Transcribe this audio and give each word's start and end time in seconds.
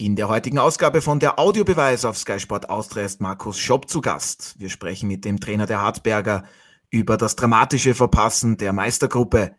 In 0.00 0.16
der 0.16 0.30
heutigen 0.30 0.58
Ausgabe 0.58 1.02
von 1.02 1.20
der 1.20 1.38
Audiobeweis 1.38 2.06
auf 2.06 2.16
Sky 2.16 2.40
Sport 2.40 2.70
Austria 2.70 3.04
ist 3.04 3.20
Markus 3.20 3.58
Schopp 3.58 3.86
zu 3.86 4.00
Gast. 4.00 4.54
Wir 4.56 4.70
sprechen 4.70 5.08
mit 5.08 5.26
dem 5.26 5.40
Trainer 5.40 5.66
der 5.66 5.82
Hartberger 5.82 6.44
über 6.88 7.18
das 7.18 7.36
dramatische 7.36 7.94
Verpassen 7.94 8.56
der 8.56 8.72
Meistergruppe. 8.72 9.56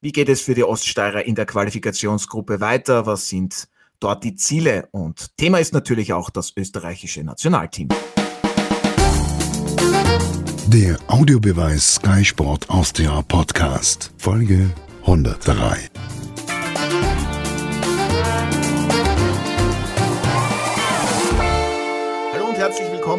Wie 0.00 0.10
geht 0.10 0.28
es 0.28 0.40
für 0.40 0.54
die 0.54 0.64
Oststeirer 0.64 1.24
in 1.24 1.36
der 1.36 1.46
Qualifikationsgruppe 1.46 2.60
weiter? 2.60 3.06
Was 3.06 3.28
sind 3.28 3.68
dort 4.00 4.24
die 4.24 4.34
Ziele? 4.34 4.88
Und 4.90 5.36
Thema 5.36 5.58
ist 5.58 5.72
natürlich 5.72 6.12
auch 6.12 6.30
das 6.30 6.52
österreichische 6.56 7.22
Nationalteam. 7.22 7.90
Der 10.66 10.98
Audiobeweis 11.06 11.94
Sky 11.94 12.24
Sport 12.24 12.68
Austria 12.70 13.22
Podcast, 13.22 14.10
Folge 14.18 14.68
103. 15.02 15.78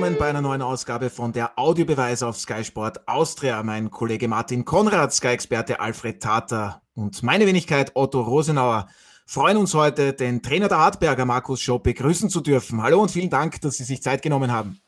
willkommen 0.08 0.20
bei 0.20 0.30
einer 0.30 0.42
neuen 0.42 0.62
Ausgabe 0.62 1.10
von 1.10 1.34
der 1.34 1.60
Audiobeweis 1.60 2.24
auf 2.24 2.38
Sky 2.38 2.64
Sport 2.64 3.10
Austria. 3.10 3.62
Mein 3.62 3.92
Kollege 3.92 4.30
Martin 4.30 4.64
Konrad, 4.64 5.14
Sky-Experte 5.14 5.82
Alfred 5.82 6.24
Tater 6.24 6.82
und 6.96 7.24
meine 7.24 7.46
Wenigkeit 7.46 7.92
Otto 7.94 8.22
Rosenauer 8.22 8.88
freuen 9.26 9.58
uns 9.58 9.74
heute, 9.74 10.14
den 10.14 10.42
Trainer 10.42 10.70
der 10.70 10.78
Hartberger, 10.78 11.26
Markus 11.26 11.60
Schopp, 11.60 11.84
begrüßen 11.84 12.30
zu 12.30 12.40
dürfen. 12.40 12.82
Hallo 12.82 13.02
und 13.02 13.12
vielen 13.12 13.30
Dank, 13.30 13.60
dass 13.60 13.76
Sie 13.76 13.84
sich 13.84 14.02
Zeit 14.02 14.22
genommen 14.22 14.50
haben. 14.50 14.80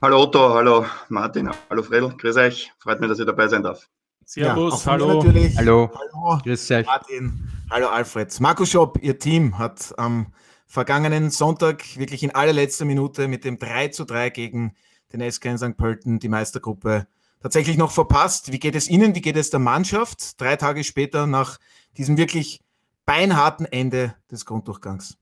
Hallo 0.00 0.22
Otto, 0.22 0.52
hallo 0.52 0.84
Martin, 1.08 1.50
hallo 1.70 1.84
Fredel, 1.84 2.12
grüß 2.16 2.36
euch. 2.38 2.72
Freut 2.80 3.00
mich, 3.00 3.08
dass 3.08 3.20
ich 3.20 3.26
dabei 3.26 3.46
sein 3.46 3.62
darf. 3.62 3.86
Servus, 4.24 4.84
ja, 4.84 4.92
hallo. 4.92 5.22
Natürlich. 5.22 5.56
Hallo. 5.56 5.92
Hallo. 5.94 6.40
Grüß 6.42 6.70
euch. 6.72 6.86
Martin, 6.86 7.48
hallo 7.70 7.86
Alfred. 7.86 8.40
Markus 8.40 8.68
Schopp, 8.68 8.98
Ihr 9.00 9.16
Team 9.16 9.56
hat 9.58 9.94
am 9.96 10.12
ähm, 10.12 10.26
vergangenen 10.72 11.30
Sonntag 11.30 11.98
wirklich 11.98 12.22
in 12.22 12.30
allerletzter 12.30 12.86
Minute 12.86 13.28
mit 13.28 13.44
dem 13.44 13.58
3 13.58 13.88
zu 13.88 14.06
3 14.06 14.30
gegen 14.30 14.74
den 15.12 15.30
SK 15.30 15.44
in 15.44 15.58
St. 15.58 15.76
Pölten 15.76 16.18
die 16.18 16.30
Meistergruppe 16.30 17.06
tatsächlich 17.42 17.76
noch 17.76 17.90
verpasst. 17.90 18.52
Wie 18.52 18.58
geht 18.58 18.74
es 18.74 18.88
Ihnen? 18.88 19.14
Wie 19.14 19.20
geht 19.20 19.36
es 19.36 19.50
der 19.50 19.60
Mannschaft 19.60 20.40
drei 20.40 20.56
Tage 20.56 20.82
später 20.82 21.26
nach 21.26 21.58
diesem 21.98 22.16
wirklich 22.16 22.62
beinharten 23.04 23.66
Ende 23.66 24.14
des 24.30 24.46
Grunddurchgangs? 24.46 25.18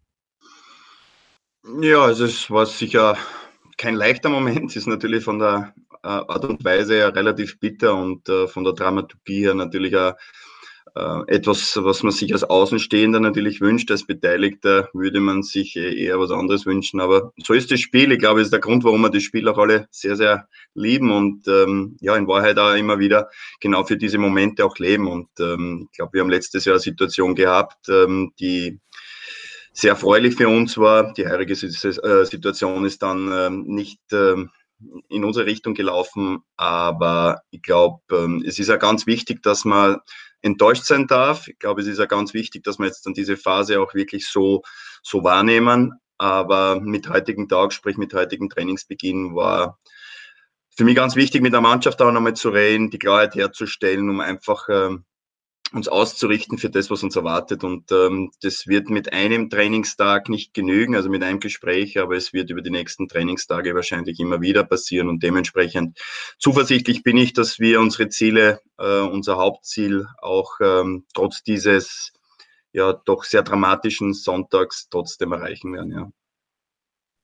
Ja, 1.80 2.02
also 2.02 2.26
es 2.26 2.48
war 2.48 2.66
sicher 2.66 3.18
kein 3.76 3.96
leichter 3.96 4.28
Moment. 4.28 4.70
Es 4.70 4.76
ist 4.76 4.86
natürlich 4.86 5.24
von 5.24 5.40
der 5.40 5.74
äh, 6.04 6.06
Art 6.06 6.44
und 6.44 6.64
Weise 6.64 6.94
her 6.94 7.16
relativ 7.16 7.58
bitter 7.58 7.96
und 7.96 8.28
äh, 8.28 8.46
von 8.46 8.62
der 8.62 8.74
Dramaturgie 8.74 9.46
her 9.46 9.54
natürlich 9.54 9.96
auch 9.96 10.14
etwas, 11.27 11.78
was 11.83 12.02
man 12.02 12.12
sich 12.12 12.33
als 12.33 12.44
Außenstehender 12.44 13.20
natürlich 13.20 13.60
wünscht. 13.60 13.91
Als 13.91 14.06
Beteiligter 14.06 14.88
würde 14.92 15.20
man 15.20 15.42
sich 15.42 15.77
eher 15.77 16.19
was 16.19 16.30
anderes 16.30 16.66
wünschen. 16.66 17.00
Aber 17.00 17.32
so 17.42 17.55
ist 17.55 17.70
das 17.70 17.80
Spiel. 17.80 18.12
Ich 18.12 18.19
glaube, 18.19 18.41
das 18.41 18.48
ist 18.48 18.52
der 18.52 18.60
Grund, 18.60 18.84
warum 18.84 19.02
wir 19.02 19.10
das 19.10 19.22
Spiel 19.22 19.48
auch 19.48 19.58
alle 19.58 19.86
sehr, 19.91 20.16
sehr 20.16 20.48
lieben 20.74 21.10
und 21.10 21.47
ähm, 21.48 21.97
ja, 22.00 22.16
in 22.16 22.27
Wahrheit 22.27 22.58
auch 22.58 22.74
immer 22.74 22.98
wieder 22.98 23.28
genau 23.60 23.84
für 23.84 23.97
diese 23.97 24.19
Momente 24.19 24.64
auch 24.64 24.78
leben. 24.78 25.08
Und 25.08 25.28
ähm, 25.38 25.88
ich 25.91 25.97
glaube, 25.97 26.14
wir 26.14 26.20
haben 26.22 26.30
letztes 26.30 26.64
Jahr 26.64 26.74
eine 26.74 26.80
Situation 26.80 27.34
gehabt, 27.34 27.88
ähm, 27.88 28.32
die 28.38 28.80
sehr 29.72 29.91
erfreulich 29.91 30.34
für 30.34 30.48
uns 30.48 30.77
war. 30.78 31.12
Die 31.14 31.27
heurige 31.27 31.52
äh, 31.54 32.25
Situation 32.25 32.84
ist 32.84 33.02
dann 33.02 33.30
ähm, 33.32 33.64
nicht 33.66 34.00
ähm, 34.12 34.50
in 35.08 35.25
unsere 35.25 35.47
Richtung 35.47 35.75
gelaufen, 35.75 36.38
aber 36.56 37.42
ich 37.50 37.62
glaube, 37.62 38.00
ähm, 38.12 38.42
es 38.47 38.58
ist 38.58 38.69
ja 38.69 38.77
ganz 38.77 39.06
wichtig, 39.06 39.42
dass 39.42 39.64
man 39.64 39.98
enttäuscht 40.42 40.84
sein 40.84 41.06
darf. 41.06 41.48
Ich 41.48 41.58
glaube, 41.58 41.83
es 41.83 41.86
ist 41.86 41.98
ja 41.98 42.06
ganz 42.06 42.34
wichtig, 42.34 42.64
dass 42.64 42.78
wir 42.78 42.86
jetzt 42.86 43.05
dann 43.06 43.14
diese 43.14 43.36
Phase 43.36 43.80
auch 43.80 43.94
wirklich 43.94 44.27
so, 44.27 44.62
so 45.02 45.24
wahrnehmen. 45.24 45.92
Aber 46.19 46.80
mit 46.80 47.08
heutigen 47.08 47.48
Tag, 47.48 47.72
sprich 47.72 47.97
mit 47.97 48.12
heutigem 48.12 48.50
Trainingsbeginn, 48.50 49.34
war 49.34 49.78
für 50.77 50.84
mich 50.84 50.97
ganz 50.97 51.16
wichtig, 51.16 51.42
mit 51.42 51.52
der 51.52 51.60
Mannschaft 51.60 52.00
auch 52.00 52.12
nochmal 52.12 52.34
zu 52.34 52.50
reden, 52.50 52.91
die 52.91 52.98
Klarheit 52.98 53.34
herzustellen, 53.34 54.09
um 54.09 54.20
einfach 54.20 54.69
ähm, 54.69 55.04
uns 55.72 55.88
auszurichten 55.88 56.58
für 56.58 56.70
das, 56.70 56.91
was 56.91 57.03
uns 57.03 57.16
erwartet. 57.16 57.64
Und 57.64 57.92
ähm, 57.92 58.32
das 58.42 58.66
wird 58.66 58.91
mit 58.91 59.12
einem 59.12 59.50
Trainingstag 59.50 60.28
nicht 60.28 60.53
genügen, 60.54 60.97
also 60.97 61.08
mit 61.08 61.22
einem 61.22 61.41
Gespräch, 61.41 61.98
aber 61.98 62.16
es 62.16 62.32
wird 62.32 62.50
über 62.50 62.62
die 62.62 62.70
nächsten 62.70 63.08
Trainingstage 63.08 63.75
wahrscheinlich 63.75 64.19
immer 64.19 64.41
wieder 64.41 64.64
passieren. 64.64 65.08
Und 65.08 65.22
dementsprechend 65.22 65.98
zuversichtlich 66.38 67.03
bin 67.03 67.16
ich, 67.16 67.32
dass 67.32 67.58
wir 67.58 67.81
unsere 67.81 68.08
Ziele, 68.08 68.60
äh, 68.78 69.00
unser 69.00 69.36
Hauptziel 69.36 70.06
auch 70.20 70.58
ähm, 70.60 71.06
trotz 71.14 71.42
dieses 71.42 72.12
ja 72.72 72.92
doch 72.92 73.25
sehr 73.25 73.42
dramatischen 73.42 74.14
Sonntags 74.14 74.88
trotzdem 74.91 75.32
erreichen 75.32 75.72
werden. 75.72 75.92
Ja, 75.92 76.10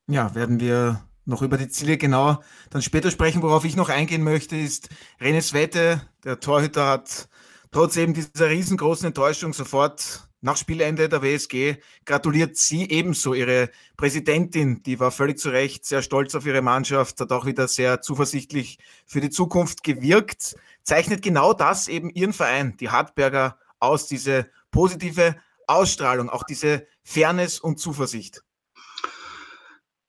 ja 0.08 0.34
werden 0.34 0.60
wir 0.60 1.04
noch 1.24 1.42
über 1.42 1.58
die 1.58 1.68
Ziele 1.68 1.98
genauer 1.98 2.42
dann 2.70 2.82
später 2.82 3.10
sprechen. 3.10 3.42
Worauf 3.42 3.64
ich 3.64 3.76
noch 3.76 3.88
eingehen 3.88 4.22
möchte, 4.22 4.56
ist 4.56 4.88
Renes 5.20 5.52
Wette, 5.52 6.00
der 6.24 6.40
Torhüter 6.40 6.86
hat 6.86 7.28
trotz 7.70 7.96
eben 7.96 8.14
dieser 8.14 8.48
riesengroßen 8.50 9.06
Enttäuschung 9.06 9.52
sofort 9.52 10.26
nach 10.40 10.56
Spielende 10.56 11.08
der 11.08 11.22
WSG 11.22 11.76
gratuliert 12.04 12.56
sie 12.56 12.88
ebenso 12.88 13.34
ihre 13.34 13.70
Präsidentin, 13.96 14.82
die 14.84 15.00
war 15.00 15.10
völlig 15.10 15.38
zu 15.38 15.50
Recht 15.50 15.84
sehr 15.84 16.02
stolz 16.02 16.34
auf 16.34 16.46
ihre 16.46 16.62
Mannschaft, 16.62 17.20
hat 17.20 17.32
auch 17.32 17.46
wieder 17.46 17.66
sehr 17.68 18.00
zuversichtlich 18.00 18.78
für 19.06 19.20
die 19.20 19.30
Zukunft 19.30 19.82
gewirkt, 19.82 20.54
zeichnet 20.84 21.22
genau 21.22 21.52
das 21.52 21.88
eben 21.88 22.10
ihren 22.10 22.32
Verein, 22.32 22.76
die 22.78 22.90
Hartberger, 22.90 23.58
aus, 23.80 24.06
diese 24.06 24.46
positive 24.70 25.36
Ausstrahlung, 25.66 26.30
auch 26.30 26.44
diese 26.44 26.86
Fairness 27.02 27.58
und 27.58 27.78
Zuversicht. 27.80 28.42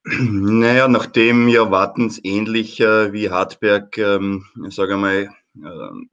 Naja, 0.03 0.88
nachdem 0.88 1.50
ja 1.50 1.69
Wattens 1.69 2.19
ähnlich 2.24 2.79
äh, 2.79 3.12
wie 3.12 3.29
Hartberg, 3.29 3.97
ähm, 3.97 4.45
sage 4.69 4.95
mal, 4.95 5.29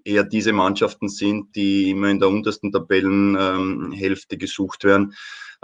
eher 0.04 0.24
diese 0.24 0.52
Mannschaften 0.52 1.08
sind, 1.08 1.54
die 1.56 1.90
immer 1.90 2.08
in 2.08 2.20
der 2.20 2.28
untersten 2.28 2.72
Tabellenhälfte 2.72 4.38
gesucht 4.38 4.84
werden, 4.84 5.14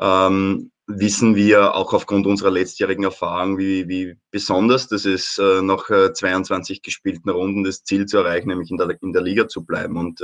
ähm, 0.00 0.70
wissen 0.86 1.36
wir 1.36 1.74
auch 1.74 1.92
aufgrund 1.92 2.26
unserer 2.26 2.50
letztjährigen 2.50 3.04
Erfahrung, 3.04 3.58
wie, 3.58 3.88
wie 3.88 4.16
besonders 4.30 4.88
das 4.88 5.04
ist, 5.04 5.38
äh, 5.38 5.62
nach 5.62 5.86
22 5.86 6.78
äh, 6.78 6.80
gespielten 6.80 7.30
Runden 7.30 7.64
das 7.64 7.84
Ziel 7.84 8.06
zu 8.06 8.18
erreichen, 8.18 8.48
nämlich 8.48 8.70
in 8.70 8.76
der, 8.76 8.96
in 9.00 9.12
der 9.12 9.22
Liga 9.22 9.46
zu 9.46 9.64
bleiben. 9.64 9.96
Und 9.96 10.20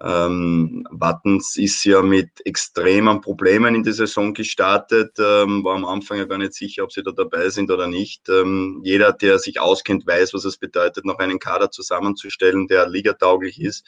ähm, 0.00 0.86
Wattens 0.90 1.56
ist 1.56 1.84
ja 1.84 2.02
mit 2.02 2.44
extremen 2.46 3.20
Problemen 3.20 3.74
in 3.74 3.82
die 3.82 3.92
Saison 3.92 4.32
gestartet, 4.32 5.18
ähm, 5.18 5.64
war 5.64 5.74
am 5.74 5.84
Anfang 5.84 6.18
ja 6.18 6.24
gar 6.24 6.38
nicht 6.38 6.54
sicher, 6.54 6.84
ob 6.84 6.92
sie 6.92 7.02
da 7.02 7.10
dabei 7.10 7.48
sind 7.48 7.70
oder 7.70 7.88
nicht. 7.88 8.28
Ähm, 8.28 8.80
jeder, 8.84 9.12
der 9.12 9.40
sich 9.40 9.60
auskennt, 9.60 10.06
weiß, 10.06 10.34
was 10.34 10.44
es 10.44 10.56
bedeutet, 10.56 11.04
noch 11.04 11.18
einen 11.18 11.40
Kader 11.40 11.70
zusammenzustellen, 11.70 12.68
der 12.68 12.88
ligatauglich 12.88 13.60
ist. 13.60 13.86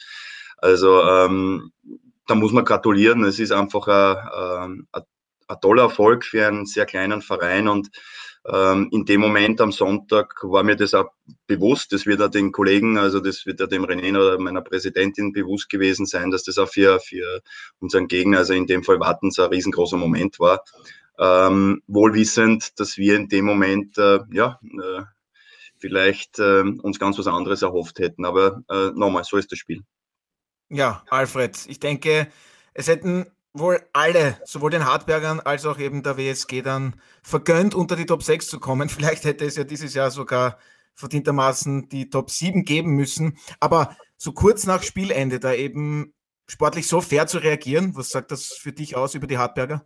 Also 0.57 1.01
ähm, 1.01 1.71
da 2.27 2.35
muss 2.35 2.51
man 2.51 2.65
gratulieren. 2.65 3.23
Es 3.23 3.39
ist 3.39 3.51
einfach 3.53 3.87
ein, 3.87 4.87
ein, 4.91 5.03
ein 5.47 5.61
toller 5.61 5.83
Erfolg 5.83 6.25
für 6.25 6.45
einen 6.45 6.65
sehr 6.65 6.85
kleinen 6.85 7.21
Verein 7.21 7.69
und 7.69 7.89
in 8.43 9.05
dem 9.05 9.21
Moment 9.21 9.61
am 9.61 9.71
Sonntag 9.71 10.33
war 10.41 10.63
mir 10.63 10.75
das 10.75 10.95
auch 10.95 11.11
bewusst, 11.45 11.93
das 11.93 12.07
wird 12.07 12.23
auch 12.23 12.29
den 12.29 12.51
Kollegen, 12.51 12.97
also 12.97 13.19
das 13.19 13.45
wird 13.45 13.59
ja 13.59 13.67
dem 13.67 13.85
René 13.85 14.17
oder 14.17 14.39
meiner 14.39 14.61
Präsidentin 14.61 15.31
bewusst 15.31 15.69
gewesen 15.69 16.07
sein, 16.07 16.31
dass 16.31 16.43
das 16.43 16.57
auch 16.57 16.67
für, 16.67 16.99
für 16.99 17.41
unseren 17.79 18.07
Gegner, 18.07 18.39
also 18.39 18.53
in 18.53 18.65
dem 18.65 18.83
Fall 18.83 18.99
Wattens, 18.99 19.37
ein 19.37 19.49
riesengroßer 19.49 19.97
Moment 19.97 20.39
war. 20.39 20.63
Ähm, 21.19 21.83
wohlwissend, 21.85 22.79
dass 22.79 22.97
wir 22.97 23.15
in 23.15 23.29
dem 23.29 23.45
Moment, 23.45 23.97
äh, 23.99 24.19
ja, 24.31 24.59
äh, 24.63 25.03
vielleicht 25.77 26.39
äh, 26.39 26.61
uns 26.61 26.99
ganz 26.99 27.19
was 27.19 27.27
anderes 27.27 27.61
erhofft 27.61 27.99
hätten. 27.99 28.25
Aber 28.25 28.63
äh, 28.69 28.89
nochmal, 28.95 29.23
so 29.23 29.37
ist 29.37 29.51
das 29.51 29.59
Spiel. 29.59 29.83
Ja, 30.69 31.03
Alfred, 31.09 31.65
ich 31.67 31.79
denke, 31.79 32.27
es 32.73 32.87
hätten 32.87 33.27
wohl 33.53 33.81
alle, 33.93 34.37
sowohl 34.45 34.71
den 34.71 34.85
Hartbergern 34.85 35.39
als 35.39 35.65
auch 35.65 35.79
eben 35.79 36.03
der 36.03 36.17
WSG 36.17 36.61
dann 36.61 36.95
vergönnt, 37.21 37.75
unter 37.75 37.95
die 37.95 38.05
Top 38.05 38.23
6 38.23 38.47
zu 38.47 38.59
kommen. 38.59 38.89
Vielleicht 38.89 39.25
hätte 39.25 39.45
es 39.45 39.55
ja 39.55 39.63
dieses 39.63 39.93
Jahr 39.93 40.11
sogar 40.11 40.57
verdientermaßen 40.95 41.89
die 41.89 42.09
Top 42.09 42.29
7 42.29 42.63
geben 42.63 42.91
müssen. 42.91 43.37
Aber 43.59 43.95
so 44.17 44.33
kurz 44.33 44.65
nach 44.65 44.83
Spielende 44.83 45.39
da 45.39 45.53
eben 45.53 46.13
sportlich 46.47 46.87
so 46.87 47.01
fair 47.01 47.27
zu 47.27 47.39
reagieren, 47.39 47.95
was 47.95 48.09
sagt 48.09 48.31
das 48.31 48.47
für 48.47 48.71
dich 48.71 48.95
aus 48.95 49.15
über 49.15 49.27
die 49.27 49.37
Hartberger? 49.37 49.85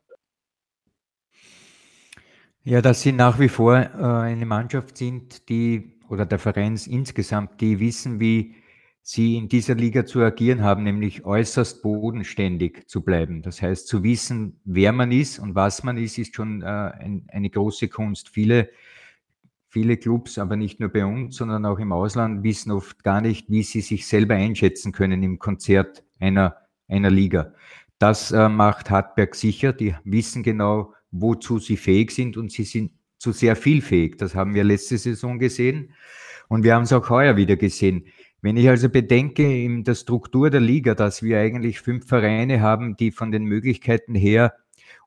Ja, 2.64 2.82
dass 2.82 3.02
sie 3.02 3.12
nach 3.12 3.40
wie 3.40 3.50
vor 3.50 3.78
äh, 3.78 3.88
eine 3.88 4.46
Mannschaft 4.48 4.98
sind, 4.98 5.50
die, 5.50 6.00
oder 6.10 6.26
der 6.26 6.40
Verein 6.40 6.76
insgesamt, 6.88 7.62
die 7.62 7.80
wissen, 7.80 8.20
wie 8.20 8.56
sie 9.08 9.38
in 9.38 9.50
dieser 9.50 9.76
Liga 9.76 10.04
zu 10.08 10.24
agieren 10.24 10.64
haben, 10.64 10.82
nämlich 10.82 11.26
äußerst 11.26 11.84
bodenständig 11.84 12.88
zu 12.88 13.04
bleiben. 13.04 13.44
Das 13.44 13.62
heißt, 13.62 13.88
zu 13.88 14.02
wissen, 14.02 14.60
wer 14.66 14.92
man 14.94 15.12
ist 15.12 15.38
und 15.38 15.54
was 15.54 15.84
man 15.84 15.96
ist, 15.98 16.18
ist 16.18 16.34
schon 16.34 16.64
äh, 16.64 16.66
ein, 16.66 17.28
eine 17.28 17.52
große 17.52 17.88
Kunst. 17.88 18.30
Viele, 18.30 18.72
viele 19.70 19.98
Clubs, 19.98 20.40
aber 20.40 20.56
nicht 20.56 20.80
nur 20.80 20.90
bei 20.90 21.06
uns, 21.06 21.36
sondern 21.36 21.68
auch 21.68 21.78
im 21.78 21.92
Ausland, 21.92 22.44
wissen 22.44 22.72
oft 22.72 23.04
gar 23.04 23.22
nicht, 23.22 23.48
wie 23.48 23.62
sie 23.62 23.82
sich 23.82 24.08
selber 24.08 24.34
einschätzen 24.34 24.92
können 24.92 25.22
im 25.22 25.38
Konzert 25.38 26.04
einer, 26.20 26.56
einer 26.88 27.12
Liga. 27.12 27.54
Das 28.00 28.32
äh, 28.32 28.50
macht 28.50 28.90
Hartberg 28.90 29.36
sicher. 29.36 29.72
Die 29.72 29.94
wissen 30.04 30.42
genau, 30.42 30.96
wozu 31.12 31.60
sie 31.60 31.78
fähig 31.78 32.10
sind 32.10 32.38
und 32.38 32.52
sie 32.52 32.64
sind 32.64 32.92
zu 33.20 33.34
sehr 33.34 33.56
viel 33.56 33.84
fähig. 33.84 34.18
Das 34.18 34.34
haben 34.34 34.56
wir 34.56 34.64
letzte 34.64 34.98
Saison 34.98 35.38
gesehen 35.38 35.94
und 36.48 36.64
wir 36.64 36.74
haben 36.74 36.84
es 36.84 36.94
auch 36.94 37.08
heuer 37.12 37.38
wieder 37.38 37.56
gesehen. 37.56 38.08
Wenn 38.46 38.58
ich 38.58 38.70
also 38.70 38.90
bedenke 38.90 39.42
in 39.42 39.84
der 39.84 39.96
Struktur 39.96 40.52
der 40.52 40.62
Liga, 40.62 40.94
dass 40.94 41.24
wir 41.24 41.40
eigentlich 41.40 41.82
fünf 41.82 42.08
Vereine 42.08 42.62
haben, 42.62 42.96
die 42.96 43.10
von 43.10 43.32
den 43.32 43.46
Möglichkeiten 43.46 44.14
her 44.14 44.54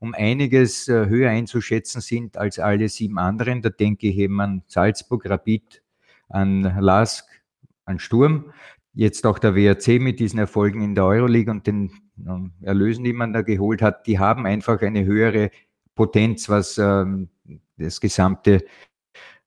um 0.00 0.12
einiges 0.12 0.88
äh, 0.88 1.06
höher 1.06 1.30
einzuschätzen 1.30 2.00
sind 2.00 2.36
als 2.36 2.58
alle 2.58 2.88
sieben 2.88 3.16
anderen, 3.16 3.62
da 3.62 3.68
denke 3.68 4.08
ich 4.08 4.16
eben 4.16 4.40
an 4.40 4.64
Salzburg, 4.66 5.30
Rapid, 5.30 5.84
an 6.28 6.62
Lask, 6.80 7.28
an 7.84 8.00
Sturm, 8.00 8.52
jetzt 8.92 9.24
auch 9.24 9.38
der 9.38 9.54
WRC 9.54 10.00
mit 10.00 10.18
diesen 10.18 10.40
Erfolgen 10.40 10.82
in 10.82 10.96
der 10.96 11.04
Euroleague 11.04 11.52
und 11.52 11.64
den 11.68 11.92
ähm, 12.26 12.54
Erlösen, 12.60 13.04
die 13.04 13.12
man 13.12 13.32
da 13.32 13.42
geholt 13.42 13.82
hat, 13.82 14.08
die 14.08 14.18
haben 14.18 14.46
einfach 14.46 14.82
eine 14.82 15.04
höhere 15.04 15.52
Potenz, 15.94 16.48
was 16.48 16.76
ähm, 16.76 17.28
das 17.76 18.00
gesamte 18.00 18.64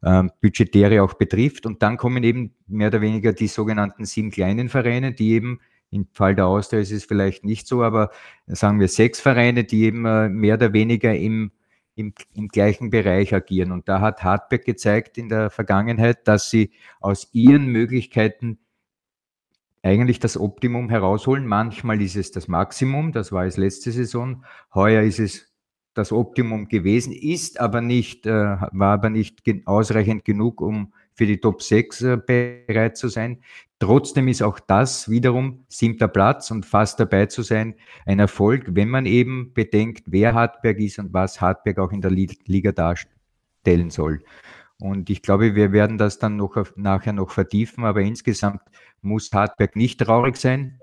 ähm, 0.04 0.32
Budgetäre 0.42 1.04
auch 1.04 1.14
betrifft. 1.14 1.66
Und 1.66 1.82
dann 1.84 1.98
kommen 1.98 2.24
eben 2.24 2.56
mehr 2.68 2.88
oder 2.88 3.02
weniger 3.02 3.34
die 3.34 3.48
sogenannten 3.48 4.06
sieben 4.06 4.32
kleinen 4.32 4.70
Vereine, 4.70 5.14
die 5.14 5.32
eben 5.32 5.60
im 5.92 6.08
Fall 6.14 6.36
der 6.36 6.48
Austria 6.48 6.80
ist 6.80 6.92
es 6.92 7.04
vielleicht 7.04 7.44
nicht 7.44 7.68
so, 7.68 7.84
aber 7.84 8.12
sagen 8.48 8.80
wir 8.80 8.88
sechs 8.88 9.20
Vereine, 9.20 9.66
die 9.66 9.84
eben 9.84 10.06
äh, 10.06 10.30
mehr 10.30 10.56
oder 10.56 10.72
weniger 10.72 11.14
im, 11.14 11.52
im, 11.96 12.14
im 12.34 12.48
gleichen 12.48 12.90
Bereich 12.90 13.34
agieren. 13.34 13.72
Und 13.74 13.90
da 13.90 14.00
hat 14.00 14.24
Hartberg 14.24 14.64
gezeigt 14.64 15.18
in 15.18 15.28
der 15.28 15.50
Vergangenheit, 15.50 16.28
dass 16.28 16.50
sie 16.50 16.72
aus 17.02 17.30
ihren 17.34 17.68
Möglichkeiten 17.68 18.60
eigentlich 19.84 20.20
das 20.20 20.38
Optimum 20.38 20.90
herausholen. 20.90 21.46
Manchmal 21.46 22.02
ist 22.02 22.16
es 22.16 22.32
das 22.32 22.48
Maximum, 22.48 23.12
das 23.12 23.32
war 23.32 23.46
es 23.46 23.58
letzte 23.58 23.92
Saison. 23.92 24.46
Heuer 24.74 25.02
ist 25.02 25.20
es 25.20 25.51
das 25.94 26.12
Optimum 26.12 26.68
gewesen, 26.68 27.14
ist 27.14 27.60
aber 27.60 27.82
nicht, 27.82 28.26
äh, 28.26 28.32
war 28.32 28.94
aber 28.94 29.10
nicht 29.10 29.44
ausreichend 29.66 30.26
genug, 30.26 30.62
um 30.62 30.94
für 31.14 31.26
die 31.26 31.40
Top 31.40 31.62
6 31.62 32.02
äh, 32.02 32.18
bereit 32.18 32.98
zu 32.98 33.08
sein. 33.10 33.44
Trotzdem 33.80 34.28
ist 34.28 34.42
auch 34.42 34.60
das 34.60 35.10
wiederum 35.10 35.66
siebter 35.68 36.08
Platz 36.08 36.52
und 36.52 36.66
fast 36.66 37.00
dabei 37.00 37.26
zu 37.26 37.42
sein 37.42 37.76
ein 38.06 38.20
Erfolg, 38.20 38.68
wenn 38.70 38.90
man 38.90 39.06
eben 39.06 39.54
bedenkt, 39.54 40.04
wer 40.06 40.34
Hartberg 40.34 40.80
ist 40.80 41.00
und 41.00 41.14
was 41.14 41.42
Hartberg 41.42 41.80
auch 41.80 41.92
in 41.92 42.02
der 42.02 42.12
Liga 42.12 42.72
darstellen 42.72 43.90
soll. 43.90 44.24
Und 44.80 45.10
ich 45.10 45.22
glaube, 45.22 45.56
wir 45.56 45.72
werden 45.74 45.98
das 45.98 46.18
dann 46.18 46.38
noch 46.38 46.56
nachher 46.76 47.14
noch 47.14 47.32
vertiefen, 47.32 47.84
aber 47.84 48.02
insgesamt 48.02 48.62
muss 49.02 49.32
Hartberg 49.32 49.76
nicht 49.76 50.00
traurig 50.00 50.38
sein, 50.38 50.80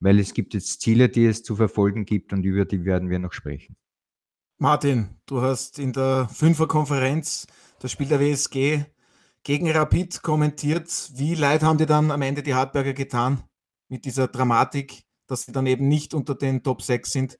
weil 0.00 0.18
es 0.18 0.34
gibt 0.34 0.54
jetzt 0.54 0.80
Ziele, 0.80 1.08
die 1.08 1.26
es 1.26 1.42
zu 1.42 1.56
verfolgen 1.56 2.04
gibt 2.04 2.32
und 2.32 2.44
über 2.44 2.64
die 2.64 2.84
werden 2.84 3.08
wir 3.08 3.18
noch 3.18 3.32
sprechen. 3.32 3.76
Martin, 4.60 5.10
du 5.26 5.40
hast 5.40 5.78
in 5.78 5.92
der 5.92 6.28
Fünferkonferenz 6.34 7.46
das 7.78 7.92
Spiel 7.92 8.08
der 8.08 8.18
WSG 8.18 8.86
gegen 9.44 9.70
Rapid 9.70 10.20
kommentiert. 10.22 10.90
Wie 11.14 11.36
leid 11.36 11.62
haben 11.62 11.78
dir 11.78 11.86
dann 11.86 12.10
am 12.10 12.22
Ende 12.22 12.42
die 12.42 12.54
Hartberger 12.54 12.92
getan 12.92 13.44
mit 13.88 14.04
dieser 14.04 14.26
Dramatik, 14.26 15.04
dass 15.28 15.42
sie 15.42 15.52
dann 15.52 15.66
eben 15.66 15.86
nicht 15.86 16.12
unter 16.12 16.34
den 16.34 16.64
Top 16.64 16.82
6 16.82 17.08
sind? 17.08 17.38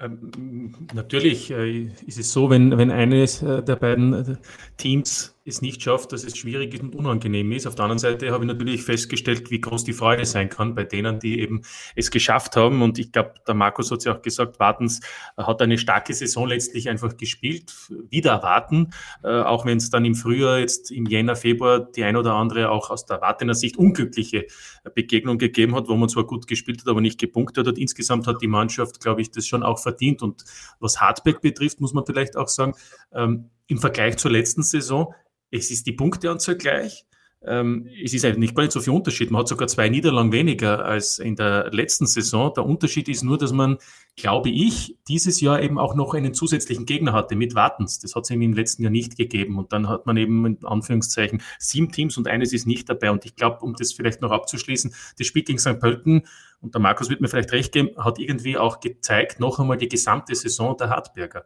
Ähm, 0.00 0.88
natürlich 0.94 1.52
äh, 1.52 1.92
ist 2.04 2.18
es 2.18 2.32
so, 2.32 2.50
wenn, 2.50 2.76
wenn 2.76 2.90
eines 2.90 3.40
äh, 3.42 3.62
der 3.62 3.76
beiden 3.76 4.12
äh, 4.12 4.36
Teams 4.78 5.35
es 5.46 5.62
nicht 5.62 5.82
schafft, 5.82 6.12
dass 6.12 6.24
es 6.24 6.36
schwierig 6.36 6.74
ist 6.74 6.82
und 6.82 6.94
unangenehm 6.94 7.52
ist. 7.52 7.66
Auf 7.66 7.74
der 7.74 7.84
anderen 7.84 7.98
Seite 7.98 8.30
habe 8.32 8.44
ich 8.44 8.48
natürlich 8.48 8.82
festgestellt, 8.82 9.50
wie 9.50 9.60
groß 9.60 9.84
die 9.84 9.92
Freude 9.92 10.24
sein 10.24 10.48
kann 10.48 10.74
bei 10.74 10.84
denen, 10.84 11.20
die 11.20 11.40
eben 11.40 11.62
es 11.94 12.10
geschafft 12.10 12.56
haben. 12.56 12.82
Und 12.82 12.98
ich 12.98 13.12
glaube, 13.12 13.34
der 13.46 13.54
Markus 13.54 13.90
hat 13.90 14.04
ja 14.04 14.16
auch 14.16 14.22
gesagt, 14.22 14.58
Wartens 14.58 15.00
hat 15.36 15.62
eine 15.62 15.78
starke 15.78 16.14
Saison 16.14 16.48
letztlich 16.48 16.88
einfach 16.88 17.16
gespielt, 17.16 17.72
wieder 18.10 18.32
erwarten, 18.32 18.90
äh, 19.22 19.40
auch 19.40 19.64
wenn 19.64 19.78
es 19.78 19.90
dann 19.90 20.04
im 20.04 20.14
Frühjahr, 20.14 20.58
jetzt 20.58 20.90
im 20.90 21.06
Jänner, 21.06 21.36
Februar, 21.36 21.80
die 21.80 22.04
ein 22.04 22.16
oder 22.16 22.34
andere 22.34 22.70
auch 22.70 22.90
aus 22.90 23.06
der 23.06 23.20
Wartener 23.20 23.54
Sicht 23.54 23.76
unglückliche 23.76 24.46
Begegnung 24.94 25.38
gegeben 25.38 25.74
hat, 25.74 25.88
wo 25.88 25.96
man 25.96 26.08
zwar 26.08 26.24
gut 26.24 26.46
gespielt 26.46 26.80
hat, 26.80 26.88
aber 26.88 27.00
nicht 27.00 27.20
gepunktet 27.20 27.66
hat. 27.66 27.78
Insgesamt 27.78 28.26
hat 28.26 28.42
die 28.42 28.48
Mannschaft, 28.48 29.00
glaube 29.00 29.20
ich, 29.20 29.30
das 29.30 29.46
schon 29.46 29.62
auch 29.62 29.78
verdient. 29.78 30.22
Und 30.22 30.44
was 30.80 31.00
Hardback 31.00 31.40
betrifft, 31.40 31.80
muss 31.80 31.92
man 31.92 32.04
vielleicht 32.04 32.36
auch 32.36 32.48
sagen, 32.48 32.74
ähm, 33.12 33.50
im 33.68 33.78
Vergleich 33.78 34.16
zur 34.16 34.30
letzten 34.30 34.62
Saison 34.62 35.14
es 35.50 35.70
ist 35.70 35.86
die 35.86 35.92
Punkteanzahl 35.92 36.56
gleich. 36.56 37.06
Ähm, 37.44 37.88
es 38.02 38.12
ist 38.12 38.24
eigentlich 38.24 38.54
gar 38.54 38.62
nicht 38.62 38.72
so 38.72 38.80
viel 38.80 38.92
Unterschied. 38.92 39.30
Man 39.30 39.40
hat 39.40 39.48
sogar 39.48 39.68
zwei 39.68 39.88
Niederlagen 39.88 40.32
weniger 40.32 40.84
als 40.84 41.18
in 41.18 41.36
der 41.36 41.70
letzten 41.70 42.06
Saison. 42.06 42.52
Der 42.54 42.64
Unterschied 42.64 43.08
ist 43.08 43.22
nur, 43.22 43.38
dass 43.38 43.52
man, 43.52 43.78
glaube 44.16 44.48
ich, 44.48 44.96
dieses 45.06 45.40
Jahr 45.40 45.62
eben 45.62 45.78
auch 45.78 45.94
noch 45.94 46.14
einen 46.14 46.34
zusätzlichen 46.34 46.86
Gegner 46.86 47.12
hatte 47.12 47.36
mit 47.36 47.54
Wartens. 47.54 48.00
Das 48.00 48.16
hat 48.16 48.24
es 48.24 48.30
eben 48.30 48.42
im 48.42 48.54
letzten 48.54 48.82
Jahr 48.82 48.90
nicht 48.90 49.16
gegeben. 49.16 49.58
Und 49.58 49.72
dann 49.72 49.88
hat 49.88 50.06
man 50.06 50.16
eben 50.16 50.44
in 50.46 50.64
Anführungszeichen 50.64 51.42
sieben 51.58 51.92
Teams 51.92 52.16
und 52.16 52.26
eines 52.26 52.52
ist 52.52 52.66
nicht 52.66 52.88
dabei. 52.88 53.10
Und 53.10 53.24
ich 53.24 53.36
glaube, 53.36 53.60
um 53.60 53.74
das 53.74 53.92
vielleicht 53.92 54.22
noch 54.22 54.32
abzuschließen, 54.32 54.92
das 55.18 55.26
Spiel 55.26 55.44
gegen 55.44 55.58
St. 55.58 55.78
Pölten, 55.78 56.22
und 56.60 56.74
der 56.74 56.80
Markus 56.80 57.10
wird 57.10 57.20
mir 57.20 57.28
vielleicht 57.28 57.52
recht 57.52 57.72
geben, 57.72 57.90
hat 57.96 58.18
irgendwie 58.18 58.56
auch 58.56 58.80
gezeigt, 58.80 59.40
noch 59.40 59.58
einmal 59.58 59.76
die 59.76 59.88
gesamte 59.88 60.34
Saison 60.34 60.76
der 60.76 60.88
Hartberger. 60.88 61.44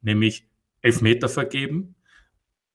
Nämlich 0.00 0.46
Elfmeter 0.80 1.28
vergeben, 1.28 1.94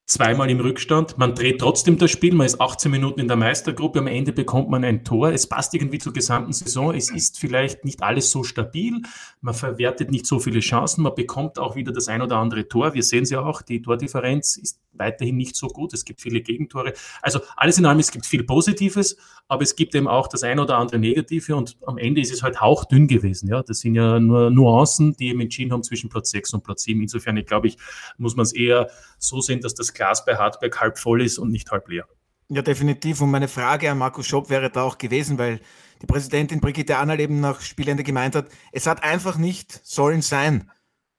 zweimal 0.08 0.50
im 0.50 0.62
Rückstand. 0.62 1.18
Man 1.18 1.36
dreht 1.36 1.60
trotzdem 1.60 1.98
das 1.98 2.10
Spiel. 2.10 2.34
Man 2.34 2.48
ist 2.48 2.60
18 2.60 2.90
Minuten 2.90 3.20
in 3.20 3.28
der 3.28 3.36
Meistergruppe. 3.36 4.00
Am 4.00 4.08
Ende 4.08 4.32
bekommt 4.32 4.70
man 4.70 4.84
ein 4.84 5.04
Tor. 5.04 5.32
Es 5.32 5.48
passt 5.48 5.74
irgendwie 5.74 6.00
zur 6.00 6.14
gesamten 6.14 6.54
Saison. 6.54 6.96
Es 6.96 7.12
ist 7.12 7.38
vielleicht 7.38 7.84
nicht 7.84 8.02
alles 8.02 8.32
so 8.32 8.44
stabil. 8.44 9.02
Man 9.42 9.54
verwertet 9.54 10.10
nicht 10.10 10.26
so 10.26 10.40
viele 10.40 10.62
Chancen. 10.62 11.04
Man 11.04 11.14
bekommt 11.14 11.60
auch 11.60 11.76
wieder 11.76 11.92
das 11.92 12.08
ein 12.08 12.22
oder 12.22 12.38
andere 12.38 12.68
Tor. 12.70 12.94
Wir 12.94 13.04
sehen 13.04 13.24
es 13.24 13.30
ja 13.30 13.42
auch. 13.42 13.62
Die 13.62 13.82
Tordifferenz 13.82 14.56
ist 14.56 14.80
weiterhin 15.00 15.38
nicht 15.38 15.56
so 15.56 15.68
gut. 15.68 15.94
Es 15.94 16.06
gibt 16.06 16.22
viele 16.22 16.42
Gegentore. 16.42 16.94
Also 17.22 17.40
alles 17.56 17.78
in 17.78 17.86
allem, 17.86 18.00
es 18.00 18.12
gibt 18.12 18.26
viel 18.26 18.44
Positives, 18.44 19.18
aber 19.48 19.64
es 19.64 19.76
gibt 19.76 19.96
eben 19.96 20.08
auch 20.08 20.28
das 20.28 20.44
ein 20.44 20.60
oder 20.60 20.78
andere 20.78 21.00
Negative 21.00 21.56
und 21.56 21.78
am 21.86 21.98
Ende 21.98 22.22
ist 22.22 22.32
es 22.32 22.44
halt 22.44 22.62
hauchdünn 22.62 23.08
gewesen. 23.08 23.50
Ja, 23.50 23.64
das 23.64 23.80
sind 23.80 23.96
ja 23.96 24.20
nur 24.20 24.50
Nuancen, 24.50 25.16
die 25.18 25.30
eben 25.30 25.42
entschieden 25.42 25.72
haben 25.72 25.84
zwischen 25.84 26.10
Platz 26.10 26.32
6 26.32 26.54
und 26.56 26.64
Platz 26.64 26.84
7. 26.84 27.02
Insofern, 27.02 27.38
ich 27.38 27.46
glaube 27.46 27.68
ich, 27.68 27.78
muss 28.18 28.36
man 28.36 28.44
es 28.44 28.54
eher 28.54 28.90
so 29.18 29.42
sehen, 29.42 29.62
dass 29.62 29.74
das 29.74 29.94
Glas 29.94 30.26
bei 30.26 30.36
Hartberg 30.36 30.80
halb 30.80 30.98
voll 30.98 31.22
ist 31.22 31.38
und 31.38 31.52
nicht 31.52 31.72
halb 31.72 31.88
leer. 31.90 32.06
Ja, 32.50 32.62
definitiv. 32.62 33.20
Und 33.22 33.32
meine 33.32 33.50
Frage 33.50 33.92
an 33.92 33.98
Markus 33.98 34.28
Schopp 34.28 34.50
wäre 34.50 34.70
da 34.70 34.84
auch 34.84 34.98
gewesen, 34.98 35.38
weil 35.38 35.60
die 36.02 36.06
Präsidentin 36.06 36.62
Brigitte 36.62 36.98
Annal 36.98 37.20
eben 37.20 37.42
nach 37.42 37.60
Spielende 37.60 38.04
gemeint 38.04 38.36
hat, 38.36 38.48
es 38.72 38.88
hat 38.88 39.04
einfach 39.04 39.38
nicht 39.38 39.86
sollen 39.86 40.22
sein. 40.22 40.72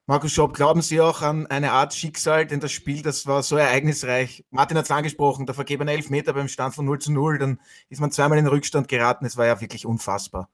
Markus 0.09 0.33
Schopp, 0.33 0.55
glauben 0.55 0.81
Sie 0.81 1.03
auch 1.03 1.21
an 1.21 1.47
eine 1.49 1.73
Art 1.73 1.93
Schicksal, 1.93 2.47
denn 2.47 2.61
das 2.61 2.73
Spiel, 2.73 3.03
das 3.03 3.27
war 3.27 3.43
so 3.43 3.57
ereignisreich. 3.57 4.43
Martin 4.51 4.79
hat 4.79 4.87
es 4.87 4.91
angesprochen, 4.91 5.45
der 5.45 5.55
vergebene 5.55 5.93
Elfmeter 5.93 6.33
beim 6.33 6.49
Stand 6.49 6.75
von 6.75 6.87
0 6.87 6.99
zu 6.99 7.13
0, 7.13 7.37
dann 7.37 7.61
ist 7.91 8.01
man 8.01 8.11
zweimal 8.11 8.39
in 8.39 8.47
den 8.47 8.51
Rückstand 8.51 8.89
geraten. 8.89 9.27
Es 9.27 9.37
war 9.37 9.45
ja 9.45 9.61
wirklich 9.61 9.85
unfassbar. 9.85 10.49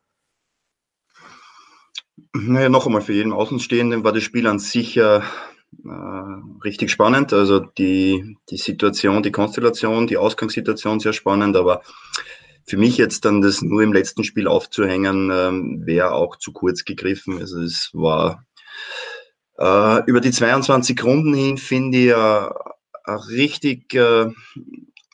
Naja, 2.33 2.69
noch 2.69 2.87
einmal, 2.87 3.01
für 3.01 3.13
jeden 3.13 3.33
Außenstehenden 3.33 4.03
war 4.03 4.13
das 4.13 4.25
Spiel 4.25 4.49
an 4.49 4.59
sich 4.59 4.97
ja 4.97 5.19
äh, 5.19 5.89
richtig 6.65 6.91
spannend. 6.91 7.33
Also 7.33 7.61
die, 7.61 8.37
die 8.51 8.57
Situation, 8.57 9.23
die 9.23 9.31
Konstellation, 9.31 10.09
die 10.09 10.17
Ausgangssituation 10.17 10.99
sehr 10.99 11.13
spannend, 11.13 11.57
aber 11.57 11.83
für 12.67 12.77
mich 12.77 12.97
jetzt 12.97 13.25
dann 13.25 13.41
das 13.41 13.63
nur 13.63 13.85
im 13.85 13.93
letzten 13.93 14.25
Spiel 14.25 14.49
aufzuhängen, 14.49 15.31
ähm, 15.33 15.87
wäre 15.87 16.11
auch 16.11 16.39
zu 16.39 16.53
kurz 16.53 16.85
gegriffen. 16.85 17.39
Also 17.39 17.61
es 17.61 17.91
war 17.93 18.45
äh, 19.59 20.03
über 20.07 20.21
die 20.21 20.31
22 20.31 21.03
Runden 21.05 21.35
hin 21.35 21.59
finde 21.59 21.99
ich 21.99 22.11
äh, 22.11 23.11
richtig 23.11 23.95
äh, 23.95 24.27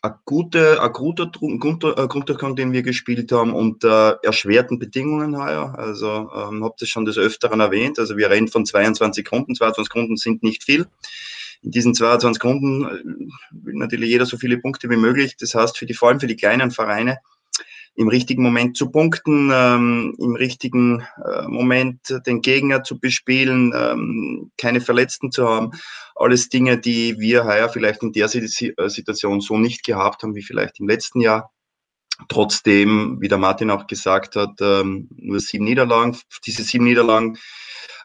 ein 0.02 0.14
guter, 0.24 0.82
ein 0.82 0.92
guter 0.92 1.26
Grunddurchgang, 1.26 2.56
den 2.56 2.72
wir 2.72 2.82
gespielt 2.82 3.32
haben, 3.32 3.52
unter 3.52 4.18
erschwerten 4.22 4.78
Bedingungen 4.78 5.36
heuer. 5.36 5.74
Also 5.76 6.30
ähm, 6.34 6.64
habe 6.64 6.74
das 6.78 6.88
schon 6.88 7.04
des 7.04 7.18
Öfteren 7.18 7.60
erwähnt. 7.60 7.98
Also 7.98 8.16
wir 8.16 8.30
reden 8.30 8.48
von 8.48 8.64
22 8.64 9.30
Runden. 9.30 9.54
22 9.54 9.94
Runden 9.94 10.16
sind 10.16 10.42
nicht 10.42 10.64
viel. 10.64 10.86
In 11.62 11.72
diesen 11.72 11.94
22 11.94 12.42
Runden 12.42 12.84
äh, 12.86 13.04
will 13.50 13.74
natürlich 13.74 14.08
jeder 14.08 14.24
so 14.24 14.38
viele 14.38 14.56
Punkte 14.56 14.88
wie 14.88 14.96
möglich. 14.96 15.36
Das 15.38 15.54
heißt, 15.54 15.76
für 15.76 15.84
die, 15.84 15.94
vor 15.94 16.08
allem 16.08 16.20
für 16.20 16.26
die 16.26 16.36
kleinen 16.36 16.70
Vereine 16.70 17.18
im 17.94 18.08
richtigen 18.08 18.42
Moment 18.42 18.76
zu 18.76 18.90
punkten, 18.90 19.50
ähm, 19.52 20.14
im 20.18 20.34
richtigen 20.34 21.06
äh, 21.24 21.46
Moment 21.48 22.00
den 22.26 22.40
Gegner 22.40 22.82
zu 22.82 22.98
bespielen, 22.98 23.72
ähm, 23.76 24.52
keine 24.56 24.80
Verletzten 24.80 25.32
zu 25.32 25.48
haben. 25.48 25.72
Alles 26.14 26.48
Dinge, 26.48 26.78
die 26.78 27.18
wir 27.18 27.44
heuer 27.44 27.68
vielleicht 27.68 28.02
in 28.02 28.12
der 28.12 28.34
äh, 28.34 28.88
Situation 28.88 29.40
so 29.40 29.58
nicht 29.58 29.84
gehabt 29.84 30.22
haben 30.22 30.34
wie 30.34 30.42
vielleicht 30.42 30.80
im 30.80 30.88
letzten 30.88 31.20
Jahr. 31.20 31.50
Trotzdem, 32.28 33.18
wie 33.20 33.28
der 33.28 33.38
Martin 33.38 33.70
auch 33.70 33.86
gesagt 33.86 34.36
hat, 34.36 34.60
ähm, 34.60 35.08
nur 35.16 35.40
sieben 35.40 35.64
Niederlagen. 35.64 36.16
Diese 36.46 36.62
sieben 36.62 36.84
Niederlagen, 36.84 37.38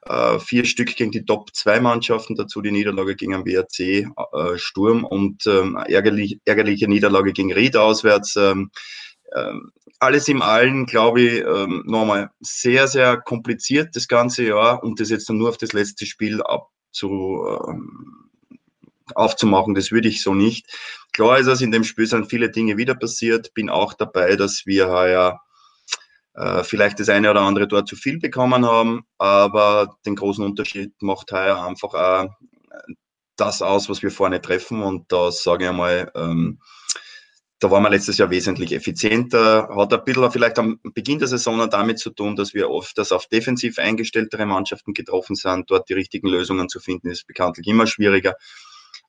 äh, 0.03 0.39
vier 0.39 0.65
Stück 0.65 0.95
gegen 0.95 1.11
die 1.11 1.25
Top-2-Mannschaften, 1.25 2.35
dazu 2.35 2.61
die 2.61 2.71
Niederlage 2.71 3.15
gegen 3.15 3.33
den 3.33 3.45
WRC 3.45 3.79
äh, 3.79 4.57
Sturm 4.57 5.03
und 5.03 5.45
ähm, 5.47 5.75
ärgerlich, 5.75 6.39
ärgerliche 6.45 6.87
Niederlage 6.87 7.33
gegen 7.33 7.53
Ried 7.53 7.75
auswärts. 7.75 8.35
Ähm, 8.35 8.71
alles 9.99 10.27
im 10.27 10.41
Allen, 10.41 10.85
glaube 10.85 11.21
ich, 11.21 11.39
ähm, 11.41 11.83
nochmal 11.85 12.31
sehr, 12.39 12.87
sehr 12.87 13.17
kompliziert 13.17 13.95
das 13.95 14.07
ganze 14.07 14.43
Jahr 14.43 14.83
und 14.83 14.99
das 14.99 15.09
jetzt 15.09 15.29
dann 15.29 15.37
nur 15.37 15.49
auf 15.49 15.57
das 15.57 15.73
letzte 15.73 16.05
Spiel 16.05 16.41
zu, 16.91 17.45
ähm, 17.67 18.29
aufzumachen, 19.13 19.75
das 19.75 19.91
würde 19.91 20.07
ich 20.07 20.21
so 20.21 20.33
nicht. 20.33 20.67
Klar 21.13 21.39
ist 21.39 21.47
es, 21.47 21.61
in 21.61 21.71
dem 21.71 21.83
Spiel 21.83 22.07
sind 22.07 22.29
viele 22.29 22.49
Dinge 22.49 22.77
wieder 22.77 22.95
passiert. 22.95 23.53
Bin 23.53 23.69
auch 23.69 23.93
dabei, 23.93 24.35
dass 24.35 24.65
wir 24.65 24.89
heuer 24.89 25.41
äh, 26.33 26.63
vielleicht 26.63 26.99
das 26.99 27.09
eine 27.09 27.31
oder 27.31 27.41
andere 27.41 27.67
dort 27.67 27.87
zu 27.87 27.95
viel 27.95 28.19
bekommen 28.19 28.65
haben, 28.65 29.03
aber 29.17 29.95
den 30.05 30.15
großen 30.15 30.43
Unterschied 30.43 30.93
macht 31.01 31.31
heuer 31.31 31.63
einfach 31.63 31.93
auch 31.93 32.29
das 33.37 33.61
aus, 33.61 33.89
was 33.89 34.01
wir 34.01 34.11
vorne 34.11 34.41
treffen. 34.41 34.81
Und 34.81 35.11
da 35.11 35.31
sage 35.31 35.65
ich 35.65 35.69
einmal, 35.69 36.11
ähm, 36.15 36.59
da 37.59 37.71
waren 37.71 37.83
wir 37.83 37.89
letztes 37.89 38.17
Jahr 38.17 38.29
wesentlich 38.29 38.73
effizienter. 38.73 39.69
Hat 39.75 39.93
ein 39.93 40.03
bisschen 40.03 40.31
vielleicht 40.31 40.59
am 40.59 40.79
Beginn 40.93 41.19
der 41.19 41.27
Saison 41.27 41.69
damit 41.69 41.99
zu 41.99 42.09
tun, 42.09 42.35
dass 42.35 42.53
wir 42.53 42.69
oft 42.69 42.97
das 42.97 43.11
auf 43.11 43.27
defensiv 43.27 43.79
eingestelltere 43.79 44.45
Mannschaften 44.45 44.93
getroffen 44.93 45.35
sind. 45.35 45.71
Dort 45.71 45.87
die 45.89 45.93
richtigen 45.93 46.27
Lösungen 46.27 46.67
zu 46.67 46.79
finden, 46.79 47.09
ist 47.09 47.27
bekanntlich 47.27 47.67
immer 47.67 47.87
schwieriger. 47.87 48.35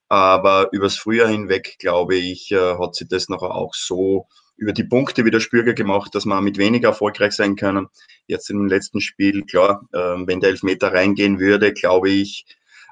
Aber 0.09 0.69
übers 0.71 0.97
Frühjahr 0.97 1.29
hinweg, 1.29 1.76
glaube 1.79 2.15
ich, 2.15 2.53
äh, 2.53 2.79
hat 2.79 2.95
sich 2.95 3.09
das 3.09 3.29
nachher 3.29 3.53
auch 3.53 3.75
so 3.75 4.29
über 4.57 4.73
die 4.73 4.85
Punkte 4.85 5.25
wieder 5.25 5.41
spürbar 5.41 5.75
gemacht, 5.75 6.15
dass 6.15 6.25
wir 6.25 6.41
mit 6.41 6.57
weniger 6.57 6.91
erfolgreich 6.91 7.33
sein 7.33 7.57
können. 7.57 7.88
Jetzt 8.26 8.49
im 8.50 8.67
letzten 8.67 9.00
Spiel, 9.00 9.43
klar, 9.45 9.88
ähm, 9.93 10.26
wenn 10.29 10.41
der 10.41 10.50
Elfmeter 10.50 10.93
reingehen 10.93 11.41
würde, 11.41 11.73
glaube 11.73 12.11
ich, 12.11 12.47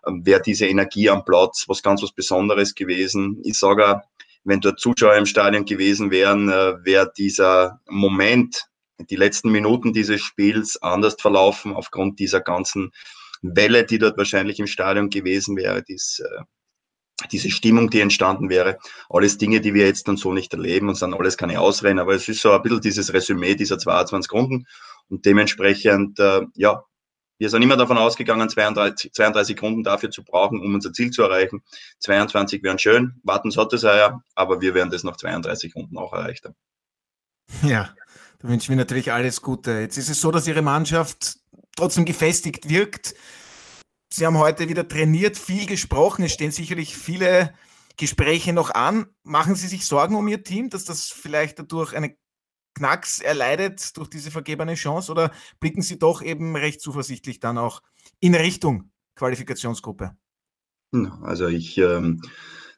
ähm, 0.07 0.27
wäre 0.27 0.43
diese 0.43 0.67
Energie 0.67 1.09
am 1.09 1.25
Platz 1.25 1.65
was 1.69 1.83
ganz 1.83 2.03
was 2.03 2.13
Besonderes 2.13 2.75
gewesen. 2.75 3.41
Ich 3.45 3.59
sage, 3.59 4.03
wenn 4.45 4.61
dort 4.61 4.79
Zuschauer 4.79 5.17
im 5.17 5.27
Stadion 5.27 5.65
gewesen 5.65 6.11
wären, 6.11 6.49
äh, 6.49 6.85
wäre 6.85 7.13
dieser 7.17 7.81
Moment, 7.89 8.67
die 9.11 9.17
letzten 9.17 9.51
Minuten 9.51 9.93
dieses 9.93 10.21
Spiels 10.21 10.81
anders 10.81 11.17
verlaufen 11.19 11.75
aufgrund 11.75 12.19
dieser 12.21 12.41
ganzen 12.41 12.93
Welle, 13.43 13.85
die 13.85 13.99
dort 13.99 14.17
wahrscheinlich 14.17 14.61
im 14.61 14.67
Stadion 14.67 15.11
gewesen 15.11 15.57
wäre, 15.57 15.83
dies, 15.83 16.21
äh, 16.21 16.43
diese 17.31 17.51
Stimmung, 17.51 17.91
die 17.91 18.01
entstanden 18.01 18.49
wäre. 18.49 18.79
Alles 19.09 19.39
Dinge, 19.39 19.61
die 19.61 19.75
wir 19.75 19.87
jetzt 19.87 20.09
dann 20.09 20.17
so 20.17 20.33
nicht 20.33 20.53
erleben 20.53 20.89
und 20.89 20.97
sind 20.97 21.15
alles 21.15 21.37
keine 21.37 21.61
Ausreden, 21.61 21.99
aber 21.99 22.15
es 22.15 22.29
ist 22.29 22.41
so 22.41 22.53
ein 22.53 22.63
bisschen 22.63 22.81
dieses 22.81 23.13
Resümee 23.13 23.55
dieser 23.55 23.79
22 23.79 24.33
Runden 24.33 24.67
und 25.09 25.25
dementsprechend, 25.25 26.19
äh, 26.19 26.43
ja, 26.55 26.85
wir 27.39 27.51
sind 27.51 27.63
immer 27.63 27.77
davon 27.77 27.99
ausgegangen, 27.99 28.49
32, 28.49 29.13
32 29.13 29.61
Runden 29.61 29.83
dafür 29.83 30.11
zu 30.11 30.23
brauchen, 30.23 30.61
um 30.61 30.75
unser 30.75 30.93
Ziel 30.93 31.11
zu 31.11 31.23
erreichen. 31.23 31.63
22 32.01 32.63
wären 32.63 32.79
schön, 32.79 33.21
warten 33.23 33.51
sollte 33.51 33.77
es 33.77 33.83
ja, 33.83 34.21
aber 34.35 34.61
wir 34.61 34.75
werden 34.75 34.91
das 34.91 35.05
nach 35.05 35.17
32 35.17 35.75
Runden 35.75 35.99
auch 35.99 36.13
erreicht 36.13 36.45
haben. 36.45 36.55
Ja, 37.63 37.95
da 38.39 38.49
wünschen 38.49 38.71
wir 38.71 38.77
natürlich 38.77 39.13
alles 39.13 39.43
Gute. 39.43 39.81
Jetzt 39.81 39.99
ist 39.99 40.09
es 40.09 40.21
so, 40.21 40.31
dass 40.31 40.47
Ihre 40.47 40.63
Mannschaft 40.63 41.39
trotzdem 41.77 42.05
gefestigt 42.05 42.69
wirkt. 42.69 43.15
Sie 44.11 44.25
haben 44.25 44.39
heute 44.39 44.69
wieder 44.69 44.87
trainiert, 44.87 45.37
viel 45.37 45.67
gesprochen. 45.67 46.25
Es 46.25 46.33
stehen 46.33 46.53
sicherlich 46.53 46.97
viele 46.97 47.53
Gespräche 47.97 48.53
noch 48.53 48.71
an. 48.71 49.07
Machen 49.23 49.57
Sie 49.57 49.67
sich 49.67 49.87
Sorgen 49.87 50.15
um 50.15 50.29
Ihr 50.29 50.45
Team, 50.45 50.71
dass 50.71 50.85
das 50.85 51.09
vielleicht 51.09 51.59
dadurch 51.59 51.95
eine 51.95 52.17
Knacks 52.75 53.21
erleidet 53.21 53.97
durch 53.97 54.09
diese 54.09 54.31
vergebene 54.31 54.75
Chance 54.75 55.13
oder 55.13 55.31
blicken 55.61 55.83
Sie 55.83 55.99
doch 55.99 56.23
eben 56.23 56.57
recht 56.57 56.81
zuversichtlich 56.81 57.41
dann 57.41 57.59
auch 57.59 57.81
in 58.21 58.35
Richtung 58.35 58.91
Qualifikationsgruppe? 59.15 60.17
Also 61.23 61.49
ich, 61.49 61.79
ähm, 61.79 62.21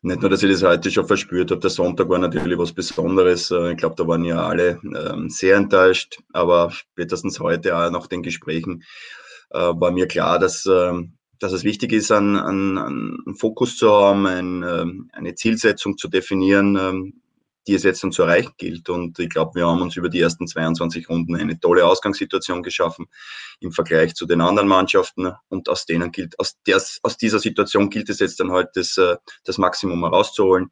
nicht 0.02 0.20
nur, 0.20 0.30
dass 0.30 0.42
ich 0.42 0.50
das 0.50 0.62
heute 0.62 0.90
schon 0.90 1.06
verspürt 1.06 1.50
habe, 1.50 1.60
der 1.60 1.70
Sonntag 1.70 2.08
war 2.08 2.18
natürlich 2.18 2.58
was 2.58 2.72
Besonderes. 2.72 3.50
Äh, 3.50 3.72
ich 3.72 3.76
glaube, 3.78 3.96
da 3.96 4.06
waren 4.06 4.24
ja 4.24 4.46
alle 4.46 4.80
ähm, 4.84 5.28
sehr 5.30 5.56
enttäuscht, 5.56 6.18
aber 6.32 6.70
spätestens 6.70 7.40
heute 7.40 7.76
auch 7.76 7.90
nach 7.90 8.06
den 8.06 8.22
Gesprächen 8.22 8.84
äh, 9.50 9.58
war 9.58 9.90
mir 9.90 10.06
klar, 10.06 10.38
dass, 10.38 10.66
ähm, 10.66 11.14
dass 11.38 11.52
es 11.52 11.64
wichtig 11.64 11.92
ist, 11.92 12.12
einen, 12.12 12.36
einen, 12.36 12.78
einen 12.78 13.36
Fokus 13.36 13.76
zu 13.76 13.90
haben, 13.90 14.26
ähm, 14.62 15.10
eine 15.12 15.34
Zielsetzung 15.34 15.98
zu 15.98 16.08
definieren, 16.08 17.20
die 17.66 17.74
es 17.74 17.82
jetzt 17.82 18.02
dann 18.02 18.12
zu 18.12 18.22
erreichen 18.22 18.52
gilt. 18.56 18.88
Und 18.88 19.18
ich 19.18 19.28
glaube, 19.28 19.54
wir 19.54 19.66
haben 19.66 19.82
uns 19.82 19.96
über 19.96 20.08
die 20.08 20.20
ersten 20.20 20.46
22 20.46 21.08
Runden 21.08 21.36
eine 21.36 21.58
tolle 21.58 21.86
Ausgangssituation 21.86 22.62
geschaffen 22.62 23.06
im 23.60 23.72
Vergleich 23.72 24.14
zu 24.14 24.26
den 24.26 24.40
anderen 24.40 24.68
Mannschaften. 24.68 25.32
Und 25.48 25.68
aus 25.68 25.86
denen 25.86 26.12
gilt, 26.12 26.38
aus, 26.38 26.56
der, 26.66 26.80
aus 27.02 27.16
dieser 27.16 27.38
Situation 27.38 27.90
gilt 27.90 28.08
es 28.08 28.20
jetzt 28.20 28.40
dann 28.40 28.52
halt, 28.52 28.70
das, 28.74 28.96
äh, 28.96 29.16
das 29.44 29.58
Maximum 29.58 30.02
herauszuholen. 30.02 30.70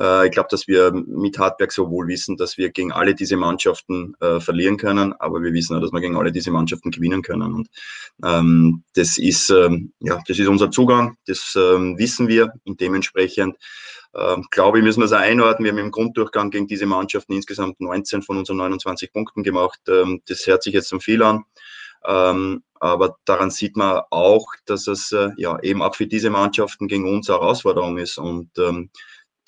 Äh, 0.00 0.26
ich 0.26 0.32
glaube, 0.32 0.48
dass 0.50 0.66
wir 0.66 0.92
mit 0.92 1.38
Hartberg 1.38 1.72
so 1.72 1.90
wohl 1.90 2.08
wissen, 2.08 2.36
dass 2.36 2.56
wir 2.56 2.70
gegen 2.70 2.92
alle 2.92 3.14
diese 3.14 3.36
Mannschaften 3.36 4.14
äh, 4.20 4.40
verlieren 4.40 4.76
können, 4.76 5.12
aber 5.14 5.42
wir 5.42 5.52
wissen 5.52 5.76
auch, 5.76 5.80
dass 5.80 5.92
wir 5.92 6.00
gegen 6.00 6.16
alle 6.16 6.32
diese 6.32 6.50
Mannschaften 6.50 6.90
gewinnen 6.90 7.22
können. 7.22 7.54
Und 7.54 7.68
ähm, 8.24 8.82
das 8.94 9.18
ist 9.18 9.50
ähm, 9.50 9.92
ja, 10.00 10.20
das 10.26 10.38
ist 10.38 10.48
unser 10.48 10.70
Zugang, 10.70 11.16
das 11.26 11.56
ähm, 11.56 11.98
wissen 11.98 12.28
wir 12.28 12.52
und 12.64 12.80
dementsprechend 12.80 13.56
ähm, 14.14 14.46
glaube 14.50 14.78
ich, 14.78 14.84
müssen 14.84 15.00
wir 15.00 15.06
es 15.06 15.12
einordnen. 15.12 15.64
Wir 15.64 15.72
haben 15.72 15.86
im 15.86 15.92
Grunddurchgang 15.92 16.50
gegen 16.50 16.66
diese 16.66 16.86
Mannschaften 16.86 17.34
insgesamt 17.34 17.80
19 17.80 18.22
von 18.22 18.38
unseren 18.38 18.56
29 18.56 19.12
Punkten 19.12 19.42
gemacht. 19.42 19.80
Ähm, 19.88 20.22
das 20.26 20.46
hört 20.46 20.62
sich 20.62 20.74
jetzt 20.74 20.88
zum 20.88 21.00
viel 21.00 21.22
an. 21.22 21.44
Ähm, 22.04 22.62
aber 22.80 23.18
daran 23.26 23.50
sieht 23.50 23.76
man 23.76 24.00
auch, 24.10 24.46
dass 24.64 24.86
es 24.86 25.12
äh, 25.12 25.28
ja 25.36 25.60
eben 25.60 25.82
auch 25.82 25.94
für 25.94 26.06
diese 26.06 26.30
Mannschaften 26.30 26.88
gegen 26.88 27.06
uns 27.06 27.28
eine 27.28 27.38
Herausforderung 27.38 27.98
ist. 27.98 28.18
Und 28.18 28.50
ähm, 28.58 28.90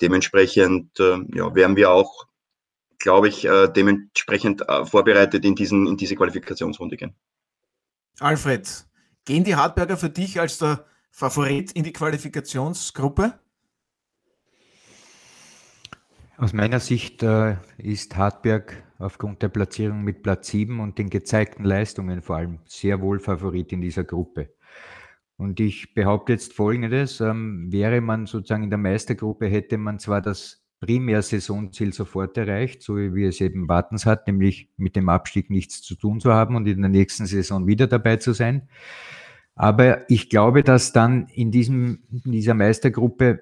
dementsprechend 0.03 0.99
äh, 0.99 1.17
ja, 1.33 1.55
werden 1.55 1.75
wir 1.75 1.91
auch, 1.91 2.27
glaube 2.99 3.29
ich, 3.29 3.45
äh, 3.45 3.67
dementsprechend 3.69 4.67
äh, 4.69 4.85
vorbereitet 4.85 5.45
in, 5.45 5.55
diesen, 5.55 5.87
in 5.87 5.97
diese 5.97 6.15
Qualifikationsrunde 6.15 6.97
gehen. 6.97 7.15
Alfred, 8.19 8.85
gehen 9.25 9.43
die 9.43 9.55
Hartberger 9.55 9.97
für 9.97 10.09
dich 10.09 10.39
als 10.39 10.59
der 10.59 10.85
Favorit 11.09 11.71
in 11.71 11.83
die 11.83 11.93
Qualifikationsgruppe? 11.93 13.39
Aus 16.37 16.51
meiner 16.51 16.79
Sicht 16.79 17.23
äh, 17.23 17.55
ist 17.77 18.15
Hartberg 18.15 18.83
aufgrund 18.99 19.41
der 19.41 19.49
Platzierung 19.49 20.03
mit 20.03 20.23
Platz 20.23 20.49
7 20.49 20.79
und 20.79 20.97
den 20.97 21.09
gezeigten 21.09 21.63
Leistungen 21.63 22.21
vor 22.21 22.37
allem 22.37 22.59
sehr 22.65 23.01
wohl 23.01 23.19
Favorit 23.19 23.71
in 23.71 23.81
dieser 23.81 24.03
Gruppe. 24.03 24.49
Und 25.37 25.59
ich 25.59 25.93
behaupte 25.93 26.33
jetzt 26.33 26.53
Folgendes, 26.53 27.19
ähm, 27.19 27.71
wäre 27.71 28.01
man 28.01 28.25
sozusagen 28.25 28.63
in 28.63 28.69
der 28.69 28.79
Meistergruppe, 28.79 29.47
hätte 29.47 29.77
man 29.77 29.99
zwar 29.99 30.21
das 30.21 30.63
Primärsaisonziel 30.79 31.93
sofort 31.93 32.37
erreicht, 32.37 32.83
so 32.83 32.97
wie 32.97 33.23
es 33.23 33.39
eben 33.39 33.69
Wartens 33.69 34.05
hat, 34.05 34.27
nämlich 34.27 34.69
mit 34.75 34.95
dem 34.95 35.07
Abstieg 35.09 35.49
nichts 35.49 35.81
zu 35.81 35.95
tun 35.95 36.19
zu 36.19 36.33
haben 36.33 36.55
und 36.55 36.67
in 36.67 36.81
der 36.81 36.89
nächsten 36.89 37.25
Saison 37.25 37.67
wieder 37.67 37.87
dabei 37.87 38.17
zu 38.17 38.33
sein. 38.33 38.67
Aber 39.55 40.09
ich 40.09 40.29
glaube, 40.29 40.63
dass 40.63 40.91
dann 40.91 41.27
in, 41.27 41.51
diesem, 41.51 42.03
in 42.11 42.31
dieser 42.31 42.53
Meistergruppe 42.53 43.41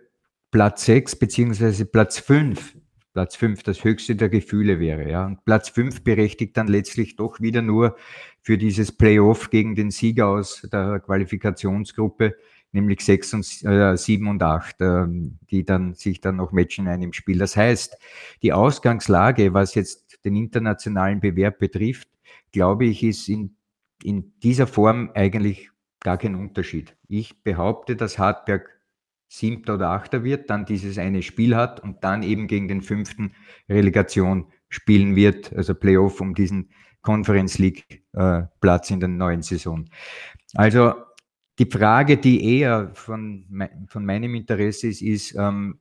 Platz 0.52 0.86
6 0.86 1.16
beziehungsweise 1.16 1.86
Platz 1.86 2.20
5 2.20 2.78
Platz 3.14 3.36
5 3.36 3.64
das 3.64 3.84
höchste 3.84 4.16
der 4.16 4.30
Gefühle 4.30 4.80
wäre. 4.80 5.10
Ja. 5.10 5.26
Und 5.26 5.44
Platz 5.46 5.70
5 5.70 6.04
berechtigt 6.04 6.56
dann 6.58 6.68
letztlich 6.68 7.16
doch 7.16 7.42
wieder 7.42 7.62
nur 7.62 7.98
für 8.42 8.58
dieses 8.58 8.92
Playoff 8.92 9.50
gegen 9.50 9.76
den 9.76 9.92
Sieger 9.92 10.28
aus 10.28 10.68
der 10.72 11.00
Qualifikationsgruppe, 11.00 12.36
nämlich 12.72 13.02
6 13.04 13.34
und, 13.34 13.64
äh, 13.64 13.98
7 13.98 14.28
und 14.28 14.42
8, 14.42 14.82
äh, 14.82 15.06
die 15.50 15.66
dann 15.66 15.94
sich 15.94 16.22
dann 16.22 16.38
noch 16.38 16.52
matchen 16.52 16.86
in 16.86 16.92
einem 16.92 17.14
Spiel. 17.14 17.38
Das 17.38 17.58
heißt, 17.58 17.98
die 18.42 18.54
Ausgangslage, 18.54 19.54
was 19.54 19.76
jetzt 19.76 20.20
den 20.24 20.36
internationalen 20.36 21.20
Bewerb 21.20 21.60
betrifft, 21.60 22.08
glaube 22.52 22.86
ich, 22.86 23.04
ist 23.04 23.28
in, 23.28 23.56
in 24.04 24.34
dieser 24.42 24.68
Form 24.68 25.12
eigentlich 25.14 25.70
gar 26.00 26.18
kein 26.18 26.36
Unterschied. 26.36 26.96
Ich 27.08 27.44
behaupte, 27.44 27.96
dass 27.96 28.18
Hartberg 28.18 28.81
Siebter 29.34 29.76
oder 29.76 29.92
Achter 29.92 30.26
wird, 30.26 30.50
dann 30.50 30.66
dieses 30.66 30.98
eine 30.98 31.22
Spiel 31.22 31.56
hat 31.56 31.80
und 31.80 32.04
dann 32.04 32.22
eben 32.22 32.48
gegen 32.48 32.68
den 32.68 32.82
fünften 32.82 33.34
Relegation 33.70 34.48
spielen 34.68 35.16
wird, 35.16 35.54
also 35.54 35.74
Playoff 35.74 36.20
um 36.20 36.36
diesen 36.36 36.70
Conference 37.02 37.58
League 37.58 38.04
äh, 38.12 38.44
Platz 38.60 38.92
in 38.92 39.00
der 39.00 39.08
neuen 39.08 39.42
Saison. 39.42 39.86
Also 40.54 40.96
die 41.60 41.66
Frage, 41.66 42.18
die 42.18 42.60
eher 42.60 42.92
von, 42.94 43.46
von 43.88 44.06
meinem 44.06 44.36
Interesse 44.36 44.90
ist, 44.90 45.02
ist, 45.02 45.34
ähm, 45.36 45.80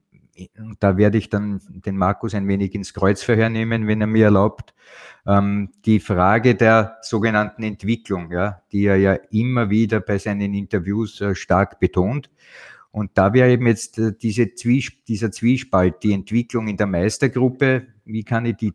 da 0.79 0.95
werde 0.95 1.17
ich 1.17 1.29
dann 1.29 1.59
den 1.67 1.97
Markus 1.97 2.33
ein 2.33 2.47
wenig 2.47 2.73
ins 2.73 2.93
Kreuzverhör 2.93 3.49
nehmen, 3.49 3.85
wenn 3.85 3.99
er 3.99 4.07
mir 4.07 4.25
erlaubt, 4.25 4.73
ähm, 5.27 5.71
die 5.83 5.99
Frage 5.99 6.55
der 6.55 6.99
sogenannten 7.01 7.63
Entwicklung, 7.63 8.31
ja, 8.31 8.61
die 8.71 8.85
er 8.85 8.95
ja 8.95 9.13
immer 9.29 9.69
wieder 9.69 9.99
bei 9.99 10.17
seinen 10.17 10.53
Interviews 10.53 11.19
äh, 11.19 11.35
stark 11.35 11.81
betont. 11.81 12.29
Und 12.91 13.11
da 13.15 13.33
wäre 13.33 13.51
eben 13.51 13.67
jetzt 13.67 13.97
äh, 13.97 14.13
diese 14.19 14.53
Zwiesp 14.53 15.05
dieser 15.07 15.31
Zwiespalt, 15.31 16.03
die 16.03 16.13
Entwicklung 16.13 16.67
in 16.67 16.77
der 16.77 16.87
Meistergruppe, 16.87 17.87
wie 18.05 18.23
kann, 18.23 18.45
ich 18.45 18.57
die, 18.57 18.73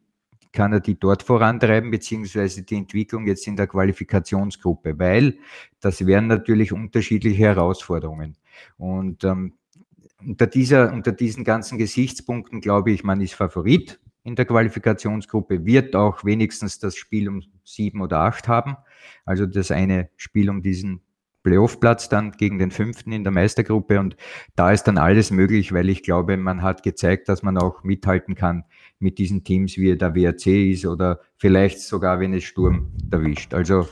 kann 0.52 0.72
er 0.72 0.80
die 0.80 0.98
dort 0.98 1.22
vorantreiben, 1.22 1.90
beziehungsweise 1.90 2.62
die 2.62 2.76
Entwicklung 2.76 3.26
jetzt 3.26 3.46
in 3.46 3.56
der 3.56 3.66
Qualifikationsgruppe, 3.66 4.98
weil 4.98 5.38
das 5.80 6.06
wären 6.06 6.28
natürlich 6.28 6.72
unterschiedliche 6.72 7.42
Herausforderungen. 7.42 8.36
Und 8.78 9.22
ähm, 9.24 9.52
unter, 10.24 10.46
dieser, 10.46 10.92
unter 10.92 11.12
diesen 11.12 11.44
ganzen 11.44 11.76
Gesichtspunkten 11.76 12.62
glaube 12.62 12.92
ich, 12.92 13.04
man 13.04 13.20
ist 13.20 13.34
Favorit 13.34 14.00
in 14.24 14.34
der 14.34 14.46
Qualifikationsgruppe, 14.46 15.66
wird 15.66 15.94
auch 15.94 16.24
wenigstens 16.24 16.78
das 16.78 16.96
Spiel 16.96 17.28
um 17.28 17.42
sieben 17.64 18.00
oder 18.00 18.20
acht 18.20 18.48
haben, 18.48 18.76
also 19.24 19.46
das 19.46 19.70
eine 19.70 20.08
Spiel 20.16 20.50
um 20.50 20.62
diesen 20.62 21.00
Playoff-Platz 21.46 22.08
dann 22.08 22.32
gegen 22.32 22.58
den 22.58 22.72
fünften 22.72 23.12
in 23.12 23.22
der 23.22 23.32
Meistergruppe 23.32 24.00
und 24.00 24.16
da 24.56 24.72
ist 24.72 24.82
dann 24.84 24.98
alles 24.98 25.30
möglich, 25.30 25.72
weil 25.72 25.88
ich 25.88 26.02
glaube, 26.02 26.36
man 26.36 26.60
hat 26.60 26.82
gezeigt, 26.82 27.28
dass 27.28 27.44
man 27.44 27.56
auch 27.56 27.84
mithalten 27.84 28.34
kann 28.34 28.64
mit 28.98 29.18
diesen 29.18 29.44
Teams, 29.44 29.76
wie 29.76 29.96
der 29.96 30.16
WRC 30.16 30.72
ist 30.72 30.86
oder 30.86 31.20
vielleicht 31.36 31.80
sogar, 31.80 32.18
wenn 32.18 32.34
es 32.34 32.42
Sturm 32.42 32.90
erwischt. 33.12 33.54
Also 33.54 33.88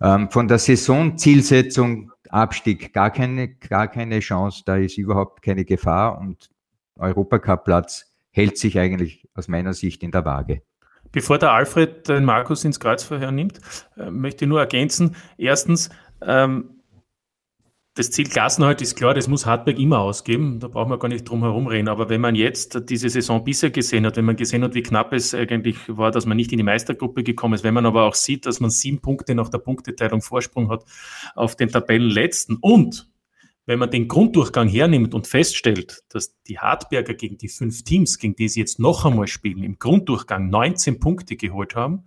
ähm, 0.00 0.30
von 0.30 0.48
der 0.48 0.58
Saisonzielsetzung 0.58 2.10
Abstieg 2.30 2.94
gar 2.94 3.10
keine, 3.10 3.48
gar 3.48 3.88
keine 3.88 4.20
Chance, 4.20 4.62
da 4.64 4.76
ist 4.76 4.96
überhaupt 4.96 5.42
keine 5.42 5.66
Gefahr 5.66 6.18
und 6.18 6.48
Europacup-Platz 6.96 8.14
hält 8.30 8.56
sich 8.56 8.78
eigentlich 8.78 9.28
aus 9.34 9.46
meiner 9.48 9.74
Sicht 9.74 10.02
in 10.02 10.10
der 10.10 10.24
Waage. 10.24 10.62
Bevor 11.12 11.36
der 11.36 11.52
Alfred 11.52 12.08
den 12.08 12.24
Markus 12.24 12.64
ins 12.64 12.80
Kreuzverhör 12.80 13.30
nimmt, 13.30 13.60
äh, 13.98 14.10
möchte 14.10 14.46
ich 14.46 14.48
nur 14.48 14.60
ergänzen. 14.60 15.16
Erstens, 15.36 15.90
ähm, 16.22 16.77
das 17.98 18.12
Ziel 18.12 18.28
Klassenhalt 18.28 18.80
ist 18.80 18.94
klar, 18.94 19.12
das 19.12 19.26
muss 19.26 19.44
Hartberg 19.44 19.76
immer 19.76 19.98
ausgeben. 19.98 20.60
Da 20.60 20.68
brauchen 20.68 20.90
wir 20.90 21.00
gar 21.00 21.08
nicht 21.08 21.28
drum 21.28 21.42
herum 21.42 21.66
reden. 21.66 21.88
Aber 21.88 22.08
wenn 22.08 22.20
man 22.20 22.36
jetzt 22.36 22.88
diese 22.88 23.08
Saison 23.08 23.42
bisher 23.42 23.70
gesehen 23.70 24.06
hat, 24.06 24.16
wenn 24.16 24.24
man 24.24 24.36
gesehen 24.36 24.62
hat, 24.62 24.74
wie 24.74 24.82
knapp 24.82 25.12
es 25.12 25.34
eigentlich 25.34 25.76
war, 25.88 26.12
dass 26.12 26.24
man 26.24 26.36
nicht 26.36 26.52
in 26.52 26.58
die 26.58 26.64
Meistergruppe 26.64 27.24
gekommen 27.24 27.54
ist, 27.54 27.64
wenn 27.64 27.74
man 27.74 27.86
aber 27.86 28.04
auch 28.04 28.14
sieht, 28.14 28.46
dass 28.46 28.60
man 28.60 28.70
sieben 28.70 29.00
Punkte 29.00 29.34
nach 29.34 29.48
der 29.48 29.58
Punkteteilung 29.58 30.22
Vorsprung 30.22 30.70
hat 30.70 30.84
auf 31.34 31.56
den 31.56 31.70
Tabellenletzten 31.70 32.58
und 32.60 33.10
wenn 33.66 33.80
man 33.80 33.90
den 33.90 34.06
Grunddurchgang 34.06 34.68
hernimmt 34.68 35.12
und 35.12 35.26
feststellt, 35.26 36.04
dass 36.08 36.40
die 36.44 36.58
Hartberger 36.58 37.14
gegen 37.14 37.36
die 37.36 37.48
fünf 37.48 37.82
Teams, 37.82 38.18
gegen 38.18 38.36
die 38.36 38.48
sie 38.48 38.60
jetzt 38.60 38.78
noch 38.78 39.04
einmal 39.04 39.26
spielen, 39.26 39.64
im 39.64 39.78
Grunddurchgang 39.78 40.48
19 40.48 41.00
Punkte 41.00 41.36
geholt 41.36 41.74
haben, 41.74 42.04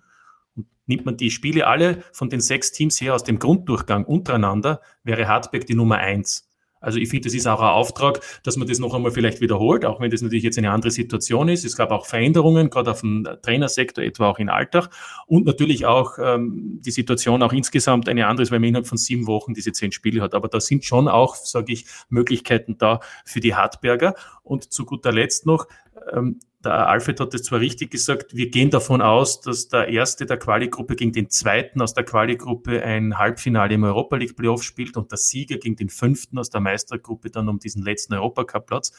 Nimmt 0.85 1.05
man 1.05 1.17
die 1.17 1.31
Spiele 1.31 1.67
alle 1.67 2.03
von 2.11 2.29
den 2.29 2.41
sechs 2.41 2.71
Teams 2.71 2.99
her 2.99 3.15
aus 3.15 3.23
dem 3.23 3.39
Grunddurchgang 3.39 4.03
untereinander, 4.03 4.81
wäre 5.03 5.27
Hartberg 5.27 5.65
die 5.65 5.75
Nummer 5.75 5.97
eins. 5.97 6.51
Also 6.81 6.97
ich 6.97 7.09
finde, 7.09 7.25
das 7.27 7.35
ist 7.35 7.47
auch 7.47 7.61
ein 7.61 7.67
Auftrag, 7.67 8.21
dass 8.43 8.57
man 8.57 8.67
das 8.67 8.79
noch 8.79 8.95
einmal 8.95 9.11
vielleicht 9.11 9.39
wiederholt, 9.39 9.85
auch 9.85 10.01
wenn 10.01 10.09
das 10.09 10.23
natürlich 10.23 10.43
jetzt 10.43 10.57
eine 10.57 10.71
andere 10.71 10.89
Situation 10.89 11.47
ist. 11.47 11.63
Es 11.63 11.77
gab 11.77 11.91
auch 11.91 12.07
Veränderungen, 12.07 12.71
gerade 12.71 12.89
auf 12.89 13.01
dem 13.01 13.27
Trainersektor, 13.43 14.03
etwa 14.03 14.29
auch 14.29 14.39
in 14.39 14.49
Alltag. 14.49 14.89
Und 15.27 15.45
natürlich 15.45 15.85
auch 15.85 16.17
ähm, 16.17 16.79
die 16.83 16.89
Situation 16.89 17.43
auch 17.43 17.53
insgesamt 17.53 18.09
eine 18.09 18.25
andere 18.25 18.43
ist, 18.43 18.51
weil 18.51 18.59
man 18.59 18.69
innerhalb 18.69 18.87
von 18.87 18.97
sieben 18.97 19.27
Wochen 19.27 19.53
diese 19.53 19.71
zehn 19.71 19.91
Spiele 19.91 20.21
hat. 20.21 20.33
Aber 20.33 20.47
da 20.47 20.59
sind 20.59 20.83
schon 20.83 21.07
auch, 21.07 21.35
sage 21.35 21.71
ich, 21.71 21.85
Möglichkeiten 22.09 22.79
da 22.79 22.99
für 23.25 23.39
die 23.39 23.53
Hartberger. 23.53 24.15
Und 24.41 24.73
zu 24.73 24.85
guter 24.85 25.11
Letzt 25.11 25.45
noch, 25.45 25.67
ähm, 26.11 26.39
der 26.63 26.87
Alfred 26.87 27.19
hat 27.19 27.33
es 27.33 27.43
zwar 27.43 27.59
richtig 27.59 27.91
gesagt, 27.91 28.35
wir 28.35 28.49
gehen 28.49 28.69
davon 28.69 29.01
aus, 29.01 29.41
dass 29.41 29.67
der 29.67 29.87
erste 29.87 30.25
der 30.25 30.37
Quali-Gruppe 30.37 30.95
gegen 30.95 31.11
den 31.11 31.29
zweiten 31.29 31.81
aus 31.81 31.93
der 31.93 32.03
Quali-Gruppe 32.03 32.83
ein 32.83 33.17
Halbfinale 33.17 33.73
im 33.73 33.83
Europa 33.83 34.15
League 34.15 34.35
Playoff 34.35 34.63
spielt 34.63 34.95
und 34.95 35.11
der 35.11 35.17
Sieger 35.17 35.57
gegen 35.57 35.75
den 35.75 35.89
fünften 35.89 36.37
aus 36.37 36.49
der 36.49 36.61
Meistergruppe 36.61 37.31
dann 37.31 37.49
um 37.49 37.59
diesen 37.59 37.81
letzten 37.81 38.13
Europacup-Platz. 38.13 38.91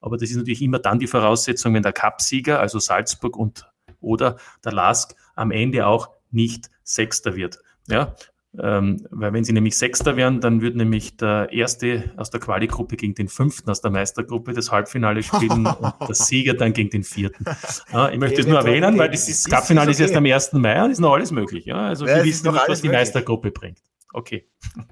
Aber 0.00 0.16
das 0.16 0.30
ist 0.30 0.36
natürlich 0.36 0.62
immer 0.62 0.78
dann 0.78 0.98
die 0.98 1.08
Voraussetzung, 1.08 1.74
wenn 1.74 1.82
der 1.82 1.92
Cup-Sieger, 1.92 2.60
also 2.60 2.78
Salzburg 2.78 3.36
und 3.36 3.70
oder 4.00 4.38
der 4.64 4.72
Lask 4.72 5.14
am 5.34 5.50
Ende 5.50 5.86
auch 5.86 6.10
nicht 6.30 6.70
Sechster 6.84 7.36
wird. 7.36 7.58
Ja, 7.88 8.14
ähm, 8.58 9.06
weil 9.10 9.32
wenn 9.32 9.44
sie 9.44 9.52
nämlich 9.52 9.76
Sechster 9.76 10.16
wären, 10.16 10.40
dann 10.40 10.60
würde 10.60 10.78
nämlich 10.78 11.16
der 11.16 11.52
Erste 11.52 12.12
aus 12.16 12.30
der 12.30 12.40
Quali-Gruppe 12.40 12.96
gegen 12.96 13.14
den 13.14 13.28
Fünften 13.28 13.70
aus 13.70 13.80
der 13.80 13.92
Meistergruppe 13.92 14.54
das 14.54 14.72
Halbfinale 14.72 15.22
spielen 15.22 15.66
und 15.98 16.08
der 16.08 16.14
Sieger 16.14 16.54
dann 16.54 16.72
gegen 16.72 16.90
den 16.90 17.04
Vierten. 17.04 17.44
Ja, 17.92 18.08
ich 18.08 18.18
möchte 18.18 18.38
das 18.38 18.46
nur 18.46 18.58
erwähnen, 18.58 18.98
weil 18.98 19.10
das, 19.10 19.26
das 19.26 19.44
Cup-Finale 19.44 19.92
ist 19.92 20.00
erst 20.00 20.16
am 20.16 20.26
1. 20.26 20.52
Mai 20.54 20.84
und 20.84 20.90
ist 20.90 20.98
noch 20.98 21.12
alles 21.12 21.30
möglich. 21.30 21.64
Ja, 21.64 21.86
also 21.86 22.06
ja, 22.06 22.16
wir 22.16 22.24
wissen 22.24 22.50
nicht, 22.50 22.68
was 22.68 22.80
die 22.80 22.88
möglich. 22.88 23.00
Meistergruppe 23.00 23.50
bringt. 23.52 23.78
Okay. 24.12 24.48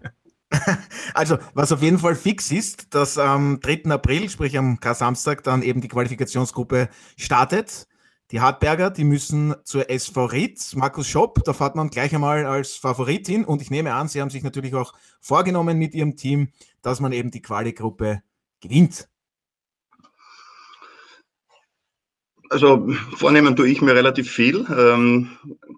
Also, 1.12 1.36
was 1.52 1.72
auf 1.72 1.82
jeden 1.82 1.98
Fall 1.98 2.14
fix 2.14 2.50
ist, 2.50 2.94
dass 2.94 3.18
am 3.18 3.60
3. 3.60 3.90
April, 3.90 4.30
sprich 4.30 4.56
am 4.56 4.80
K-Samstag, 4.80 5.42
dann 5.42 5.60
eben 5.60 5.82
die 5.82 5.88
Qualifikationsgruppe 5.88 6.88
startet. 7.18 7.86
Die 8.30 8.42
Hartberger, 8.42 8.90
die 8.90 9.04
müssen 9.04 9.54
zur 9.64 9.88
SV 9.88 10.26
Ried. 10.26 10.60
Markus 10.76 11.06
Schopp, 11.06 11.42
da 11.44 11.54
fährt 11.54 11.76
man 11.76 11.88
gleich 11.88 12.14
einmal 12.14 12.44
als 12.44 12.76
Favorit 12.76 13.26
hin. 13.26 13.44
Und 13.44 13.62
ich 13.62 13.70
nehme 13.70 13.94
an, 13.94 14.08
Sie 14.08 14.20
haben 14.20 14.28
sich 14.28 14.42
natürlich 14.42 14.74
auch 14.74 14.92
vorgenommen 15.20 15.78
mit 15.78 15.94
Ihrem 15.94 16.14
Team, 16.14 16.48
dass 16.82 17.00
man 17.00 17.12
eben 17.12 17.30
die 17.30 17.40
Quali-Gruppe 17.40 18.22
gewinnt. 18.60 19.08
Also 22.50 22.86
vornehmen 23.16 23.56
tue 23.56 23.68
ich 23.68 23.80
mir 23.80 23.94
relativ 23.94 24.30
viel. 24.30 24.66
Ähm, 24.76 25.30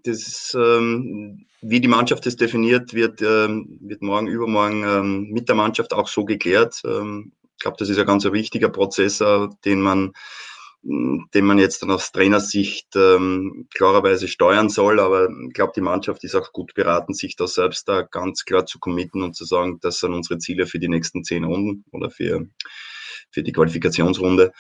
das, 0.03 0.57
ähm, 0.59 1.47
wie 1.63 1.81
die 1.81 1.89
Mannschaft 1.89 2.27
das 2.27 2.35
definiert, 2.35 2.95
wird, 2.95 3.23
ähm, 3.23 3.79
wird 3.81 4.03
morgen, 4.03 4.27
übermorgen 4.27 5.31
mit 5.31 5.49
der 5.49 5.57
Mannschaft 5.57 5.93
auch 5.93 6.09
so 6.09 6.25
geklärt. 6.25 6.77
Ich 6.77 7.63
glaube, 7.63 7.77
das 7.79 7.91
ist 7.91 7.99
ein 7.99 8.07
ganz 8.07 8.25
wichtiger 8.25 8.71
Prozess, 8.71 9.21
äh, 9.21 9.49
den 9.65 9.83
man 9.83 10.13
den 10.83 11.45
man 11.45 11.59
jetzt 11.59 11.83
dann 11.83 11.91
aus 11.91 12.11
Trainersicht 12.11 12.97
ähm, 12.97 13.69
klarerweise 13.75 14.29
steuern 14.29 14.69
soll. 14.71 14.99
Aber 14.99 15.29
ich 15.47 15.53
glaube, 15.53 15.73
die 15.77 15.83
Mannschaft 15.83 16.25
ist 16.25 16.35
auch 16.35 16.53
gut 16.53 16.75
beraten, 16.75 17.13
sich 17.13 17.37
da 17.37 17.47
selbst 17.47 17.89
da 17.89 18.03
ganz 18.03 18.45
klar 18.45 18.67
zu 18.67 18.79
committen 18.79 19.23
und 19.23 19.37
zu 19.37 19.45
sagen, 19.45 19.79
das 19.81 20.01
sind 20.01 20.15
unsere 20.15 20.39
Ziele 20.39 20.67
für 20.67 20.79
die 20.79 20.89
nächsten 20.89 21.23
zehn 21.23 21.45
Runden 21.45 21.85
oder 21.93 22.11
für, 22.11 22.47
für 23.31 23.43
die 23.43 23.53
Qualifikationsrunde. 23.53 24.53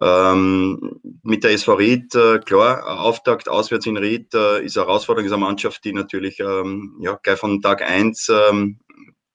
Ähm, 0.00 1.00
mit 1.22 1.44
der 1.44 1.52
SV 1.52 1.74
Ried, 1.74 2.14
äh, 2.14 2.38
klar, 2.38 3.00
Auftakt 3.00 3.48
auswärts 3.48 3.86
in 3.86 3.96
Ried 3.96 4.34
äh, 4.34 4.64
ist 4.64 4.76
eine 4.76 4.86
Herausforderung, 4.86 5.26
ist 5.26 5.32
eine 5.32 5.44
Mannschaft, 5.44 5.84
die 5.84 5.92
natürlich 5.92 6.40
ähm, 6.40 6.98
ja, 7.00 7.18
gleich 7.22 7.38
von 7.38 7.62
Tag 7.62 7.82
eins 7.82 8.28
ähm, 8.28 8.80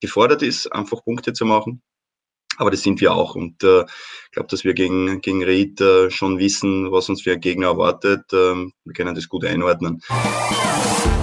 gefordert 0.01 0.41
ist, 0.41 0.67
einfach 0.67 1.03
Punkte 1.03 1.33
zu 1.33 1.45
machen. 1.45 1.81
Aber 2.59 2.71
das 2.71 2.81
sind 2.81 2.99
wir 2.99 3.13
auch. 3.13 3.35
Und 3.35 3.63
äh, 3.63 3.83
ich 3.83 4.31
glaube, 4.33 4.49
dass 4.49 4.65
wir 4.65 4.73
gegen, 4.73 5.21
gegen 5.21 5.43
Ried 5.43 5.79
äh, 5.79 6.11
schon 6.11 6.39
wissen, 6.39 6.91
was 6.91 7.07
uns 7.07 7.21
für 7.21 7.31
ein 7.31 7.39
Gegner 7.39 7.67
erwartet. 7.67 8.25
Ähm, 8.33 8.73
wir 8.83 8.93
können 8.93 9.15
das 9.15 9.29
gut 9.29 9.45
einordnen. 9.45 10.01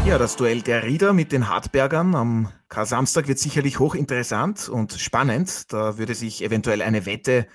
Ja, 0.06 0.16
das 0.16 0.36
Duell 0.36 0.62
der 0.62 0.84
Rieder 0.84 1.12
mit 1.12 1.32
den 1.32 1.48
Hartbergern 1.50 2.14
am 2.14 2.48
Kar-Samstag 2.70 3.28
wird 3.28 3.38
sicherlich 3.38 3.78
hochinteressant 3.78 4.70
und 4.70 4.94
spannend. 4.94 5.70
Da 5.74 5.98
würde 5.98 6.14
sich 6.14 6.42
eventuell 6.42 6.80
eine 6.80 7.04
Wette 7.04 7.46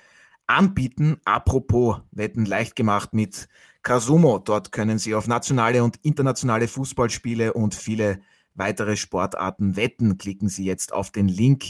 anbieten. 0.46 1.16
Apropos 1.24 1.96
Wetten 2.12 2.44
leicht 2.44 2.76
gemacht 2.76 3.14
mit 3.14 3.48
Kasumo. 3.82 4.38
Dort 4.38 4.70
können 4.70 5.00
Sie 5.00 5.16
auf 5.16 5.26
nationale 5.26 5.82
und 5.82 5.96
internationale 6.02 6.68
Fußballspiele 6.68 7.52
und 7.52 7.74
viele 7.74 8.20
weitere 8.54 8.96
Sportarten 8.96 9.74
wetten. 9.74 10.18
Klicken 10.18 10.48
Sie 10.48 10.64
jetzt 10.64 10.92
auf 10.92 11.10
den 11.10 11.26
Link 11.26 11.64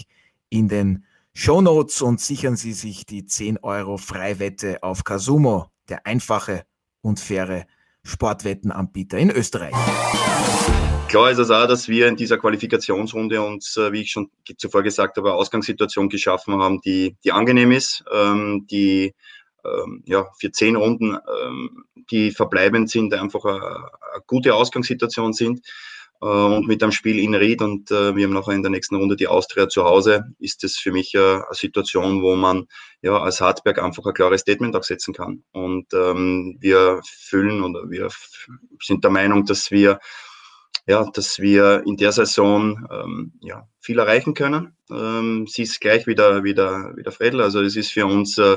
in 0.50 0.68
den 0.68 1.06
Shownotes 1.34 2.02
und 2.02 2.20
sichern 2.20 2.56
Sie 2.56 2.74
sich 2.74 3.06
die 3.06 3.24
10 3.24 3.58
Euro 3.62 3.96
Freiwette 3.96 4.82
auf 4.82 5.02
Kasumo, 5.02 5.66
der 5.88 6.06
einfache 6.06 6.64
und 7.00 7.20
faire 7.20 7.66
Sportwettenanbieter 8.02 9.16
in 9.16 9.30
Österreich. 9.30 9.72
Klar 11.08 11.30
ist 11.30 11.38
es 11.38 11.50
auch, 11.50 11.66
dass 11.66 11.88
wir 11.88 12.08
in 12.08 12.16
dieser 12.16 12.36
Qualifikationsrunde 12.36 13.40
uns, 13.40 13.76
äh, 13.78 13.92
wie 13.92 14.02
ich 14.02 14.10
schon 14.10 14.30
zuvor 14.58 14.82
gesagt 14.82 15.16
habe, 15.16 15.30
eine 15.30 15.38
Ausgangssituation 15.38 16.10
geschaffen 16.10 16.54
haben, 16.60 16.80
die, 16.82 17.16
die 17.24 17.32
angenehm 17.32 17.72
ist, 17.72 18.04
ähm, 18.12 18.66
die 18.70 19.14
ähm, 19.64 20.02
ja, 20.06 20.26
für 20.38 20.50
zehn 20.50 20.76
Runden, 20.76 21.16
ähm, 21.44 21.84
die 22.10 22.30
verbleibend 22.30 22.90
sind, 22.90 23.14
einfach 23.14 23.44
eine, 23.44 23.62
eine 23.62 24.22
gute 24.26 24.54
Ausgangssituation 24.54 25.32
sind. 25.32 25.60
Äh, 26.22 26.26
und 26.26 26.68
mit 26.68 26.82
einem 26.82 26.92
Spiel 26.92 27.18
in 27.18 27.34
Ried 27.34 27.60
und 27.62 27.90
äh, 27.90 28.14
wir 28.14 28.24
haben 28.24 28.32
nachher 28.32 28.52
in 28.52 28.62
der 28.62 28.70
nächsten 28.70 28.94
Runde 28.94 29.16
die 29.16 29.26
Austria 29.26 29.68
zu 29.68 29.84
Hause, 29.84 30.24
ist 30.38 30.62
das 30.62 30.76
für 30.76 30.92
mich 30.92 31.16
eine 31.16 31.44
Situation, 31.50 32.22
wo 32.22 32.36
man 32.36 32.68
ja 33.02 33.18
als 33.18 33.40
Hartberg 33.40 33.82
einfach 33.82 34.06
ein 34.06 34.14
klares 34.14 34.42
Statement 34.42 34.76
auch 34.76 34.84
setzen 34.84 35.12
kann. 35.12 35.42
Und 35.50 35.92
ähm, 35.92 36.56
wir 36.60 37.00
fühlen 37.04 37.62
oder 37.64 37.90
wir 37.90 38.08
sind 38.80 39.02
der 39.02 39.10
Meinung, 39.10 39.44
dass 39.44 39.70
wir 39.72 39.98
ja, 40.86 41.08
dass 41.12 41.38
wir 41.38 41.84
in 41.86 41.96
der 41.96 42.12
Saison 42.12 42.86
ähm, 42.90 43.32
ja, 43.40 43.68
viel 43.80 43.98
erreichen 43.98 44.34
können. 44.34 44.76
Ähm, 44.90 45.46
sie 45.48 45.62
ist 45.62 45.80
gleich 45.80 46.06
wieder, 46.06 46.42
wieder, 46.42 46.96
wieder 46.96 47.12
Fredel. 47.12 47.40
Also 47.40 47.62
es 47.62 47.76
ist 47.76 47.92
für 47.92 48.06
uns 48.06 48.36
äh, 48.38 48.56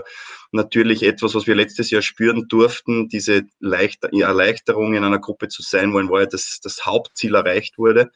natürlich 0.52 1.04
etwas, 1.04 1.36
was 1.36 1.46
wir 1.46 1.56
letztes 1.56 1.92
Jahr 1.92 2.02
spüren 2.02 2.48
durften, 2.48 3.10
diese 3.10 3.44
Leicht 3.60 4.04
Erleichterung 4.04 4.96
in 4.96 5.04
einer 5.04 5.20
Gruppe 5.20 5.50
zu 5.50 5.62
sein, 5.62 5.94
wo 5.94 6.00
in 6.00 6.10
Wahrheit 6.10 6.34
das, 6.34 6.60
das 6.64 6.86
Hauptziel 6.86 7.36
erreicht 7.36 7.78
wurde. 7.78 8.12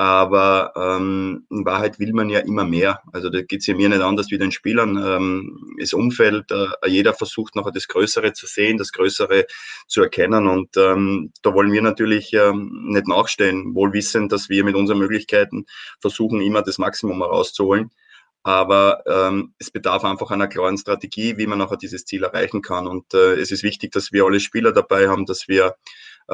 Aber 0.00 0.72
ähm, 0.76 1.44
in 1.50 1.66
Wahrheit 1.66 1.98
will 1.98 2.12
man 2.12 2.30
ja 2.30 2.38
immer 2.38 2.64
mehr. 2.64 3.02
Also 3.12 3.30
da 3.30 3.42
geht 3.42 3.62
es 3.62 3.66
ja 3.66 3.74
mir 3.74 3.88
nicht 3.88 4.00
anders 4.00 4.30
wie 4.30 4.38
den 4.38 4.52
Spielern. 4.52 4.96
Ähm, 4.96 5.74
das 5.80 5.92
Umfeld, 5.92 6.52
äh, 6.52 6.68
jeder 6.86 7.14
versucht 7.14 7.56
nachher 7.56 7.72
das 7.72 7.88
Größere 7.88 8.32
zu 8.32 8.46
sehen, 8.46 8.78
das 8.78 8.92
Größere 8.92 9.46
zu 9.88 10.00
erkennen. 10.00 10.46
Und 10.46 10.76
ähm, 10.76 11.32
da 11.42 11.52
wollen 11.52 11.72
wir 11.72 11.82
natürlich 11.82 12.32
ähm, 12.32 12.86
nicht 12.90 13.08
nachstehen, 13.08 13.74
wohl 13.74 13.92
wissen, 13.92 14.28
dass 14.28 14.48
wir 14.48 14.62
mit 14.62 14.76
unseren 14.76 14.98
Möglichkeiten 14.98 15.66
versuchen, 16.00 16.40
immer 16.42 16.62
das 16.62 16.78
Maximum 16.78 17.18
herauszuholen. 17.18 17.90
Aber 18.44 19.02
ähm, 19.08 19.54
es 19.58 19.72
bedarf 19.72 20.04
einfach 20.04 20.30
einer 20.30 20.46
klaren 20.46 20.78
Strategie, 20.78 21.38
wie 21.38 21.48
man 21.48 21.58
nachher 21.58 21.76
dieses 21.76 22.04
Ziel 22.04 22.22
erreichen 22.22 22.62
kann. 22.62 22.86
Und 22.86 23.14
äh, 23.14 23.34
es 23.34 23.50
ist 23.50 23.64
wichtig, 23.64 23.90
dass 23.90 24.12
wir 24.12 24.26
alle 24.26 24.38
Spieler 24.38 24.70
dabei 24.70 25.08
haben, 25.08 25.26
dass 25.26 25.48
wir 25.48 25.74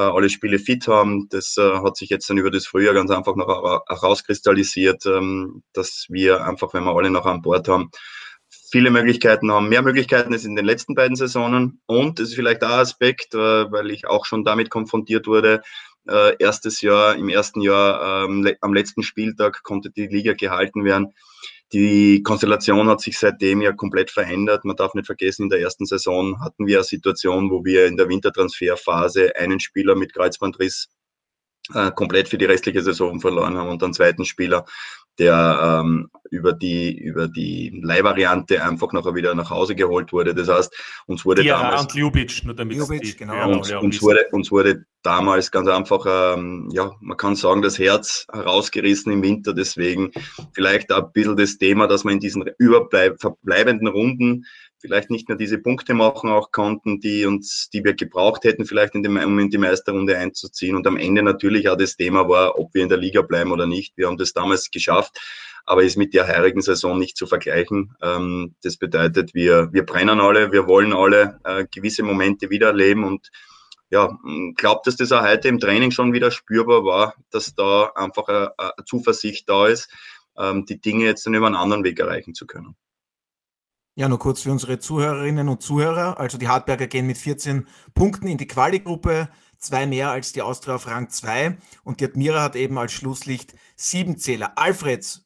alle 0.01 0.29
Spiele 0.29 0.59
fit 0.59 0.89
haben. 0.89 1.29
Das 1.31 1.57
äh, 1.57 1.79
hat 1.79 1.97
sich 1.97 2.11
jetzt 2.11 2.29
dann 2.29 2.39
über 2.39 2.51
das 2.51 2.67
Frühjahr 2.67 2.95
ganz 2.95 3.11
einfach 3.11 3.37
noch 3.37 3.83
herauskristallisiert, 3.89 5.07
ähm, 5.07 5.63
dass 5.73 6.07
wir 6.09 6.45
einfach, 6.45 6.75
wenn 6.75 6.85
wir 6.85 6.97
alle 6.97 7.11
noch 7.11 7.27
an 7.27 7.43
Bord 7.43 7.69
haben, 7.69 7.91
viele 8.71 8.91
Möglichkeiten 8.91 9.53
haben, 9.53 9.69
mehr 9.69 9.83
Möglichkeiten 9.83 10.33
als 10.33 10.45
in 10.45 10.57
den 10.57 10.65
letzten 10.65 10.95
beiden 10.95 11.17
Saisonen. 11.17 11.81
Und 11.87 12.19
das 12.19 12.31
ist 12.31 12.35
vielleicht 12.35 12.65
auch 12.65 12.71
ein 12.71 12.81
Aspekt, 12.81 13.35
äh, 13.35 13.39
weil 13.39 13.91
ich 13.91 14.07
auch 14.07 14.27
schon 14.27 14.45
damit 14.45 14.71
konfrontiert 14.71 15.27
wurde, 15.27 15.63
äh, 16.09 16.37
erstes 16.39 16.81
Jahr, 16.81 17.15
im 17.15 17.29
ersten 17.29 17.61
Jahr 17.61 18.25
ähm, 18.25 18.43
le 18.43 18.57
am 18.61 18.75
letzten 18.75 19.03
Spieltag 19.03 19.63
konnte 19.63 19.91
die 19.91 20.07
Liga 20.07 20.35
gehalten 20.35 20.85
werden. 20.85 21.15
Die 21.73 22.23
Konstellation 22.23 22.89
hat 22.89 23.01
sich 23.01 23.19
seitdem 23.19 23.63
ja 23.63 23.73
komplett 23.73 24.11
verändert. 24.11 24.65
Man 24.65 24.77
darf 24.77 24.95
nicht 24.95 25.07
vergessen, 25.07 25.45
in 25.45 25.49
der 25.49 25.61
ersten 25.61 25.87
Saison 25.87 26.41
hatten 26.41 26.67
wir 26.67 26.79
eine 26.79 26.85
Situation, 26.85 27.51
wo 27.51 27.65
wir 27.65 27.87
in 27.87 27.97
der 27.97 28.09
Wintertransferphase 28.09 29.35
einen 29.37 29.61
Spieler 29.61 29.97
mit 29.97 30.15
Kreuzbandriss 30.15 30.89
äh, 31.73 31.91
komplett 31.93 32.29
für 32.29 32.39
die 32.39 32.45
restliche 32.45 32.83
Saison 32.83 33.21
verloren 33.21 33.57
haben 33.57 33.71
und 33.71 33.83
einen 33.83 33.95
zweiten 33.95 34.25
Spieler, 34.25 34.67
der 35.19 35.83
ähm, 35.85 36.11
über 36.31 36.53
die 36.53 36.97
über 36.99 37.29
die 37.29 37.81
Leihvariante 37.83 38.63
einfach 38.63 38.93
nachher 38.93 39.15
wieder 39.15 39.35
nach 39.35 39.51
Hause 39.51 39.75
geholt 39.75 40.13
wurde. 40.13 40.35
Das 40.35 40.49
heißt, 40.49 40.75
uns 41.07 41.25
wurde 41.25 41.43
Diarra 41.43 41.63
damals 41.63 41.83
und 41.83 41.95
Ljubic, 41.95 42.45
nur 42.45 42.55
damit 42.55 42.77
Ljubic, 42.77 43.03
die, 43.03 43.17
genau. 43.17 43.51
uns, 43.51 43.71
uns, 43.73 44.03
wurde, 44.03 44.27
uns 44.33 44.51
wurde 44.51 44.85
damals 45.05 45.51
ganz 45.51 45.69
einfach, 45.69 46.35
ähm, 46.37 46.69
ja, 46.73 46.93
man 47.01 47.17
kann 47.17 47.37
sagen, 47.37 47.63
das 47.63 47.79
Herz 47.79 48.27
herausgerissen 48.33 49.13
im 49.13 49.23
Winter. 49.23 49.53
Deswegen 49.53 50.11
vielleicht 50.53 50.91
auch 50.93 51.05
ein 51.05 51.13
bisschen 51.13 51.37
das 51.37 51.59
Thema, 51.59 51.87
dass 51.87 52.05
man 52.05 52.15
in 52.15 52.21
diesen 52.21 52.45
überbleib 52.59 53.21
verbleibenden 53.21 53.87
Runden 53.87 54.45
vielleicht 54.85 55.09
nicht 55.09 55.31
mehr 55.31 55.39
diese 55.39 55.57
Punkte 55.57 55.95
machen 55.95 56.29
auch 56.29 56.53
konnten, 56.53 57.01
die 57.01 57.25
uns, 57.25 57.71
die 57.73 57.83
wir 57.85 57.95
gebraucht 57.95 58.45
hätten, 58.45 58.67
vielleicht 58.67 58.95
in 58.95 59.03
die, 59.03 59.09
um 59.09 59.39
in 59.39 59.49
die 59.49 59.57
Meisterrunde 59.57 60.19
einzuziehen. 60.19 60.77
Und 60.77 60.87
am 60.87 60.99
Ende 60.99 61.23
natürlich 61.23 61.71
auch 61.71 61.79
das 61.79 61.97
Thema 61.97 62.29
war, 62.29 62.59
ob 62.59 62.75
wir 62.75 62.83
in 62.83 62.91
der 62.91 62.99
Liga 62.99 63.23
bleiben 63.23 63.51
oder 63.51 63.67
nicht. 63.67 63.97
Wir 63.97 64.09
haben 64.09 64.19
das 64.19 64.35
damals 64.35 64.71
geschafft, 64.71 65.19
aber 65.65 65.85
ist 65.85 65.97
mit 65.97 66.13
der 66.13 66.29
heurigen 66.29 66.61
Saison 66.61 66.99
nicht 66.99 67.17
zu 67.17 67.27
vergleichen. 67.27 67.97
Ähm, 68.03 68.57
das 68.63 68.77
bedeutet, 68.77 69.33
wir, 69.33 69.73
wir 69.73 69.87
brennen 69.87 70.21
alle, 70.21 70.53
wir 70.53 70.69
wollen 70.69 70.93
alle 70.93 71.41
äh, 71.45 71.65
gewisse 71.75 72.03
Momente 72.03 72.51
wiedererleben 72.51 73.05
und 73.05 73.31
ja, 73.89 74.19
glaubt, 74.57 74.87
dass 74.87 74.97
das 74.97 75.13
auch 75.13 75.23
heute 75.23 75.49
im 75.49 75.61
Training 75.61 75.93
schon 75.93 76.13
wieder 76.13 76.31
spürbar 76.31 76.85
war, 76.85 77.15
dass 77.31 77.55
da 77.55 77.91
einfach 77.95 78.29
eine, 78.29 78.53
eine 78.59 78.85
Zuversicht 78.85 79.49
da 79.49 79.67
ist, 79.67 79.89
ähm, 80.37 80.67
die 80.67 80.79
Dinge 80.79 81.07
jetzt 81.07 81.25
dann 81.25 81.35
über 81.35 81.47
einen 81.47 81.57
anderen 81.57 81.85
Weg 81.85 81.99
erreichen 82.01 82.35
zu 82.35 82.47
können. 82.47 82.77
Ja, 83.97 84.09
nur 84.09 84.19
kurz 84.19 84.43
für 84.43 84.51
unsere 84.51 84.81
Zuhörerinnen 84.81 85.49
und 85.49 85.63
Zuhörer. 85.63 86.19
Also 86.19 86.37
die 86.37 86.49
Hartberger 86.49 86.89
gehen 86.89 87.07
mit 87.07 87.17
14 87.17 87.69
Punkten 87.95 88.27
in 88.27 88.39
die 88.39 88.49
Quali-Gruppe, 88.49 89.29
zwei 89.59 89.87
mehr 89.87 90.11
als 90.11 90.33
die 90.33 90.43
Austria 90.43 90.75
auf 90.75 90.89
Rang 90.89 91.11
2 91.11 91.57
und 91.85 92.01
die 92.01 92.07
Admira 92.07 92.43
hat 92.43 92.57
eben 92.57 92.77
als 92.77 92.93
Schlusslicht 92.93 93.55
sieben 93.77 94.19
Zähler. 94.19 94.53
Alfred, 94.57 95.23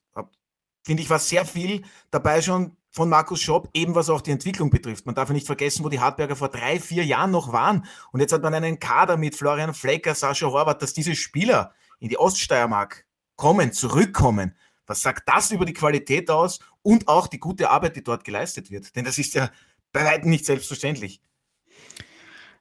finde 0.84 1.02
ich, 1.02 1.08
war 1.08 1.18
sehr 1.18 1.46
viel 1.46 1.82
dabei 2.10 2.42
schon 2.42 2.76
von 2.90 3.08
Markus 3.08 3.40
Schopp, 3.40 3.70
eben 3.72 3.94
was 3.94 4.10
auch 4.10 4.20
die 4.20 4.32
Entwicklung 4.32 4.68
betrifft. 4.68 5.06
Man 5.06 5.14
darf 5.14 5.28
ja 5.28 5.34
nicht 5.34 5.46
vergessen, 5.46 5.84
wo 5.84 5.88
die 5.88 6.00
Hartberger 6.00 6.36
vor 6.36 6.48
drei, 6.48 6.78
vier 6.78 7.04
Jahren 7.04 7.30
noch 7.30 7.52
waren. 7.52 7.86
Und 8.12 8.20
jetzt 8.20 8.32
hat 8.32 8.42
man 8.42 8.52
einen 8.52 8.78
Kader 8.78 9.16
mit 9.16 9.34
Florian 9.34 9.72
Flecker, 9.72 10.14
Sascha 10.14 10.46
Horvath, 10.46 10.82
dass 10.82 10.92
diese 10.92 11.14
Spieler 11.14 11.72
in 12.00 12.08
die 12.08 12.18
Oststeiermark 12.18 13.06
kommen, 13.36 13.72
zurückkommen. 13.72 14.56
Was 14.88 15.02
sagt 15.02 15.28
das 15.28 15.52
über 15.52 15.66
die 15.66 15.74
Qualität 15.74 16.30
aus 16.30 16.60
und 16.82 17.06
auch 17.08 17.28
die 17.28 17.38
gute 17.38 17.70
Arbeit, 17.70 17.94
die 17.96 18.02
dort 18.02 18.24
geleistet 18.24 18.70
wird? 18.70 18.96
Denn 18.96 19.04
das 19.04 19.18
ist 19.18 19.34
ja 19.34 19.50
bei 19.92 20.04
weitem 20.04 20.30
nicht 20.30 20.46
selbstverständlich. 20.46 21.20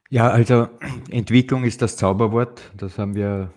Ja, 0.10 0.30
also 0.30 0.68
Entwicklung 1.10 1.64
ist 1.64 1.82
das 1.82 1.98
Zauberwort. 1.98 2.72
Das 2.76 2.98
haben 2.98 3.16
wir, 3.16 3.54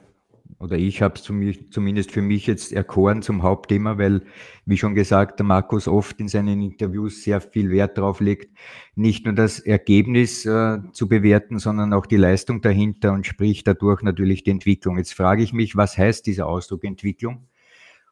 oder 0.59 0.77
ich 0.77 1.03
habe 1.03 1.15
es 1.15 1.23
zumindest 1.23 2.13
für 2.13 2.23
mich 2.23 2.47
jetzt 2.47 2.73
erkoren 2.73 3.23
zum 3.23 3.43
Hauptthema, 3.43 3.99
weil, 3.99 4.23
wie 4.67 4.77
schon 4.77 4.95
gesagt, 4.95 5.41
der 5.41 5.47
Markus 5.47 5.89
oft 5.89 6.21
in 6.21 6.29
seinen 6.29 6.61
Interviews 6.61 7.23
sehr 7.23 7.41
viel 7.41 7.71
Wert 7.71 7.99
darauf 7.99 8.21
legt, 8.21 8.57
nicht 8.95 9.25
nur 9.25 9.35
das 9.35 9.59
Ergebnis 9.59 10.45
äh, 10.47 10.79
zu 10.93 11.09
bewerten, 11.09 11.59
sondern 11.59 11.93
auch 11.93 12.07
die 12.07 12.17
Leistung 12.17 12.61
dahinter 12.63 13.13
und 13.13 13.27
spricht 13.27 13.67
dadurch 13.67 14.03
natürlich 14.03 14.45
die 14.45 14.51
Entwicklung. 14.51 14.97
Jetzt 14.99 15.15
frage 15.15 15.43
ich 15.43 15.53
mich, 15.53 15.77
was 15.77 15.99
heißt 15.99 16.27
dieser 16.27 16.47
Ausdruck 16.47 16.85
Entwicklung? 16.85 17.49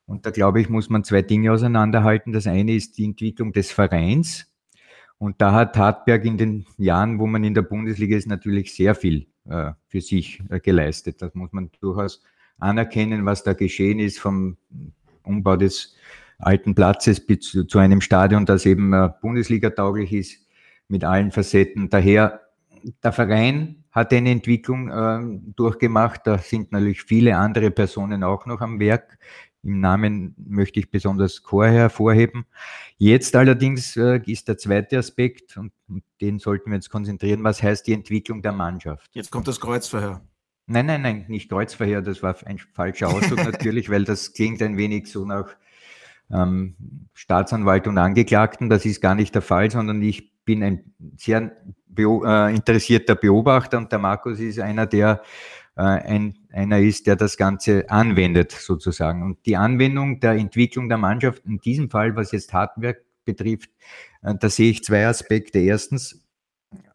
Und 0.08 0.24
da 0.24 0.30
glaube 0.30 0.60
ich, 0.62 0.70
muss 0.70 0.88
man 0.88 1.04
zwei 1.04 1.20
Dinge 1.20 1.52
auseinanderhalten. 1.52 2.32
Das 2.32 2.46
eine 2.46 2.74
ist 2.74 2.96
die 2.96 3.04
Entwicklung 3.04 3.52
des 3.52 3.70
Vereins. 3.70 4.50
Und 5.18 5.42
da 5.42 5.52
hat 5.52 5.76
Hartberg 5.76 6.24
in 6.24 6.38
den 6.38 6.66
Jahren, 6.78 7.18
wo 7.18 7.26
man 7.26 7.44
in 7.44 7.52
der 7.52 7.60
Bundesliga 7.62 8.16
ist, 8.16 8.26
natürlich 8.26 8.74
sehr 8.74 8.94
viel 8.94 9.26
äh, 9.44 9.72
für 9.86 10.00
sich 10.00 10.42
äh, 10.48 10.60
geleistet. 10.60 11.20
Das 11.20 11.34
muss 11.34 11.52
man 11.52 11.70
durchaus 11.82 12.22
anerkennen, 12.58 13.26
was 13.26 13.44
da 13.44 13.52
geschehen 13.52 13.98
ist 13.98 14.18
vom 14.18 14.56
Umbau 15.24 15.56
des 15.56 15.94
alten 16.38 16.74
Platzes 16.74 17.24
bis 17.24 17.40
zu, 17.40 17.64
zu 17.64 17.78
einem 17.78 18.00
Stadion, 18.00 18.46
das 18.46 18.64
eben 18.64 18.94
äh, 18.94 19.10
Bundesliga-tauglich 19.20 20.14
ist, 20.14 20.46
mit 20.88 21.04
allen 21.04 21.32
Facetten. 21.32 21.90
Daher, 21.90 22.40
der 23.02 23.12
Verein 23.12 23.84
hat 23.90 24.12
eine 24.12 24.30
Entwicklung 24.30 24.88
äh, 24.90 25.40
durchgemacht. 25.56 26.26
Da 26.26 26.38
sind 26.38 26.72
natürlich 26.72 27.02
viele 27.02 27.36
andere 27.36 27.70
Personen 27.70 28.22
auch 28.22 28.46
noch 28.46 28.60
am 28.60 28.78
Werk. 28.80 29.18
Im 29.62 29.80
Namen 29.80 30.34
möchte 30.38 30.80
ich 30.80 30.90
besonders 30.90 31.42
Chor 31.42 31.66
hervorheben. 31.66 32.46
Jetzt 32.96 33.34
allerdings 33.34 33.96
äh, 33.96 34.20
ist 34.26 34.48
der 34.48 34.58
zweite 34.58 34.98
Aspekt, 34.98 35.56
und, 35.56 35.72
und 35.88 36.02
den 36.20 36.38
sollten 36.38 36.70
wir 36.70 36.76
uns 36.76 36.88
konzentrieren, 36.88 37.44
was 37.44 37.62
heißt 37.62 37.86
die 37.86 37.92
Entwicklung 37.92 38.42
der 38.42 38.52
Mannschaft? 38.52 39.10
Jetzt 39.14 39.30
kommt 39.30 39.48
das 39.48 39.60
Kreuzverhör. 39.60 40.20
Nein, 40.66 40.86
nein, 40.86 41.02
nein, 41.02 41.24
nicht 41.28 41.48
Kreuzverhör, 41.48 42.02
das 42.02 42.22
war 42.22 42.36
ein 42.44 42.58
falscher 42.58 43.08
Ausdruck 43.08 43.38
natürlich, 43.44 43.90
weil 43.90 44.04
das 44.04 44.32
klingt 44.32 44.62
ein 44.62 44.76
wenig 44.76 45.10
so 45.10 45.24
nach 45.24 45.56
ähm, 46.30 46.74
Staatsanwalt 47.14 47.86
und 47.86 47.98
Angeklagten. 47.98 48.68
Das 48.68 48.84
ist 48.84 49.00
gar 49.00 49.14
nicht 49.14 49.34
der 49.34 49.42
Fall, 49.42 49.70
sondern 49.70 50.02
ich 50.02 50.44
bin 50.44 50.62
ein 50.62 50.94
sehr 51.16 51.56
beo 51.86 52.24
äh, 52.24 52.54
interessierter 52.54 53.14
Beobachter 53.14 53.78
und 53.78 53.90
der 53.90 53.98
Markus 53.98 54.38
ist 54.40 54.60
einer, 54.60 54.86
der 54.86 55.22
ein, 55.82 56.38
einer 56.50 56.80
ist, 56.80 57.06
der 57.06 57.16
das 57.16 57.36
Ganze 57.36 57.88
anwendet 57.88 58.52
sozusagen. 58.52 59.22
Und 59.22 59.46
die 59.46 59.56
Anwendung 59.56 60.20
der 60.20 60.32
Entwicklung 60.32 60.88
der 60.88 60.98
Mannschaft, 60.98 61.44
in 61.46 61.58
diesem 61.58 61.88
Fall, 61.88 62.16
was 62.16 62.32
jetzt 62.32 62.52
Hartwerk 62.52 63.04
betrifft, 63.24 63.70
äh, 64.22 64.34
da 64.34 64.48
sehe 64.48 64.70
ich 64.70 64.82
zwei 64.82 65.06
Aspekte. 65.06 65.58
Erstens, 65.58 66.24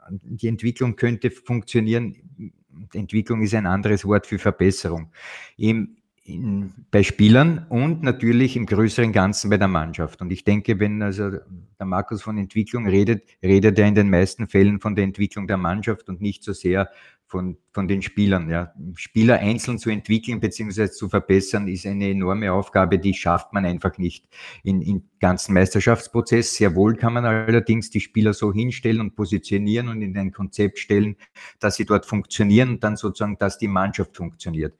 die 0.09 0.47
Entwicklung 0.47 0.95
könnte 0.95 1.31
funktionieren. 1.31 2.51
Entwicklung 2.93 3.41
ist 3.41 3.55
ein 3.55 3.65
anderes 3.65 4.05
Wort 4.05 4.27
für 4.27 4.37
Verbesserung. 4.39 5.11
Im, 5.55 5.95
in, 6.25 6.73
bei 6.91 7.03
Spielern 7.03 7.65
und 7.69 8.03
natürlich 8.03 8.55
im 8.55 8.65
größeren 8.65 9.11
Ganzen 9.11 9.49
bei 9.49 9.57
der 9.57 9.67
Mannschaft. 9.67 10.21
Und 10.21 10.31
ich 10.31 10.43
denke, 10.43 10.79
wenn 10.79 11.01
also 11.01 11.31
der 11.31 11.85
Markus 11.85 12.21
von 12.21 12.37
Entwicklung 12.37 12.87
redet, 12.87 13.23
redet 13.41 13.77
er 13.79 13.87
in 13.87 13.95
den 13.95 14.09
meisten 14.09 14.47
Fällen 14.47 14.79
von 14.79 14.95
der 14.95 15.03
Entwicklung 15.03 15.47
der 15.47 15.57
Mannschaft 15.57 16.09
und 16.09 16.21
nicht 16.21 16.43
so 16.43 16.53
sehr 16.53 16.89
von, 17.33 17.57
von 17.71 17.87
den 17.87 18.03
Spielern. 18.03 18.47
Ja. 18.47 18.71
Spieler 18.93 19.39
einzeln 19.39 19.79
zu 19.79 19.89
entwickeln 19.89 20.39
bzw. 20.39 20.91
zu 20.91 21.09
verbessern, 21.09 21.67
ist 21.67 21.87
eine 21.87 22.11
enorme 22.11 22.53
Aufgabe, 22.53 22.99
die 22.99 23.15
schafft 23.15 23.53
man 23.53 23.65
einfach 23.65 23.97
nicht 23.97 24.27
in, 24.63 24.83
in 24.83 25.09
ganzen 25.19 25.55
Meisterschaftsprozess. 25.55 26.53
Sehr 26.53 26.75
wohl 26.75 26.95
kann 26.95 27.13
man 27.13 27.25
allerdings 27.25 27.89
die 27.89 28.01
Spieler 28.01 28.33
so 28.33 28.53
hinstellen 28.53 29.01
und 29.01 29.15
positionieren 29.15 29.87
und 29.87 30.03
in 30.03 30.15
ein 30.15 30.31
Konzept 30.31 30.77
stellen, 30.77 31.15
dass 31.59 31.75
sie 31.75 31.85
dort 31.85 32.05
funktionieren 32.05 32.69
und 32.69 32.83
dann 32.83 32.97
sozusagen, 32.97 33.39
dass 33.39 33.57
die 33.57 33.67
Mannschaft 33.67 34.15
funktioniert. 34.15 34.75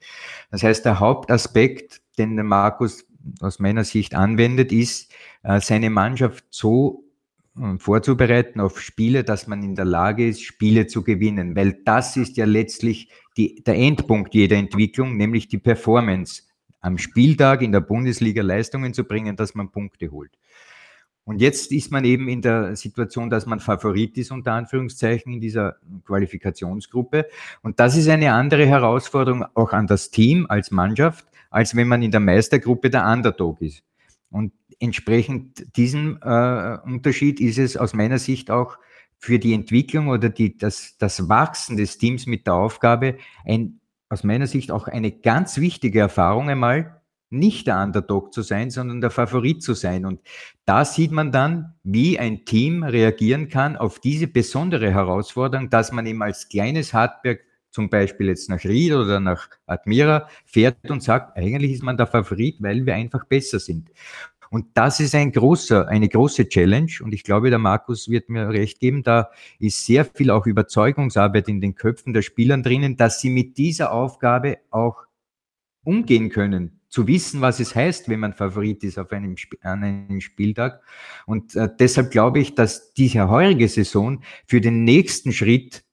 Das 0.52 0.62
heißt, 0.62 0.86
der 0.86 1.00
Hauptaspekt, 1.00 2.04
den 2.20 2.36
Markus 2.36 3.08
aus 3.40 3.58
meiner 3.58 3.84
Sicht 3.84 4.14
anwendet, 4.14 4.72
ist, 4.72 5.12
äh, 5.42 5.60
seine 5.60 5.90
Mannschaft 5.90 6.46
so 6.52 7.04
vorzubereiten 7.78 8.60
auf 8.60 8.80
Spiele, 8.80 9.24
dass 9.24 9.48
man 9.48 9.62
in 9.62 9.76
der 9.76 9.86
Lage 9.86 10.28
ist, 10.28 10.42
Spiele 10.42 10.88
zu 10.88 11.04
gewinnen, 11.04 11.56
weil 11.56 11.82
das 11.86 12.18
ist 12.18 12.36
ja 12.38 12.46
letztlich 12.46 13.10
die, 13.38 13.64
der 13.64 13.76
Endpunkt 13.76 14.34
jeder 14.34 14.56
Entwicklung, 14.56 15.18
nämlich 15.18 15.48
die 15.48 15.60
Performance 15.60 16.44
am 16.82 16.98
Spieltag 16.98 17.62
in 17.62 17.72
der 17.72 17.80
Bundesliga 17.80 18.42
Leistungen 18.42 18.94
zu 18.94 19.04
bringen, 19.04 19.36
dass 19.36 19.56
man 19.56 19.72
Punkte 19.72 20.12
holt. 20.12 20.32
Und 21.26 21.40
jetzt 21.40 21.72
ist 21.72 21.92
man 21.92 22.04
eben 22.04 22.28
in 22.28 22.42
der 22.42 22.76
Situation, 22.76 23.30
dass 23.30 23.46
man 23.46 23.62
Favorit 23.62 24.18
ist, 24.18 24.32
unter 24.32 24.52
Anführungszeichen, 24.54 25.32
in 25.32 25.40
dieser 25.40 25.78
Qualifikationsgruppe. 26.06 27.28
Und 27.62 27.80
das 27.80 27.96
ist 27.96 28.10
eine 28.10 28.34
andere 28.34 28.66
Herausforderung 28.66 29.46
auch 29.54 29.72
an 29.72 29.88
das 29.88 30.10
Team 30.10 30.46
als 30.50 30.72
Mannschaft, 30.72 31.26
als 31.50 31.76
wenn 31.76 31.88
man 31.88 32.02
in 32.02 32.12
der 32.12 32.20
Meistergruppe 32.20 32.90
der 32.90 33.06
Underdog 33.06 33.62
ist. 33.62 33.84
Und 34.34 34.52
entsprechend 34.80 35.78
diesem 35.78 36.18
äh, 36.24 36.78
Unterschied 36.86 37.40
ist 37.40 37.60
es 37.60 37.78
aus 37.78 37.94
meiner 37.94 38.18
Sicht 38.18 38.50
auch 38.50 38.78
für 39.20 39.38
die 39.38 39.54
Entwicklung 39.54 40.08
oder 40.08 40.30
die, 40.30 40.58
das, 40.58 40.98
das 40.98 41.30
Wachsen 41.30 41.78
des 41.78 42.00
Teams 42.00 42.26
mit 42.26 42.48
der 42.48 42.56
Aufgabe 42.56 43.18
ein, 43.46 43.80
aus 44.10 44.24
meiner 44.24 44.48
Sicht 44.48 44.72
auch 44.72 44.88
eine 44.88 45.12
ganz 45.12 45.60
wichtige 45.60 46.00
Erfahrung 46.00 46.50
einmal, 46.50 47.00
nicht 47.30 47.68
der 47.68 47.82
Underdog 47.82 48.34
zu 48.34 48.42
sein, 48.42 48.72
sondern 48.72 49.02
der 49.02 49.12
Favorit 49.12 49.62
zu 49.62 49.76
sein. 49.76 50.04
Und 50.04 50.20
da 50.66 50.84
sieht 50.84 51.12
man 51.12 51.32
dann, 51.32 51.76
wie 51.84 52.18
ein 52.18 52.44
Team 52.44 52.84
reagieren 52.84 53.50
kann 53.50 53.78
auf 53.78 54.00
diese 54.00 54.28
besondere 54.28 54.92
Herausforderung, 54.92 55.70
dass 55.70 55.92
man 55.92 56.08
eben 56.08 56.24
als 56.24 56.50
kleines 56.50 56.94
Hardware 56.94 57.40
zum 57.74 57.90
Beispiel 57.90 58.28
jetzt 58.28 58.50
nach 58.50 58.64
Ried 58.64 58.94
oder 58.94 59.20
nach 59.20 59.50
Admira, 59.66 60.30
fährt 60.46 60.90
und 60.92 61.02
sagt, 61.02 61.36
eigentlich 61.36 61.72
ist 61.72 61.84
man 61.84 61.98
der 61.98 62.06
Favorit, 62.06 62.62
weil 62.62 62.86
wir 62.86 62.94
einfach 62.94 63.26
besser 63.26 63.60
sind. 63.60 63.90
Und 64.52 64.68
das 64.76 65.00
ist 65.00 65.16
ein 65.16 65.32
großer, 65.32 65.88
eine 65.88 66.08
große 66.08 66.48
Challenge. 66.48 66.92
Und 67.02 67.16
ich 67.16 67.24
glaube, 67.24 67.50
der 67.50 67.58
Markus 67.58 68.08
wird 68.08 68.30
mir 68.30 68.50
recht 68.50 68.80
geben. 68.80 69.02
Da 69.02 69.32
ist 69.58 69.88
sehr 69.88 70.06
viel 70.06 70.30
auch 70.30 70.46
Überzeugungsarbeit 70.46 71.50
in 71.50 71.62
den 71.62 71.74
Köpfen 71.74 72.14
der 72.14 72.22
Spielern 72.22 72.62
drinnen, 72.62 72.96
dass 72.96 73.20
sie 73.20 73.32
mit 73.32 73.58
dieser 73.58 73.92
Aufgabe 73.92 74.60
auch 74.70 75.06
umgehen 75.84 76.30
können. 76.30 76.80
Zu 76.90 77.08
wissen, 77.08 77.42
was 77.42 77.60
es 77.60 77.74
heißt, 77.74 78.08
wenn 78.08 78.20
man 78.20 78.34
Favorit 78.34 78.84
ist 78.84 79.00
auf 79.00 79.12
einem, 79.12 79.36
an 79.64 79.84
einem 79.84 80.22
Spieltag. 80.22 80.84
Und 81.26 81.56
äh, 81.56 81.68
deshalb 81.80 82.12
glaube 82.12 82.40
ich, 82.40 82.54
dass 82.54 82.94
diese 82.94 83.30
heurige 83.30 83.68
Saison 83.68 84.22
für 84.46 84.62
den 84.62 84.84
nächsten 84.84 85.34
Schritt 85.34 85.84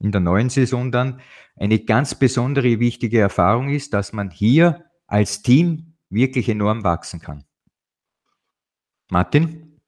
in 0.00 0.12
der 0.12 0.20
neuen 0.20 0.50
Saison 0.50 0.92
dann 0.92 1.20
eine 1.56 1.80
ganz 1.80 2.14
besondere, 2.14 2.80
wichtige 2.80 3.20
Erfahrung 3.20 3.68
ist, 3.68 3.94
dass 3.94 4.12
man 4.12 4.30
hier 4.30 4.84
als 5.06 5.42
Team 5.42 5.94
wirklich 6.10 6.48
enorm 6.48 6.84
wachsen 6.84 7.20
kann. 7.20 7.44
Martin? 9.10 9.80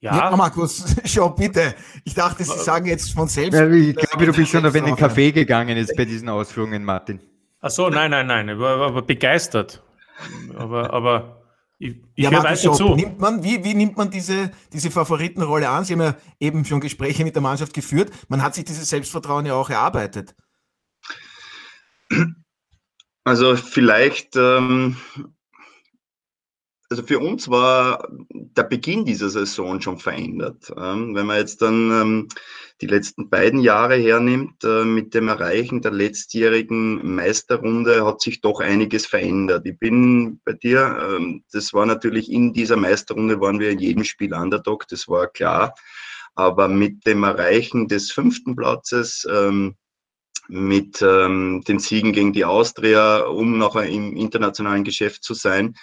Ja. 0.00 0.30
ja, 0.30 0.36
Markus, 0.36 0.96
schau 1.04 1.30
bitte. 1.30 1.74
Ich 2.04 2.14
dachte, 2.14 2.44
Sie 2.44 2.58
sagen 2.58 2.86
jetzt 2.86 3.12
von 3.12 3.26
selbst. 3.26 3.58
Ja, 3.58 3.68
ich 3.68 3.96
glaube, 3.96 4.26
du 4.26 4.32
bist 4.32 4.52
schon 4.52 4.64
auf 4.64 4.74
einen 4.74 4.94
Kaffee 4.94 5.32
gegangen 5.32 5.76
jetzt 5.76 5.96
bei 5.96 6.04
diesen 6.04 6.28
Ausführungen, 6.28 6.84
Martin. 6.84 7.20
Ach 7.60 7.70
so, 7.70 7.88
nein, 7.88 8.12
nein, 8.12 8.28
nein, 8.28 8.48
ich 8.48 8.58
war, 8.58 8.94
war 8.94 9.02
begeistert. 9.02 9.82
Aber, 10.56 10.92
aber 10.92 11.37
ich, 11.78 11.96
ich 12.14 12.24
ja, 12.24 12.30
Markus, 12.30 12.76
zu. 12.76 12.94
Nimmt 12.94 13.20
man, 13.20 13.44
wie, 13.44 13.62
wie 13.62 13.74
nimmt 13.74 13.96
man 13.96 14.10
diese, 14.10 14.50
diese 14.72 14.90
Favoritenrolle 14.90 15.68
an? 15.68 15.84
Sie 15.84 15.92
haben 15.92 16.02
ja 16.02 16.16
eben 16.40 16.64
schon 16.64 16.80
Gespräche 16.80 17.24
mit 17.24 17.34
der 17.34 17.42
Mannschaft 17.42 17.72
geführt. 17.72 18.10
Man 18.28 18.42
hat 18.42 18.54
sich 18.54 18.64
dieses 18.64 18.88
Selbstvertrauen 18.88 19.46
ja 19.46 19.54
auch 19.54 19.70
erarbeitet. 19.70 20.34
Also 23.24 23.56
vielleicht 23.56 24.34
ähm, 24.36 24.96
also 26.90 27.02
für 27.02 27.18
uns 27.18 27.48
war 27.48 28.08
der 28.30 28.62
Beginn 28.62 29.04
dieser 29.04 29.28
Saison 29.28 29.80
schon 29.80 29.98
verändert. 29.98 30.72
Ähm, 30.76 31.14
wenn 31.14 31.26
man 31.26 31.36
jetzt 31.36 31.60
dann 31.60 31.90
ähm, 31.90 32.28
die 32.80 32.86
letzten 32.86 33.28
beiden 33.28 33.60
Jahre 33.60 33.96
hernimmt, 33.96 34.64
äh, 34.64 34.84
mit 34.84 35.12
dem 35.12 35.28
Erreichen 35.28 35.82
der 35.82 35.92
letztjährigen 35.92 37.14
Meisterrunde 37.14 38.06
hat 38.06 38.22
sich 38.22 38.40
doch 38.40 38.60
einiges 38.60 39.04
verändert. 39.04 39.66
Ich 39.66 39.78
bin 39.78 40.40
bei 40.44 40.54
dir, 40.54 41.16
ähm, 41.16 41.44
das 41.52 41.74
war 41.74 41.84
natürlich 41.84 42.32
in 42.32 42.54
dieser 42.54 42.76
Meisterrunde 42.76 43.40
waren 43.40 43.60
wir 43.60 43.70
in 43.70 43.80
jedem 43.80 44.04
Spiel 44.04 44.32
Underdog, 44.32 44.88
das 44.88 45.08
war 45.08 45.26
klar. 45.26 45.74
Aber 46.34 46.68
mit 46.68 47.04
dem 47.04 47.24
Erreichen 47.24 47.88
des 47.88 48.12
fünften 48.12 48.54
Platzes, 48.54 49.26
mit 50.48 51.02
ähm, 51.02 51.62
den 51.66 51.78
Siegen 51.78 52.12
gegen 52.12 52.32
die 52.32 52.44
Austria, 52.44 53.20
um 53.20 53.58
nachher 53.58 53.86
im 53.86 54.16
internationalen 54.16 54.82
Geschäft 54.82 55.22
zu 55.22 55.34
sein, 55.34 55.74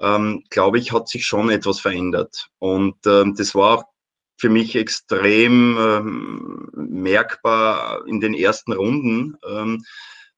ähm, 0.00 0.44
glaube 0.50 0.78
ich, 0.78 0.92
hat 0.92 1.08
sich 1.08 1.26
schon 1.26 1.50
etwas 1.50 1.80
verändert. 1.80 2.48
Und 2.58 2.96
ähm, 3.06 3.34
das 3.36 3.54
war 3.54 3.88
für 4.36 4.48
mich 4.48 4.74
extrem 4.74 5.78
ähm, 5.78 6.70
merkbar 6.74 8.04
in 8.06 8.20
den 8.20 8.34
ersten 8.34 8.72
Runden, 8.72 9.36
ähm, 9.48 9.84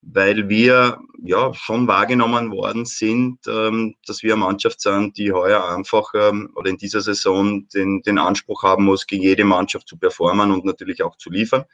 weil 0.02 0.50
wir 0.50 0.98
ja 1.22 1.54
schon 1.54 1.88
wahrgenommen 1.88 2.50
worden 2.50 2.84
sind, 2.84 3.38
ähm, 3.48 3.94
dass 4.06 4.22
wir 4.22 4.34
eine 4.34 4.44
Mannschaft 4.44 4.82
sind, 4.82 5.16
die 5.16 5.32
heuer 5.32 5.66
einfach 5.68 6.12
ähm, 6.14 6.50
oder 6.54 6.68
in 6.68 6.76
dieser 6.76 7.00
Saison 7.00 7.66
den, 7.68 8.02
den 8.02 8.18
Anspruch 8.18 8.62
haben 8.62 8.84
muss, 8.84 9.06
gegen 9.06 9.22
jede 9.22 9.44
Mannschaft 9.44 9.88
zu 9.88 9.96
performen 9.96 10.50
und 10.50 10.66
natürlich 10.66 11.02
auch 11.02 11.16
zu 11.16 11.30
liefern. 11.30 11.64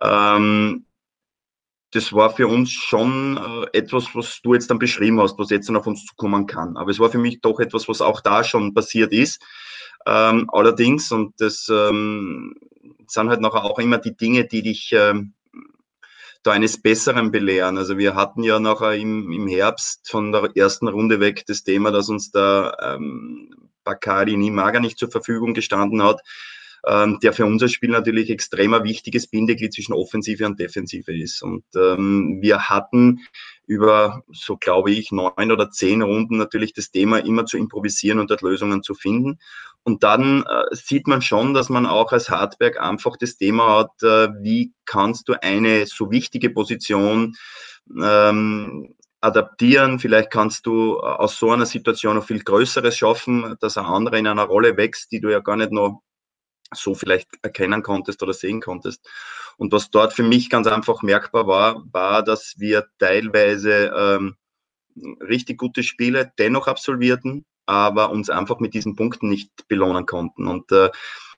Ähm, 0.00 0.86
das 1.92 2.12
war 2.12 2.30
für 2.30 2.46
uns 2.46 2.70
schon 2.70 3.36
äh, 3.36 3.78
etwas, 3.78 4.14
was 4.14 4.40
du 4.42 4.54
jetzt 4.54 4.70
dann 4.70 4.78
beschrieben 4.78 5.20
hast, 5.20 5.38
was 5.38 5.50
jetzt 5.50 5.68
dann 5.68 5.76
auf 5.76 5.86
uns 5.86 6.04
zukommen 6.06 6.46
kann. 6.46 6.76
Aber 6.76 6.90
es 6.90 6.98
war 6.98 7.10
für 7.10 7.18
mich 7.18 7.40
doch 7.40 7.58
etwas, 7.58 7.88
was 7.88 8.00
auch 8.00 8.20
da 8.20 8.44
schon 8.44 8.74
passiert 8.74 9.12
ist. 9.12 9.42
Ähm, 10.06 10.48
allerdings, 10.52 11.10
und 11.10 11.40
das 11.40 11.68
ähm, 11.70 12.54
sind 13.06 13.28
halt 13.28 13.40
nachher 13.40 13.64
auch 13.64 13.78
immer 13.78 13.98
die 13.98 14.16
Dinge, 14.16 14.46
die 14.46 14.62
dich 14.62 14.92
ähm, 14.92 15.34
da 16.42 16.52
eines 16.52 16.80
Besseren 16.80 17.32
belehren. 17.32 17.76
Also 17.76 17.98
wir 17.98 18.14
hatten 18.14 18.42
ja 18.42 18.60
nachher 18.60 18.94
im, 18.94 19.30
im 19.32 19.46
Herbst 19.48 20.08
von 20.08 20.32
der 20.32 20.50
ersten 20.54 20.88
Runde 20.88 21.20
weg 21.20 21.44
das 21.46 21.64
Thema, 21.64 21.90
dass 21.90 22.08
uns 22.08 22.30
der 22.30 22.76
ähm, 22.82 23.50
Bakari 23.84 24.36
Nimaga 24.36 24.80
nicht 24.80 24.98
zur 24.98 25.10
Verfügung 25.10 25.54
gestanden 25.54 26.02
hat 26.02 26.20
ähm, 26.86 27.18
der 27.22 27.32
für 27.32 27.46
unser 27.46 27.68
Spiel 27.68 27.90
natürlich 27.90 28.30
extremer 28.30 28.84
wichtiges 28.84 29.26
Bindeglied 29.26 29.72
zwischen 29.72 29.92
Offensive 29.92 30.46
und 30.46 30.58
Defensive 30.58 31.12
ist. 31.12 31.42
Und 31.42 31.64
ähm, 31.76 32.38
wir 32.40 32.68
hatten 32.68 33.20
über, 33.66 34.22
so 34.32 34.56
glaube 34.56 34.90
ich, 34.90 35.12
neun 35.12 35.52
oder 35.52 35.70
zehn 35.70 36.02
Runden 36.02 36.36
natürlich 36.36 36.72
das 36.72 36.90
Thema 36.90 37.18
immer 37.18 37.46
zu 37.46 37.56
improvisieren 37.56 38.18
und 38.18 38.30
dort 38.30 38.42
Lösungen 38.42 38.82
zu 38.82 38.94
finden. 38.94 39.38
Und 39.82 40.02
dann 40.02 40.42
äh, 40.42 40.74
sieht 40.74 41.06
man 41.06 41.22
schon, 41.22 41.54
dass 41.54 41.68
man 41.68 41.86
auch 41.86 42.12
als 42.12 42.30
Hardwerk 42.30 42.80
einfach 42.80 43.16
das 43.16 43.36
Thema 43.36 43.78
hat, 43.78 44.02
äh, 44.02 44.28
wie 44.42 44.72
kannst 44.84 45.28
du 45.28 45.34
eine 45.42 45.86
so 45.86 46.10
wichtige 46.10 46.50
Position 46.50 47.36
ähm, 48.02 48.94
adaptieren. 49.20 49.98
Vielleicht 49.98 50.30
kannst 50.30 50.66
du 50.66 50.98
aus 50.98 51.38
so 51.38 51.50
einer 51.50 51.66
Situation 51.66 52.16
noch 52.16 52.24
viel 52.24 52.42
Größeres 52.42 52.96
schaffen, 52.96 53.56
dass 53.60 53.76
ein 53.76 53.84
anderer 53.84 54.16
in 54.16 54.26
einer 54.26 54.44
Rolle 54.44 54.76
wächst, 54.76 55.12
die 55.12 55.20
du 55.20 55.30
ja 55.30 55.40
gar 55.40 55.56
nicht 55.56 55.72
noch 55.72 56.02
so 56.74 56.94
vielleicht 56.94 57.28
erkennen 57.42 57.82
konntest 57.82 58.22
oder 58.22 58.32
sehen 58.32 58.60
konntest. 58.60 59.08
Und 59.56 59.72
was 59.72 59.90
dort 59.90 60.12
für 60.12 60.22
mich 60.22 60.50
ganz 60.50 60.66
einfach 60.66 61.02
merkbar 61.02 61.46
war, 61.46 61.84
war, 61.92 62.22
dass 62.22 62.54
wir 62.58 62.86
teilweise 62.98 63.92
ähm, 63.96 64.36
richtig 65.20 65.58
gute 65.58 65.82
Spiele 65.82 66.32
dennoch 66.38 66.68
absolvierten, 66.68 67.44
aber 67.66 68.10
uns 68.10 68.30
einfach 68.30 68.58
mit 68.60 68.74
diesen 68.74 68.96
Punkten 68.96 69.28
nicht 69.28 69.50
belohnen 69.68 70.06
konnten. 70.06 70.46
Und 70.46 70.72
äh, 70.72 70.90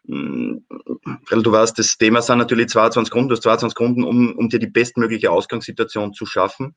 weil 0.04 1.42
du 1.42 1.52
weißt, 1.52 1.78
das 1.78 1.96
Thema 1.96 2.22
sind 2.22 2.38
natürlich 2.38 2.68
22 2.68 3.14
Runden, 3.14 3.28
du 3.28 3.34
hast 3.34 3.42
22 3.42 3.78
Runden, 3.78 4.04
um, 4.04 4.36
um 4.36 4.48
dir 4.48 4.58
die 4.58 4.66
bestmögliche 4.66 5.30
Ausgangssituation 5.30 6.12
zu 6.12 6.26
schaffen. 6.26 6.74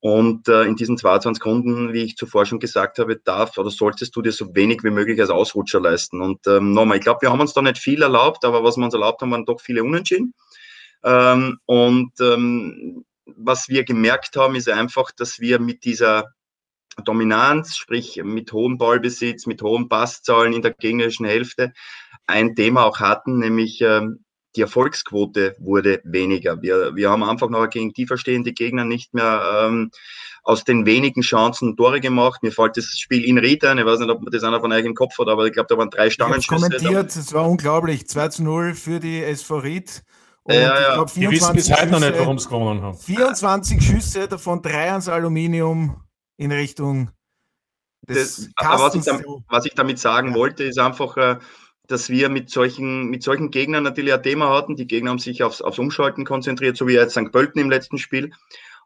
Und 0.00 0.46
äh, 0.48 0.62
in 0.62 0.76
diesen 0.76 0.96
22 0.96 1.44
Runden, 1.44 1.92
wie 1.92 2.04
ich 2.04 2.16
zuvor 2.16 2.46
schon 2.46 2.60
gesagt 2.60 2.98
habe, 3.00 3.16
darf 3.16 3.58
oder 3.58 3.70
solltest 3.70 4.14
du 4.14 4.22
dir 4.22 4.30
so 4.30 4.54
wenig 4.54 4.84
wie 4.84 4.90
möglich 4.90 5.20
als 5.20 5.30
Ausrutscher 5.30 5.80
leisten. 5.80 6.20
Und 6.20 6.46
ähm, 6.46 6.72
nochmal, 6.72 6.98
ich 6.98 7.02
glaube, 7.02 7.22
wir 7.22 7.32
haben 7.32 7.40
uns 7.40 7.52
da 7.52 7.62
nicht 7.62 7.78
viel 7.78 8.02
erlaubt, 8.02 8.44
aber 8.44 8.62
was 8.62 8.76
wir 8.76 8.84
uns 8.84 8.94
erlaubt 8.94 9.22
haben, 9.22 9.32
waren 9.32 9.44
doch 9.44 9.60
viele 9.60 9.82
Unentschieden. 9.82 10.34
Ähm, 11.02 11.58
und 11.66 12.12
ähm, 12.20 13.04
was 13.26 13.68
wir 13.68 13.84
gemerkt 13.84 14.36
haben, 14.36 14.54
ist 14.54 14.68
einfach, 14.68 15.10
dass 15.10 15.40
wir 15.40 15.58
mit 15.58 15.84
dieser 15.84 16.32
Dominanz, 17.04 17.76
sprich 17.76 18.20
mit 18.24 18.52
hohem 18.52 18.78
Ballbesitz, 18.78 19.46
mit 19.46 19.62
hohen 19.62 19.88
Passzahlen 19.88 20.52
in 20.52 20.62
der 20.62 20.74
gegnerischen 20.74 21.26
Hälfte, 21.26 21.72
ein 22.26 22.54
Thema 22.54 22.84
auch 22.84 23.00
hatten, 23.00 23.38
nämlich 23.38 23.80
ähm, 23.80 24.24
die 24.58 24.62
Erfolgsquote 24.62 25.54
wurde 25.60 26.00
weniger. 26.04 26.60
Wir, 26.60 26.94
wir 26.96 27.10
haben 27.10 27.22
einfach 27.22 27.48
noch 27.48 27.70
gegen 27.70 27.94
tieferstehende 27.94 28.52
Gegner 28.52 28.84
nicht 28.84 29.14
mehr 29.14 29.40
ähm, 29.64 29.92
aus 30.42 30.64
den 30.64 30.84
wenigen 30.84 31.20
Chancen 31.20 31.76
Tore 31.76 32.00
gemacht. 32.00 32.42
Mir 32.42 32.50
fällt 32.50 32.76
das 32.76 32.86
Spiel 32.98 33.24
in 33.24 33.38
Ried 33.38 33.64
ein. 33.64 33.78
Ich 33.78 33.86
weiß 33.86 34.00
nicht, 34.00 34.10
ob 34.10 34.28
das 34.32 34.42
einer 34.42 34.60
von 34.60 34.72
euch 34.72 34.84
im 34.84 34.96
Kopf 34.96 35.16
hat, 35.16 35.28
aber 35.28 35.46
ich 35.46 35.52
glaube, 35.52 35.68
da 35.68 35.78
waren 35.78 35.90
drei 35.90 36.10
Stangenschüsse. 36.10 36.68
kommentiert, 36.68 37.14
es 37.14 37.32
war 37.32 37.48
unglaublich. 37.48 38.08
2 38.08 38.28
zu 38.28 38.42
0 38.42 38.74
für 38.74 38.98
die 38.98 39.22
SV 39.22 39.58
Ried. 39.58 40.02
Und 40.42 40.54
ja, 40.54 40.60
ja. 40.60 40.88
ich 40.88 40.94
glaube, 40.94 41.10
24 41.10 41.12
die 41.12 41.30
wissen 41.30 41.54
bis 41.54 41.70
heute 41.70 41.92
noch 41.92 42.00
nicht, 42.00 42.18
warum 42.18 42.38
sie 42.38 42.48
gewonnen 42.48 42.82
haben. 42.82 42.98
24 42.98 43.80
Schüsse, 43.80 44.26
davon 44.26 44.60
drei 44.60 44.90
ans 44.90 45.08
Aluminium 45.08 46.02
in 46.36 46.50
Richtung 46.50 47.10
des 48.08 48.50
das, 48.56 48.66
aber 48.66 48.84
was 48.84 48.94
ich, 48.96 49.04
damit, 49.04 49.26
was 49.48 49.66
ich, 49.66 49.74
damit, 49.74 49.98
sagen 50.00 50.30
ja. 50.30 50.34
wollte, 50.34 50.64
ist 50.64 50.78
einfach, 50.78 51.16
äh, 51.16 51.36
dass 51.88 52.10
wir 52.10 52.28
mit 52.28 52.50
solchen, 52.50 53.08
mit 53.08 53.22
solchen 53.22 53.50
Gegnern 53.50 53.82
natürlich 53.82 54.12
ein 54.12 54.22
Thema 54.22 54.50
hatten. 54.50 54.76
Die 54.76 54.86
Gegner 54.86 55.10
haben 55.10 55.18
sich 55.18 55.42
aufs, 55.42 55.62
aufs 55.62 55.78
Umschalten 55.78 56.24
konzentriert, 56.24 56.76
so 56.76 56.86
wie 56.86 56.92
jetzt 56.92 57.12
St. 57.12 57.32
Pölten 57.32 57.60
im 57.60 57.70
letzten 57.70 57.98
Spiel. 57.98 58.30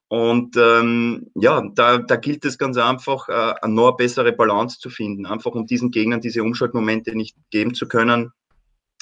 Und 0.08 0.56
ähm, 0.56 1.30
ja, 1.34 1.62
da, 1.74 1.98
da 1.98 2.16
gilt 2.16 2.44
es 2.44 2.58
ganz 2.58 2.76
einfach, 2.76 3.28
äh, 3.28 3.54
eine 3.62 3.74
noch 3.74 3.96
bessere 3.96 4.32
Balance 4.32 4.78
zu 4.78 4.88
finden, 4.88 5.26
einfach 5.26 5.52
um 5.52 5.66
diesen 5.66 5.90
Gegnern 5.90 6.20
diese 6.20 6.42
Umschaltmomente 6.42 7.16
nicht 7.16 7.36
geben 7.50 7.74
zu 7.74 7.88
können. 7.88 8.32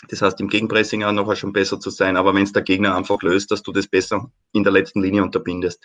Das 0.08 0.22
heißt, 0.22 0.40
im 0.40 0.48
Gegenpressing 0.48 1.04
auch 1.04 1.12
noch 1.12 1.34
schon 1.36 1.52
besser 1.52 1.78
zu 1.78 1.90
sein, 1.90 2.16
aber 2.16 2.34
wenn 2.34 2.44
es 2.44 2.52
der 2.52 2.62
Gegner 2.62 2.96
einfach 2.96 3.20
löst, 3.22 3.50
dass 3.50 3.62
du 3.62 3.72
das 3.72 3.86
besser 3.86 4.30
in 4.52 4.64
der 4.64 4.72
letzten 4.72 5.02
Linie 5.02 5.22
unterbindest. 5.22 5.84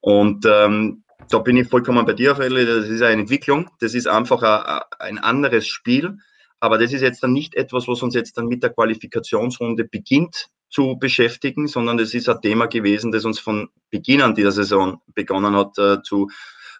Und 0.00 0.44
ähm, 0.46 1.04
da 1.30 1.38
bin 1.38 1.56
ich 1.56 1.68
vollkommen 1.68 2.04
bei 2.04 2.12
dir, 2.12 2.36
Feli. 2.36 2.66
Das 2.66 2.88
ist 2.88 3.02
eine 3.02 3.22
Entwicklung. 3.22 3.70
Das 3.80 3.94
ist 3.94 4.06
einfach 4.06 4.42
ein, 4.42 4.82
ein 4.98 5.18
anderes 5.18 5.66
Spiel. 5.66 6.18
Aber 6.60 6.78
das 6.78 6.92
ist 6.92 7.02
jetzt 7.02 7.22
dann 7.22 7.32
nicht 7.32 7.54
etwas, 7.54 7.86
was 7.86 8.02
uns 8.02 8.14
jetzt 8.14 8.38
dann 8.38 8.46
mit 8.46 8.62
der 8.62 8.70
Qualifikationsrunde 8.70 9.84
beginnt 9.84 10.48
zu 10.70 10.96
beschäftigen, 10.98 11.68
sondern 11.68 11.96
das 11.96 12.14
ist 12.14 12.28
ein 12.28 12.40
Thema 12.40 12.66
gewesen, 12.66 13.12
das 13.12 13.24
uns 13.24 13.38
von 13.38 13.68
Beginn 13.90 14.22
an 14.22 14.34
dieser 14.34 14.52
Saison 14.52 15.00
begonnen 15.14 15.54
hat 15.54 15.78
äh, 15.78 16.02
zu, 16.02 16.28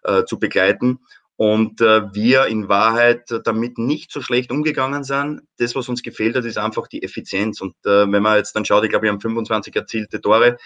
äh, 0.03 0.25
zu 0.25 0.39
begleiten. 0.39 0.99
und 1.37 1.83
äh, 1.83 2.15
wir 2.15 2.47
in 2.47 2.69
Wahrheit 2.69 3.31
damit 3.45 3.77
nicht 3.77 4.11
so 4.11 4.23
schlecht 4.23 4.51
umgegangen 4.51 5.05
sind. 5.05 5.43
Das, 5.59 5.75
was 5.75 5.89
uns 5.89 6.03
gefehlt 6.03 6.35
hat, 6.35 6.47
ist 6.47 6.57
einfach 6.57 6.87
die 6.89 7.03
Effizienz. 7.03 7.61
Und 7.61 7.75
äh, 7.85 8.11
wenn 8.11 8.23
man 8.23 8.39
jetzt 8.39 8.57
dann 8.57 8.65
schaut, 8.65 8.85
ich 8.85 8.91
glaube, 8.91 9.05
wir 9.05 9.11
haben 9.11 9.21
25 9.21 9.77
erzielte 9.77 10.21
Tore. 10.23 10.57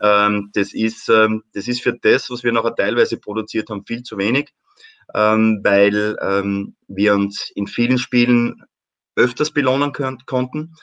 Ähm, 0.00 0.50
das, 0.54 0.72
ist, 0.72 1.10
ähm, 1.10 1.42
das 1.52 1.68
ist 1.68 1.82
für 1.82 1.92
das, 1.92 2.30
was 2.30 2.42
wir 2.42 2.52
nachher 2.52 2.74
teilweise 2.74 3.18
produziert 3.18 3.68
haben, 3.68 3.84
viel 3.84 4.02
zu 4.02 4.16
wenig, 4.16 4.50
ähm, 5.14 5.60
weil 5.62 6.16
ähm, 6.20 6.76
wir 6.88 7.14
uns 7.14 7.50
in 7.54 7.66
vielen 7.66 7.98
Spielen 7.98 8.62
öfters 9.16 9.50
belohnen 9.50 9.92
können, 9.92 10.18
konnten, 10.26 10.74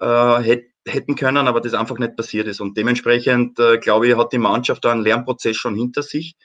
äh, 0.00 0.60
hätten 0.86 1.16
können, 1.16 1.48
aber 1.48 1.60
das 1.60 1.74
einfach 1.74 1.98
nicht 1.98 2.16
passiert 2.16 2.46
ist. 2.46 2.60
Und 2.60 2.76
dementsprechend, 2.76 3.58
äh, 3.58 3.78
glaube 3.78 4.08
ich, 4.08 4.16
hat 4.16 4.32
die 4.32 4.38
Mannschaft 4.38 4.84
da 4.84 4.92
einen 4.92 5.02
Lernprozess 5.02 5.56
schon 5.56 5.74
hinter 5.74 6.02
sich 6.02 6.36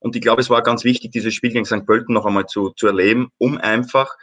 und 0.00 0.16
ich 0.16 0.22
glaube, 0.22 0.40
es 0.40 0.50
war 0.50 0.62
ganz 0.62 0.82
wichtig, 0.82 1.12
dieses 1.12 1.34
Spiel 1.34 1.52
gegen 1.52 1.64
St. 1.64 1.86
Pölten 1.86 2.14
noch 2.14 2.26
einmal 2.26 2.46
zu, 2.46 2.70
zu 2.70 2.86
erleben, 2.86 3.28
um 3.38 3.58
einfach 3.58 4.16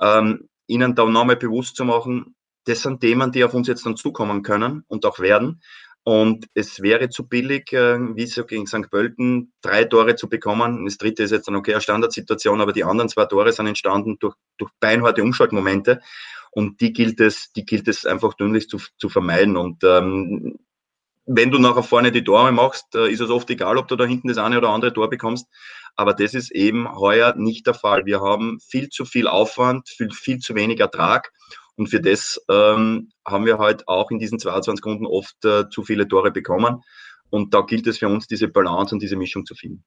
ähm, 0.00 0.48
ihnen 0.66 0.94
da 0.94 1.04
nochmal 1.04 1.36
bewusst 1.36 1.76
zu 1.76 1.84
machen, 1.84 2.36
das 2.66 2.80
sind 2.80 3.00
Themen, 3.00 3.30
die 3.30 3.44
auf 3.44 3.52
uns 3.52 3.68
jetzt 3.68 3.84
dann 3.84 3.96
zukommen 3.96 4.42
können 4.42 4.84
und 4.86 5.04
auch 5.04 5.18
werden. 5.18 5.60
Und 6.06 6.46
es 6.52 6.82
wäre 6.82 7.08
zu 7.08 7.26
billig, 7.26 7.72
äh, 7.72 7.98
wie 8.14 8.26
so 8.26 8.44
gegen 8.44 8.66
St. 8.66 8.90
Pölten, 8.90 9.52
drei 9.62 9.84
Tore 9.84 10.16
zu 10.16 10.28
bekommen. 10.28 10.84
Das 10.84 10.98
dritte 10.98 11.22
ist 11.22 11.30
jetzt 11.30 11.48
eine 11.48 11.58
okay 11.58 11.80
Standardsituation, 11.80 12.60
aber 12.60 12.74
die 12.74 12.84
anderen 12.84 13.08
zwei 13.08 13.24
Tore 13.24 13.52
sind 13.52 13.66
entstanden 13.66 14.18
durch, 14.20 14.34
durch 14.58 14.70
beinharte 14.80 15.22
Umschaltmomente. 15.22 16.00
Und 16.50 16.80
die 16.82 16.92
gilt 16.92 17.20
es, 17.20 17.52
die 17.52 17.64
gilt 17.64 17.88
es 17.88 18.04
einfach 18.04 18.34
dünnlich 18.34 18.68
zu, 18.68 18.78
zu 18.98 19.08
vermeiden. 19.08 19.56
Und 19.56 19.82
ähm, 19.82 20.58
wenn 21.26 21.50
du 21.50 21.58
nachher 21.58 21.82
vorne 21.82 22.12
die 22.12 22.22
Tore 22.22 22.52
machst, 22.52 22.94
ist 22.94 23.20
es 23.20 23.30
oft 23.30 23.48
egal, 23.48 23.78
ob 23.78 23.88
du 23.88 23.96
da 23.96 24.04
hinten 24.04 24.28
das 24.28 24.36
eine 24.36 24.58
oder 24.58 24.68
andere 24.68 24.92
Tor 24.92 25.08
bekommst. 25.08 25.48
Aber 25.96 26.12
das 26.12 26.34
ist 26.34 26.52
eben 26.52 26.86
heuer 26.98 27.34
nicht 27.36 27.66
der 27.66 27.74
Fall. 27.74 28.04
Wir 28.04 28.20
haben 28.20 28.60
viel 28.60 28.90
zu 28.90 29.06
viel 29.06 29.26
Aufwand, 29.26 29.88
viel, 29.88 30.10
viel 30.10 30.38
zu 30.38 30.54
wenig 30.54 30.80
Ertrag. 30.80 31.32
Und 31.76 31.88
für 31.88 32.00
das 32.00 32.40
ähm, 32.50 33.10
haben 33.26 33.46
wir 33.46 33.58
halt 33.58 33.88
auch 33.88 34.10
in 34.10 34.18
diesen 34.18 34.38
22 34.38 34.84
Runden 34.84 35.06
oft 35.06 35.44
äh, 35.44 35.68
zu 35.68 35.82
viele 35.82 36.06
Tore 36.06 36.30
bekommen. 36.30 36.82
Und 37.30 37.52
da 37.52 37.62
gilt 37.62 37.86
es 37.86 37.98
für 37.98 38.08
uns, 38.08 38.26
diese 38.26 38.48
Balance 38.48 38.94
und 38.94 39.02
diese 39.02 39.16
Mischung 39.16 39.44
zu 39.44 39.54
finden. 39.54 39.84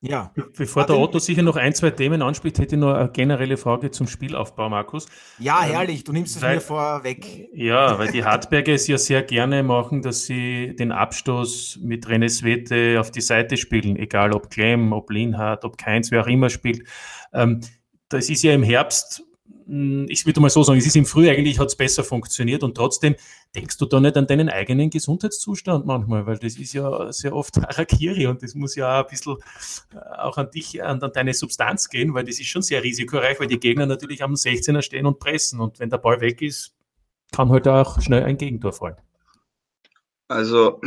Ja. 0.00 0.32
Bevor 0.56 0.84
der 0.84 0.98
Otto 0.98 1.18
sicher 1.18 1.42
noch 1.42 1.56
ein, 1.56 1.74
zwei 1.74 1.90
Themen 1.90 2.22
anspricht, 2.22 2.58
hätte 2.58 2.76
ich 2.76 2.80
noch 2.80 2.94
eine 2.94 3.10
generelle 3.10 3.56
Frage 3.56 3.90
zum 3.90 4.06
Spielaufbau, 4.06 4.68
Markus. 4.68 5.06
Ja, 5.38 5.64
ähm, 5.64 5.72
herrlich, 5.72 6.04
du 6.04 6.12
nimmst 6.12 6.36
es 6.36 6.42
weil, 6.42 6.56
mir 6.56 6.60
vorweg. 6.60 7.48
Ja, 7.52 7.98
weil 7.98 8.12
die 8.12 8.24
Hartberger 8.24 8.74
es 8.74 8.86
ja 8.86 8.98
sehr 8.98 9.22
gerne 9.22 9.62
machen, 9.62 10.02
dass 10.02 10.24
sie 10.24 10.76
den 10.76 10.92
Abstoß 10.92 11.80
mit 11.82 12.06
René 12.06 12.28
Svete 12.28 13.00
auf 13.00 13.10
die 13.10 13.22
Seite 13.22 13.56
spielen, 13.56 13.96
egal 13.96 14.32
ob 14.32 14.50
Clem, 14.50 14.92
ob 14.92 15.10
Linhardt, 15.10 15.64
ob 15.64 15.78
Keins, 15.78 16.10
wer 16.10 16.22
auch 16.22 16.28
immer 16.28 16.50
spielt. 16.50 16.86
Ähm, 17.32 17.60
das 18.08 18.28
ist 18.28 18.42
ja 18.42 18.52
im 18.52 18.62
Herbst 18.62 19.24
ich 19.68 20.24
würde 20.24 20.40
mal 20.40 20.48
so 20.48 20.62
sagen, 20.62 20.78
es 20.78 20.86
ist 20.86 20.94
im 20.94 21.06
Frühjahr 21.06 21.34
eigentlich 21.34 21.58
hat 21.58 21.66
es 21.66 21.76
besser 21.76 22.04
funktioniert 22.04 22.62
und 22.62 22.76
trotzdem 22.76 23.16
denkst 23.54 23.76
du 23.78 23.86
da 23.86 23.98
nicht 23.98 24.16
an 24.16 24.26
deinen 24.28 24.48
eigenen 24.48 24.90
Gesundheitszustand 24.90 25.86
manchmal, 25.86 26.24
weil 26.24 26.38
das 26.38 26.56
ist 26.56 26.72
ja 26.72 27.12
sehr 27.12 27.34
oft 27.34 27.56
Harakiri 27.60 28.28
und 28.28 28.42
das 28.44 28.54
muss 28.54 28.76
ja 28.76 29.00
auch 29.00 29.04
ein 29.04 29.10
bisschen 29.10 29.36
äh, 29.92 30.18
auch 30.18 30.36
an 30.36 30.50
dich, 30.52 30.82
an, 30.82 31.02
an 31.02 31.10
deine 31.12 31.34
Substanz 31.34 31.88
gehen, 31.88 32.14
weil 32.14 32.24
das 32.24 32.38
ist 32.38 32.46
schon 32.46 32.62
sehr 32.62 32.82
risikoreich, 32.84 33.40
weil 33.40 33.48
die 33.48 33.58
Gegner 33.58 33.86
natürlich 33.86 34.22
am 34.22 34.34
16er 34.34 34.82
stehen 34.82 35.04
und 35.04 35.18
pressen 35.18 35.60
und 35.60 35.80
wenn 35.80 35.90
der 35.90 35.98
Ball 35.98 36.20
weg 36.20 36.42
ist, 36.42 36.72
kann 37.32 37.48
halt 37.48 37.66
auch 37.66 38.00
schnell 38.00 38.22
ein 38.22 38.38
Gegentor 38.38 38.72
fallen. 38.72 38.96
Also 40.28 40.80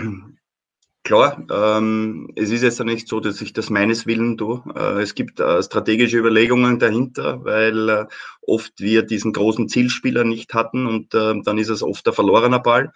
Klar, 1.04 1.46
ähm, 1.50 2.30
es 2.36 2.52
ist 2.52 2.62
jetzt 2.62 2.84
nicht 2.84 3.08
so, 3.08 3.20
dass 3.20 3.42
ich 3.42 3.54
das 3.54 3.70
meines 3.70 4.06
Willen 4.06 4.38
tue. 4.38 4.62
Äh, 4.76 5.02
es 5.02 5.16
gibt 5.16 5.40
äh, 5.40 5.64
strategische 5.64 6.18
Überlegungen 6.18 6.78
dahinter, 6.78 7.44
weil 7.44 7.90
äh, 7.90 8.06
oft 8.42 8.74
wir 8.80 9.04
diesen 9.04 9.32
großen 9.34 9.70
Zielspieler 9.70 10.24
nicht 10.24 10.54
hatten 10.54 10.86
und 10.88 11.14
äh, 11.16 11.42
dann 11.42 11.58
ist 11.58 11.70
es 11.70 11.84
oft 11.84 12.06
der 12.06 12.14
verlorener 12.14 12.60
Ball. 12.60 12.92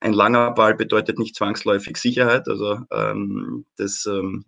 Ein 0.00 0.12
langer 0.12 0.52
Ball 0.52 0.74
bedeutet 0.74 1.18
nicht 1.18 1.34
zwangsläufig 1.34 1.96
Sicherheit. 1.96 2.46
Also 2.48 2.80
ähm, 2.92 3.64
das, 3.76 4.06
ähm, 4.06 4.44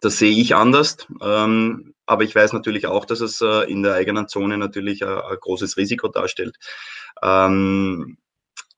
das 0.00 0.18
sehe 0.18 0.36
ich 0.36 0.56
anders. 0.56 1.06
Ähm, 1.20 1.94
aber 2.06 2.24
ich 2.24 2.34
weiß 2.34 2.52
natürlich 2.54 2.86
auch, 2.86 3.04
dass 3.04 3.20
es 3.20 3.40
äh, 3.42 3.70
in 3.70 3.82
der 3.82 3.94
eigenen 3.94 4.28
Zone 4.28 4.56
natürlich 4.56 5.04
ein, 5.04 5.18
ein 5.18 5.36
großes 5.40 5.76
Risiko 5.76 6.08
darstellt. 6.08 6.56
Ähm, 7.22 8.16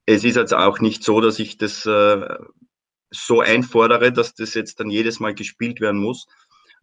es 0.07 0.25
ist 0.25 0.37
jetzt 0.37 0.55
auch 0.55 0.81
nicht 0.81 1.05
so, 1.05 1.21
dass 1.21 1.39
ich 1.39 1.59
das 1.59 1.87
äh, 1.87 2.29
so 3.11 3.41
einfordere, 3.41 4.13
dass 4.13 4.35
das 4.35 4.55
jetzt 4.55 4.81
dann 4.81 4.91
jedes 4.91 5.21
Mal 5.21 5.35
gespielt 5.35 5.81
werden 5.81 6.01
muss. 6.01 6.27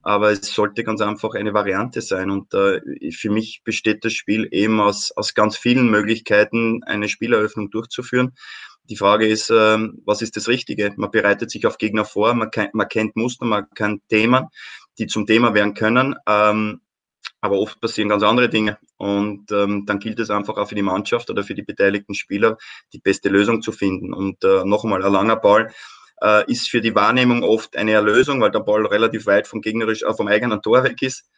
Aber 0.02 0.32
es 0.32 0.54
sollte 0.54 0.84
ganz 0.84 1.02
einfach 1.02 1.34
eine 1.34 1.54
Variante 1.54 2.02
sein. 2.02 2.30
Und 2.30 2.54
äh, 2.54 2.80
für 3.12 3.32
mich 3.32 3.62
besteht 3.64 4.06
das 4.06 4.14
Spiel 4.14 4.48
eben 4.52 4.80
aus, 4.80 5.12
aus 5.16 5.34
ganz 5.34 5.58
vielen 5.58 5.90
Möglichkeiten, 5.90 6.84
eine 6.84 7.10
Spieleröffnung 7.10 7.72
durchzuführen. 7.72 8.36
Die 8.88 8.98
Frage 8.98 9.26
ist, 9.28 9.50
äh, 9.50 9.78
was 10.06 10.22
ist 10.22 10.36
das 10.38 10.48
Richtige? 10.48 10.94
Man 10.96 11.10
bereitet 11.10 11.50
sich 11.50 11.66
auf 11.66 11.80
Gegner 11.80 12.06
vor, 12.06 12.36
man, 12.36 12.52
kennt, 12.52 12.76
man 12.76 12.88
kennt 12.88 13.16
Muster, 13.16 13.46
man 13.46 13.66
kennt 13.74 14.08
Themen, 14.10 14.46
die 15.00 15.08
zum 15.08 15.26
Thema 15.26 15.56
werden 15.56 15.74
können. 15.74 16.16
Ähm, 16.28 16.82
aber 17.42 17.60
oft 17.60 17.82
passieren 17.82 18.10
ganz 18.10 18.22
andere 18.22 18.50
Dinge. 18.50 18.78
Und 18.98 19.52
ähm, 19.52 19.86
dann 19.88 20.00
gilt 20.00 20.20
es 20.20 20.30
einfach 20.30 20.58
auch 20.58 20.70
für 20.70 20.76
die 20.76 20.82
Mannschaft 20.84 21.30
oder 21.32 21.44
für 21.44 21.56
die 21.56 21.64
beteiligten 21.64 22.14
Spieler, 22.14 22.58
die 22.94 23.00
beste 23.00 23.30
Lösung 23.30 23.62
zu 23.64 23.72
finden. 23.72 24.14
Und 24.14 24.44
äh, 24.44 24.64
noch 24.66 24.84
einmal, 24.84 25.04
ein 25.04 25.12
langer 25.12 25.36
Ball 25.36 25.72
äh, 26.22 26.50
ist 26.52 26.70
für 26.70 26.82
die 26.82 26.96
Wahrnehmung 26.96 27.44
oft 27.44 27.76
eine 27.76 27.92
Erlösung, 27.92 28.42
weil 28.42 28.52
der 28.52 28.60
Ball 28.60 28.86
relativ 28.86 29.26
weit 29.26 29.48
vom 29.48 29.62
gegnerisch, 29.62 30.04
äh, 30.04 30.14
vom 30.14 30.28
eigenen 30.28 30.62
Tor 30.62 30.84
weg 30.84 31.02
ist. 31.02 31.30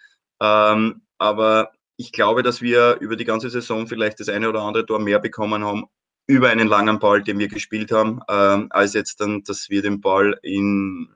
Ähm, 0.42 1.02
aber 1.18 1.72
ich 1.98 2.12
glaube, 2.12 2.44
dass 2.44 2.62
wir 2.62 2.98
über 3.00 3.16
die 3.16 3.26
ganze 3.26 3.50
Saison 3.50 3.88
vielleicht 3.88 4.20
das 4.20 4.30
eine 4.30 4.50
oder 4.50 4.62
andere 4.62 4.86
Tor 4.86 5.00
mehr 5.00 5.20
bekommen 5.20 5.66
haben 5.66 5.86
über 6.28 6.50
einen 6.50 6.68
langen 6.68 7.00
Ball, 7.00 7.24
den 7.24 7.40
wir 7.40 7.48
gespielt 7.48 7.92
haben, 7.92 8.22
ähm, 8.30 8.68
als 8.70 8.94
jetzt 8.94 9.22
dann, 9.22 9.44
dass 9.44 9.70
wir 9.70 9.82
den 9.82 10.02
Ball 10.02 10.38
in 10.44 11.08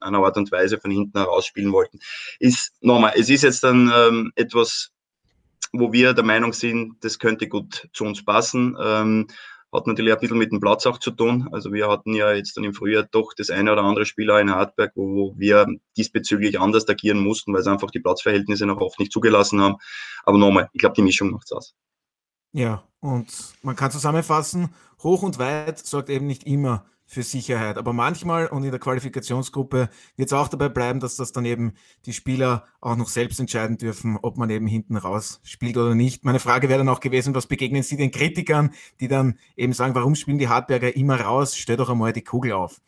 einer 0.00 0.18
Art 0.18 0.36
und 0.36 0.50
Weise 0.50 0.78
von 0.78 0.90
hinten 0.90 1.18
heraus 1.18 1.46
spielen 1.46 1.72
wollten. 1.72 1.98
Ist 2.38 2.72
nochmal, 2.80 3.12
es 3.16 3.28
ist 3.28 3.42
jetzt 3.42 3.62
dann 3.62 3.92
ähm, 3.94 4.32
etwas, 4.34 4.90
wo 5.72 5.92
wir 5.92 6.14
der 6.14 6.24
Meinung 6.24 6.52
sind, 6.52 6.96
das 7.02 7.18
könnte 7.18 7.48
gut 7.48 7.88
zu 7.92 8.04
uns 8.04 8.24
passen. 8.24 8.76
Ähm, 8.80 9.26
hat 9.76 9.86
natürlich 9.86 10.12
ein 10.12 10.20
bisschen 10.20 10.38
mit 10.38 10.50
dem 10.50 10.60
Platz 10.60 10.86
auch 10.86 10.98
zu 10.98 11.10
tun. 11.10 11.48
Also 11.52 11.72
wir 11.72 11.88
hatten 11.88 12.14
ja 12.14 12.32
jetzt 12.32 12.56
dann 12.56 12.64
im 12.64 12.74
Frühjahr 12.74 13.06
doch 13.10 13.32
das 13.36 13.50
eine 13.50 13.72
oder 13.72 13.82
andere 13.82 14.06
Spiel 14.06 14.30
auch 14.30 14.38
in 14.38 14.50
Hartberg, 14.50 14.92
wo, 14.94 15.34
wir 15.36 15.66
diesbezüglich 15.96 16.58
anders 16.58 16.88
agieren 16.88 17.18
mussten, 17.18 17.52
weil 17.52 17.60
es 17.60 17.66
einfach 17.66 17.90
die 17.90 18.00
Platzverhältnisse 18.00 18.66
noch 18.66 18.80
oft 18.80 18.98
nicht 18.98 19.12
zugelassen 19.12 19.60
haben. 19.60 19.76
Aber 20.24 20.38
nochmal, 20.38 20.68
ich 20.72 20.80
glaube, 20.80 20.94
die 20.94 21.02
Mischung 21.02 21.30
macht 21.30 21.46
es 21.46 21.52
aus. 21.52 21.74
Ja, 22.52 22.84
und 23.00 23.28
man 23.62 23.76
kann 23.76 23.90
zusammenfassen, 23.90 24.74
hoch 25.02 25.22
und 25.22 25.38
weit 25.38 25.78
sorgt 25.78 26.08
eben 26.08 26.26
nicht 26.26 26.44
immer 26.44 26.86
für 27.06 27.22
Sicherheit. 27.22 27.78
Aber 27.78 27.92
manchmal 27.92 28.48
und 28.48 28.64
in 28.64 28.70
der 28.70 28.80
Qualifikationsgruppe 28.80 29.88
wird 30.16 30.28
es 30.28 30.32
auch 30.32 30.48
dabei 30.48 30.68
bleiben, 30.68 31.00
dass 31.00 31.16
das 31.16 31.32
dann 31.32 31.44
eben 31.44 31.74
die 32.04 32.12
Spieler 32.12 32.64
auch 32.80 32.96
noch 32.96 33.08
selbst 33.08 33.38
entscheiden 33.38 33.78
dürfen, 33.78 34.18
ob 34.20 34.36
man 34.36 34.50
eben 34.50 34.66
hinten 34.66 34.96
raus 34.96 35.40
spielt 35.44 35.76
oder 35.76 35.94
nicht. 35.94 36.24
Meine 36.24 36.40
Frage 36.40 36.68
wäre 36.68 36.78
dann 36.78 36.88
auch 36.88 37.00
gewesen, 37.00 37.34
was 37.34 37.46
begegnen 37.46 37.82
Sie 37.82 37.96
den 37.96 38.10
Kritikern, 38.10 38.74
die 39.00 39.08
dann 39.08 39.38
eben 39.56 39.72
sagen, 39.72 39.94
warum 39.94 40.16
spielen 40.16 40.38
die 40.38 40.48
Hartberger 40.48 40.96
immer 40.96 41.20
raus? 41.20 41.56
Stell 41.56 41.76
doch 41.76 41.88
einmal 41.88 42.12
die 42.12 42.24
Kugel 42.24 42.52
auf. 42.52 42.80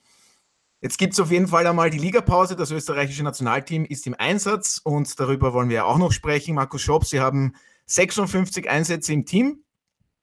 Jetzt 0.80 0.98
gibt 0.98 1.12
es 1.12 1.20
auf 1.20 1.30
jeden 1.30 1.48
Fall 1.48 1.66
einmal 1.66 1.90
die 1.90 1.98
Ligapause. 1.98 2.54
Das 2.54 2.70
österreichische 2.70 3.24
Nationalteam 3.24 3.84
ist 3.84 4.06
im 4.06 4.14
Einsatz 4.14 4.80
und 4.82 5.18
darüber 5.18 5.52
wollen 5.52 5.70
wir 5.70 5.86
auch 5.86 5.98
noch 5.98 6.12
sprechen. 6.12 6.54
Markus 6.54 6.82
Schopp, 6.82 7.04
Sie 7.04 7.20
haben 7.20 7.54
56 7.86 8.68
Einsätze 8.68 9.12
im 9.12 9.24
Team 9.24 9.64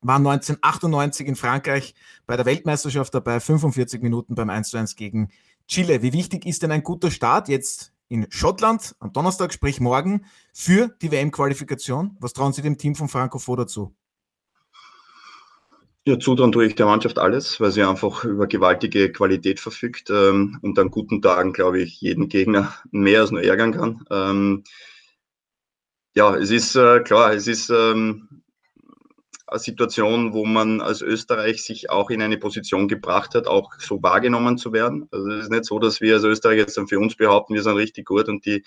war 0.06 0.18
1998 0.18 1.28
in 1.28 1.36
Frankreich 1.36 1.96
bei 2.28 2.38
der 2.38 2.46
Weltmeisterschaft 2.46 3.13
dabei, 3.13 3.39
45 3.39 4.02
Minuten 4.02 4.36
beim 4.36 4.50
1:1 4.50 4.96
gegen 4.96 5.30
Chile. 5.68 6.02
Wie 6.02 6.13
wichtig 6.13 6.46
ist 6.46 6.62
denn 6.63 6.72
ein 6.72 6.84
guter 6.84 7.10
Start 7.10 7.50
jetzt 7.50 7.91
in 8.08 8.28
Schottland 8.30 8.96
am 9.00 9.13
Donnerstag, 9.13 9.52
sprich 9.52 9.80
morgen, 9.80 10.26
für 10.54 10.89
die 11.02 11.12
WM-Qualifikation? 11.12 12.18
Was 12.20 12.34
trauen 12.34 12.54
Sie 12.54 12.62
dem 12.62 12.78
Team 12.78 12.94
von 12.94 13.10
Franco 13.10 13.39
Foda 13.39 13.65
zu? 13.65 13.96
Ja, 16.08 16.20
zutrauen 16.20 16.52
tue 16.52 16.68
ich 16.68 16.76
der 16.76 16.86
Mannschaft 16.86 17.18
alles, 17.18 17.60
weil 17.60 17.72
sie 17.72 17.82
einfach 17.82 18.24
über 18.26 18.46
gewaltige 18.46 19.12
Qualität 19.12 19.60
verfügt 19.60 20.12
ähm, 20.12 20.60
und 20.62 20.77
an 20.77 20.92
guten 20.92 21.19
Tagen, 21.19 21.52
glaube 21.52 21.82
ich, 21.82 22.00
jeden 22.00 22.29
Gegner 22.29 22.75
mehr 22.92 23.21
als 23.21 23.32
nur 23.32 23.42
ärgern 23.42 23.71
kann. 23.73 24.06
Ähm, 24.12 24.63
ja, 26.13 26.36
es 26.36 26.52
ist 26.52 26.75
äh, 26.75 27.00
klar, 27.00 27.34
es 27.34 27.48
ist 27.48 27.71
ähm, 27.71 28.35
Situation, 29.54 30.33
wo 30.33 30.46
man 30.46 30.81
als 30.81 31.02
Österreich 31.02 31.63
sich 31.63 31.89
auch 31.89 32.10
in 32.10 32.21
eine 32.21 32.37
Position 32.37 32.87
gebracht 32.87 33.35
hat, 33.35 33.48
auch 33.48 33.73
so 33.79 34.02
wahrgenommen 34.02 34.58
zu 34.58 34.73
werden. 34.73 35.08
Also 35.12 35.29
es 35.29 35.43
ist 35.43 35.52
nicht 35.52 35.65
so, 35.65 35.79
dass 35.79 36.02
wir 36.02 36.15
als 36.15 36.23
Österreich 36.23 36.58
jetzt 36.58 36.77
dann 36.77 36.87
für 36.87 37.00
uns 37.00 37.15
behaupten, 37.15 37.54
wir 37.54 37.62
sind 37.62 37.75
richtig 37.75 38.08
gut 38.08 38.27
und 38.27 38.46
die, 38.46 38.63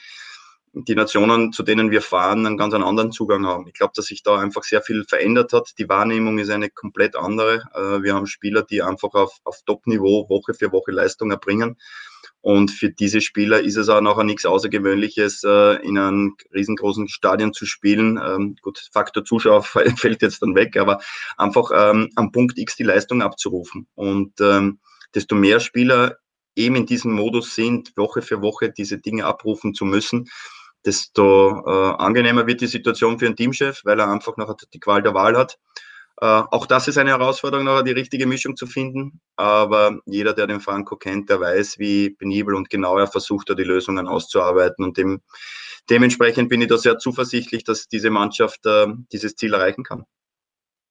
die 0.72 0.94
Nationen, 0.94 1.52
zu 1.52 1.62
denen 1.62 1.90
wir 1.90 2.02
fahren, 2.02 2.46
einen 2.46 2.56
ganz 2.56 2.74
anderen 2.74 3.10
Zugang 3.10 3.46
haben. 3.46 3.66
Ich 3.66 3.74
glaube, 3.74 3.92
dass 3.96 4.06
sich 4.06 4.22
da 4.22 4.38
einfach 4.38 4.62
sehr 4.62 4.82
viel 4.82 5.04
verändert 5.04 5.52
hat. 5.52 5.72
Die 5.78 5.88
Wahrnehmung 5.88 6.38
ist 6.38 6.50
eine 6.50 6.70
komplett 6.70 7.16
andere. 7.16 7.62
Äh, 7.74 8.02
wir 8.02 8.14
haben 8.14 8.26
Spieler, 8.26 8.62
die 8.62 8.82
einfach 8.82 9.14
auf, 9.14 9.38
auf 9.44 9.62
Top-Niveau 9.66 10.28
Woche 10.28 10.54
für 10.54 10.70
Woche 10.70 10.92
Leistung 10.92 11.30
erbringen. 11.30 11.76
Und 12.48 12.70
für 12.70 12.88
diese 12.88 13.20
Spieler 13.20 13.60
ist 13.60 13.76
es 13.76 13.90
auch 13.90 14.00
nachher 14.00 14.24
nichts 14.24 14.46
Außergewöhnliches, 14.46 15.44
äh, 15.44 15.86
in 15.86 15.98
einem 15.98 16.34
riesengroßen 16.54 17.06
Stadion 17.06 17.52
zu 17.52 17.66
spielen. 17.66 18.18
Ähm, 18.24 18.56
gut, 18.62 18.88
Faktor 18.90 19.22
Zuschauer 19.22 19.62
fällt 19.96 20.22
jetzt 20.22 20.40
dann 20.40 20.54
weg, 20.54 20.78
aber 20.78 20.98
einfach 21.36 21.70
ähm, 21.74 22.08
am 22.16 22.32
Punkt 22.32 22.56
X 22.56 22.74
die 22.76 22.84
Leistung 22.84 23.20
abzurufen. 23.20 23.86
Und 23.96 24.40
ähm, 24.40 24.78
desto 25.14 25.34
mehr 25.34 25.60
Spieler 25.60 26.16
eben 26.56 26.74
in 26.76 26.86
diesem 26.86 27.12
Modus 27.12 27.54
sind, 27.54 27.94
Woche 27.98 28.22
für 28.22 28.40
Woche 28.40 28.72
diese 28.72 28.96
Dinge 28.96 29.26
abrufen 29.26 29.74
zu 29.74 29.84
müssen, 29.84 30.30
desto 30.86 31.50
äh, 31.66 32.02
angenehmer 32.02 32.46
wird 32.46 32.62
die 32.62 32.66
Situation 32.66 33.18
für 33.18 33.26
einen 33.26 33.36
Teamchef, 33.36 33.82
weil 33.84 34.00
er 34.00 34.10
einfach 34.10 34.38
noch 34.38 34.56
die 34.72 34.80
Qual 34.80 35.02
der 35.02 35.12
Wahl 35.12 35.36
hat. 35.36 35.58
Äh, 36.20 36.26
auch 36.26 36.66
das 36.66 36.88
ist 36.88 36.98
eine 36.98 37.10
Herausforderung, 37.10 37.84
die 37.84 37.92
richtige 37.92 38.26
Mischung 38.26 38.56
zu 38.56 38.66
finden. 38.66 39.20
Aber 39.36 40.00
jeder, 40.04 40.32
der 40.32 40.46
den 40.46 40.60
Franco 40.60 40.96
kennt, 40.96 41.30
der 41.30 41.40
weiß, 41.40 41.78
wie 41.78 42.10
penibel 42.10 42.54
und 42.54 42.70
genau 42.70 42.98
er 42.98 43.06
versucht, 43.06 43.50
da 43.50 43.54
die 43.54 43.64
Lösungen 43.64 44.08
auszuarbeiten. 44.08 44.84
Und 44.84 44.96
dem, 44.96 45.20
dementsprechend 45.88 46.48
bin 46.48 46.60
ich 46.60 46.68
da 46.68 46.76
sehr 46.76 46.98
zuversichtlich, 46.98 47.62
dass 47.62 47.86
diese 47.86 48.10
Mannschaft 48.10 48.66
äh, 48.66 48.88
dieses 49.12 49.36
Ziel 49.36 49.54
erreichen 49.54 49.84
kann. 49.84 50.04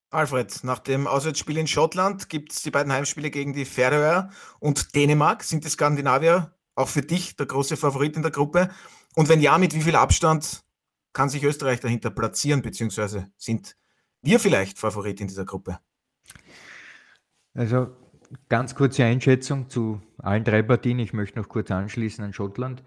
Alfred, 0.10 0.64
nach 0.64 0.80
dem 0.80 1.06
Auswärtsspiel 1.06 1.58
in 1.58 1.68
Schottland 1.68 2.30
gibt 2.30 2.54
es 2.54 2.62
die 2.62 2.72
beiden 2.72 2.94
Heimspiele 2.94 3.30
gegen 3.30 3.52
die 3.52 3.66
Färöer 3.66 4.30
und 4.60 4.96
Dänemark. 4.96 5.44
Sind 5.44 5.66
die 5.66 5.70
Skandinavier 5.70 6.54
auch 6.76 6.88
für 6.88 7.02
dich 7.02 7.36
der 7.36 7.48
große 7.48 7.76
Favorit 7.76 8.16
in 8.16 8.22
der 8.22 8.32
Gruppe? 8.32 8.70
Und 9.16 9.28
wenn 9.28 9.42
ja, 9.42 9.58
mit 9.58 9.74
wie 9.74 9.82
viel 9.82 9.98
Abstand 9.98 10.64
kann 11.12 11.28
sich 11.28 11.44
Österreich 11.44 11.82
dahinter 11.82 12.12
platzieren, 12.12 12.62
beziehungsweise 12.62 13.30
sind 13.38 13.76
wir 14.28 14.40
vielleicht 14.40 14.78
Favorit 14.78 15.22
in 15.22 15.28
dieser 15.28 15.46
Gruppe? 15.46 15.80
Also 17.54 17.88
ganz 18.50 18.76
kurze 18.76 19.06
Einschätzung 19.06 19.70
zu 19.70 20.02
allen 20.18 20.44
drei 20.44 20.62
Partien. 20.62 21.00
Ich 21.00 21.14
möchte 21.14 21.40
noch 21.40 21.48
kurz 21.48 21.72
anschließen 21.72 22.24
an 22.24 22.34
Schottland. 22.34 22.84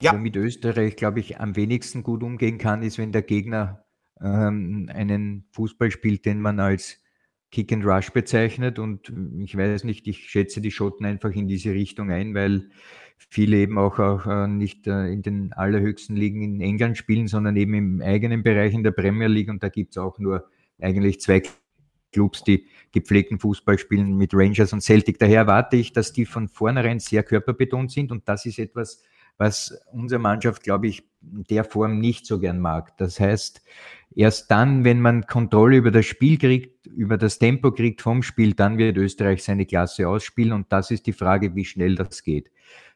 Ja. 0.00 0.12
Womit 0.12 0.36
Österreich, 0.36 0.96
glaube 0.96 1.20
ich, 1.20 1.40
am 1.40 1.56
wenigsten 1.56 2.02
gut 2.02 2.22
umgehen 2.22 2.58
kann, 2.58 2.82
ist, 2.82 2.98
wenn 2.98 3.10
der 3.10 3.22
Gegner 3.22 3.84
ähm, 4.20 4.88
einen 4.92 5.46
Fußball 5.50 5.90
spielt, 5.90 6.26
den 6.26 6.40
man 6.40 6.60
als 6.60 7.02
Kick 7.50 7.72
and 7.72 7.84
Rush 7.84 8.10
bezeichnet. 8.10 8.78
Und 8.78 9.12
ich 9.38 9.56
weiß 9.56 9.82
nicht, 9.84 10.06
ich 10.06 10.30
schätze 10.30 10.60
die 10.60 10.70
Schotten 10.70 11.06
einfach 11.06 11.32
in 11.32 11.48
diese 11.48 11.72
Richtung 11.72 12.10
ein, 12.10 12.34
weil 12.34 12.70
viele 13.16 13.56
eben 13.56 13.78
auch, 13.78 13.98
auch 13.98 14.26
äh, 14.26 14.46
nicht 14.46 14.86
äh, 14.86 15.08
in 15.08 15.22
den 15.22 15.52
allerhöchsten 15.52 16.16
Ligen 16.16 16.42
in 16.42 16.60
England 16.60 16.96
spielen, 16.96 17.26
sondern 17.26 17.56
eben 17.56 17.74
im 17.74 18.00
eigenen 18.00 18.44
Bereich 18.44 18.74
in 18.74 18.84
der 18.84 18.92
Premier 18.92 19.28
League. 19.28 19.50
Und 19.50 19.62
da 19.62 19.68
gibt 19.68 19.92
es 19.92 19.98
auch 19.98 20.18
nur 20.18 20.48
eigentlich 20.80 21.20
zwei 21.20 21.42
Clubs, 22.12 22.44
die 22.44 22.66
gepflegten 22.92 23.38
Fußball 23.38 23.78
spielen 23.78 24.16
mit 24.16 24.30
Rangers 24.32 24.72
und 24.72 24.80
Celtic. 24.80 25.18
Daher 25.18 25.40
erwarte 25.40 25.76
ich, 25.76 25.92
dass 25.92 26.12
die 26.12 26.24
von 26.24 26.48
vornherein 26.48 27.00
sehr 27.00 27.22
körperbetont 27.22 27.90
sind. 27.90 28.12
Und 28.12 28.28
das 28.28 28.46
ist 28.46 28.58
etwas, 28.58 29.02
was 29.36 29.76
unsere 29.92 30.20
Mannschaft, 30.20 30.62
glaube 30.62 30.86
ich, 30.86 31.02
in 31.22 31.44
der 31.44 31.64
Form 31.64 31.98
nicht 31.98 32.24
so 32.24 32.38
gern 32.38 32.60
mag. 32.60 32.96
Das 32.98 33.18
heißt, 33.18 33.62
erst 34.14 34.50
dann, 34.50 34.84
wenn 34.84 35.00
man 35.00 35.26
Kontrolle 35.26 35.76
über 35.76 35.90
das 35.90 36.06
Spiel 36.06 36.38
kriegt, 36.38 36.86
über 36.86 37.18
das 37.18 37.38
Tempo 37.38 37.72
kriegt 37.72 38.00
vom 38.00 38.22
Spiel, 38.22 38.54
dann 38.54 38.78
wird 38.78 38.96
Österreich 38.96 39.42
seine 39.42 39.66
Klasse 39.66 40.08
ausspielen. 40.08 40.52
Und 40.52 40.70
das 40.70 40.90
ist 40.90 41.06
die 41.06 41.12
Frage, 41.12 41.54
wie 41.56 41.64
schnell 41.64 41.96
das 41.96 42.22
geht. 42.22 42.50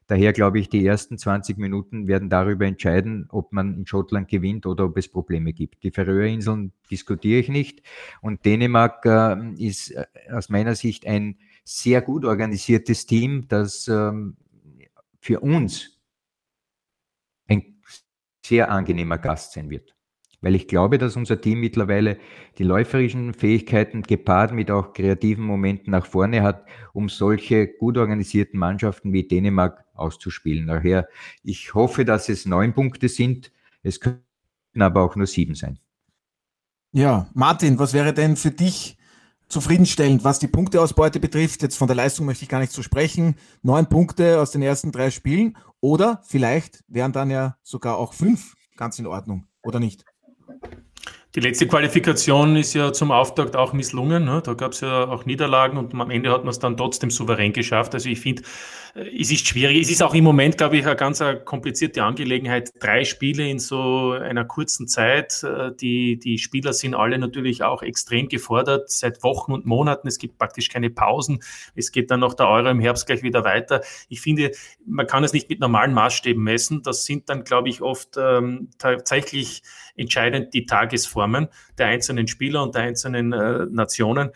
Daher 0.08 0.32
glaube 0.32 0.58
ich, 0.58 0.68
die 0.68 0.84
ersten 0.84 1.18
20 1.18 1.56
Minuten 1.58 2.08
werden 2.08 2.28
darüber 2.28 2.66
entscheiden, 2.66 3.26
ob 3.28 3.52
man 3.52 3.74
in 3.74 3.86
Schottland 3.86 4.28
gewinnt 4.28 4.66
oder 4.66 4.86
ob 4.86 4.96
es 4.96 5.06
Probleme 5.06 5.52
gibt. 5.52 5.84
Die 5.84 5.92
Färöerinseln 5.92 6.72
diskutiere 6.90 7.38
ich 7.38 7.48
nicht. 7.48 7.82
Und 8.20 8.44
Dänemark 8.44 9.04
äh, 9.06 9.36
ist 9.58 9.94
aus 10.32 10.48
meiner 10.48 10.74
Sicht 10.74 11.06
ein 11.06 11.38
sehr 11.62 12.00
gut 12.00 12.24
organisiertes 12.24 13.06
Team, 13.06 13.46
das 13.48 13.86
ähm, 13.86 14.36
für 15.20 15.40
uns 15.40 15.98
sehr 18.48 18.70
angenehmer 18.70 19.18
Gast 19.18 19.52
sein 19.52 19.68
wird. 19.68 19.94
Weil 20.40 20.54
ich 20.54 20.68
glaube, 20.68 20.98
dass 20.98 21.16
unser 21.16 21.40
Team 21.40 21.60
mittlerweile 21.60 22.18
die 22.58 22.62
läuferischen 22.62 23.34
Fähigkeiten 23.34 24.02
gepaart 24.02 24.52
mit 24.52 24.70
auch 24.70 24.92
kreativen 24.92 25.44
Momenten 25.44 25.90
nach 25.90 26.06
vorne 26.06 26.42
hat, 26.42 26.64
um 26.92 27.08
solche 27.08 27.66
gut 27.66 27.98
organisierten 27.98 28.58
Mannschaften 28.58 29.12
wie 29.12 29.26
Dänemark 29.26 29.84
auszuspielen. 29.94 30.68
Daher, 30.68 31.08
ich 31.42 31.74
hoffe, 31.74 32.04
dass 32.04 32.28
es 32.28 32.46
neun 32.46 32.72
Punkte 32.72 33.08
sind. 33.08 33.50
Es 33.82 33.98
können 33.98 34.22
aber 34.78 35.02
auch 35.02 35.16
nur 35.16 35.26
sieben 35.26 35.56
sein. 35.56 35.80
Ja, 36.92 37.28
Martin, 37.34 37.78
was 37.78 37.92
wäre 37.92 38.14
denn 38.14 38.36
für 38.36 38.52
dich 38.52 38.96
zufriedenstellend, 39.48 40.24
was 40.24 40.38
die 40.38 40.46
Punkteausbeute 40.46 41.20
betrifft? 41.20 41.62
Jetzt 41.62 41.76
von 41.76 41.88
der 41.88 41.96
Leistung 41.96 42.26
möchte 42.26 42.44
ich 42.44 42.48
gar 42.48 42.60
nicht 42.60 42.72
zu 42.72 42.82
sprechen. 42.82 43.34
Neun 43.62 43.88
Punkte 43.88 44.40
aus 44.40 44.52
den 44.52 44.62
ersten 44.62 44.92
drei 44.92 45.10
Spielen 45.10 45.56
oder 45.80 46.22
vielleicht 46.24 46.84
wären 46.86 47.12
dann 47.12 47.30
ja 47.30 47.56
sogar 47.62 47.98
auch 47.98 48.14
fünf 48.14 48.54
ganz 48.76 48.98
in 48.98 49.06
Ordnung, 49.06 49.46
oder 49.62 49.80
nicht? 49.80 50.04
Die 51.34 51.40
letzte 51.40 51.68
Qualifikation 51.68 52.56
ist 52.56 52.74
ja 52.74 52.92
zum 52.92 53.12
Auftakt 53.12 53.54
auch 53.54 53.72
misslungen. 53.72 54.24
Ne? 54.24 54.42
Da 54.42 54.54
gab 54.54 54.72
es 54.72 54.80
ja 54.80 55.06
auch 55.08 55.26
Niederlagen 55.26 55.76
und 55.76 55.94
am 55.94 56.10
Ende 56.10 56.32
hat 56.32 56.44
man 56.44 56.50
es 56.50 56.58
dann 56.58 56.76
trotzdem 56.76 57.10
souverän 57.10 57.52
geschafft. 57.52 57.94
Also 57.94 58.08
ich 58.08 58.20
finde, 58.20 58.42
es 58.94 59.30
ist 59.30 59.46
schwierig. 59.46 59.82
Es 59.82 59.90
ist 59.90 60.02
auch 60.02 60.14
im 60.14 60.24
Moment, 60.24 60.56
glaube 60.58 60.76
ich, 60.76 60.86
eine 60.86 60.96
ganz 60.96 61.20
eine 61.20 61.40
komplizierte 61.40 62.02
Angelegenheit. 62.02 62.70
Drei 62.80 63.04
Spiele 63.04 63.48
in 63.48 63.58
so 63.58 64.12
einer 64.12 64.44
kurzen 64.44 64.88
Zeit. 64.88 65.42
Äh, 65.42 65.72
die, 65.74 66.18
die 66.18 66.38
Spieler 66.38 66.72
sind 66.72 66.94
alle 66.94 67.18
natürlich 67.18 67.62
auch 67.62 67.82
extrem 67.82 68.28
gefordert 68.28 68.90
seit 68.90 69.22
Wochen 69.22 69.52
und 69.52 69.66
Monaten. 69.66 70.08
Es 70.08 70.18
gibt 70.18 70.38
praktisch 70.38 70.68
keine 70.68 70.90
Pausen. 70.90 71.40
Es 71.74 71.92
geht 71.92 72.10
dann 72.10 72.20
noch 72.20 72.34
der 72.34 72.48
Euro 72.48 72.68
im 72.68 72.80
Herbst 72.80 73.06
gleich 73.06 73.22
wieder 73.22 73.44
weiter. 73.44 73.82
Ich 74.08 74.20
finde, 74.20 74.52
man 74.84 75.06
kann 75.06 75.24
es 75.24 75.32
nicht 75.32 75.48
mit 75.48 75.60
normalen 75.60 75.92
Maßstäben 75.92 76.42
messen. 76.42 76.82
Das 76.82 77.04
sind 77.04 77.28
dann, 77.28 77.44
glaube 77.44 77.68
ich, 77.68 77.82
oft 77.82 78.16
ähm, 78.16 78.70
tatsächlich 78.78 79.62
entscheidend 79.96 80.54
die 80.54 80.66
Tagesformen 80.66 81.48
der 81.76 81.88
einzelnen 81.88 82.28
Spieler 82.28 82.62
und 82.62 82.74
der 82.74 82.82
einzelnen 82.82 83.32
äh, 83.32 83.66
Nationen. 83.70 84.30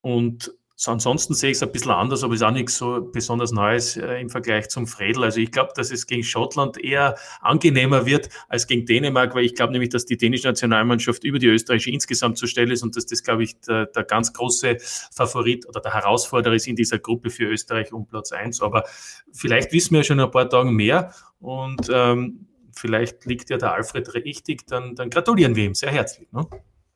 Und 0.00 0.57
so, 0.80 0.92
ansonsten 0.92 1.34
sehe 1.34 1.50
ich 1.50 1.56
es 1.56 1.62
ein 1.64 1.72
bisschen 1.72 1.90
anders, 1.90 2.22
aber 2.22 2.34
es 2.34 2.40
ist 2.40 2.46
auch 2.46 2.52
nichts 2.52 2.78
so 2.78 3.00
besonders 3.12 3.50
Neues 3.50 3.96
äh, 3.96 4.20
im 4.20 4.30
Vergleich 4.30 4.68
zum 4.68 4.86
Fredel. 4.86 5.24
Also 5.24 5.40
ich 5.40 5.50
glaube, 5.50 5.72
dass 5.74 5.90
es 5.90 6.06
gegen 6.06 6.22
Schottland 6.22 6.78
eher 6.78 7.16
angenehmer 7.40 8.06
wird 8.06 8.28
als 8.48 8.68
gegen 8.68 8.86
Dänemark, 8.86 9.34
weil 9.34 9.44
ich 9.44 9.56
glaube 9.56 9.72
nämlich, 9.72 9.88
dass 9.88 10.06
die 10.06 10.16
dänische 10.16 10.46
Nationalmannschaft 10.46 11.24
über 11.24 11.40
die 11.40 11.48
österreichische 11.48 11.90
insgesamt 11.90 12.38
zu 12.38 12.46
stellen 12.46 12.70
ist 12.70 12.84
und 12.84 12.94
dass 12.94 13.06
das, 13.06 13.24
glaube 13.24 13.42
ich, 13.42 13.58
der, 13.62 13.86
der 13.86 14.04
ganz 14.04 14.32
große 14.32 14.76
Favorit 15.12 15.68
oder 15.68 15.80
der 15.80 15.94
Herausforderer 15.94 16.54
ist 16.54 16.68
in 16.68 16.76
dieser 16.76 17.00
Gruppe 17.00 17.30
für 17.30 17.46
Österreich 17.46 17.92
um 17.92 18.06
Platz 18.06 18.30
eins. 18.30 18.60
Aber 18.60 18.84
vielleicht 19.32 19.72
wissen 19.72 19.94
wir 19.94 20.02
ja 20.02 20.04
schon 20.04 20.20
ein 20.20 20.30
paar 20.30 20.48
Tage 20.48 20.70
mehr 20.70 21.12
und 21.40 21.90
ähm, 21.92 22.46
vielleicht 22.72 23.24
liegt 23.26 23.50
ja 23.50 23.56
der 23.56 23.72
Alfred 23.72 24.14
richtig, 24.14 24.68
dann, 24.68 24.94
dann 24.94 25.10
gratulieren 25.10 25.56
wir 25.56 25.64
ihm 25.64 25.74
sehr 25.74 25.90
herzlich. 25.90 26.30
Ne? 26.30 26.46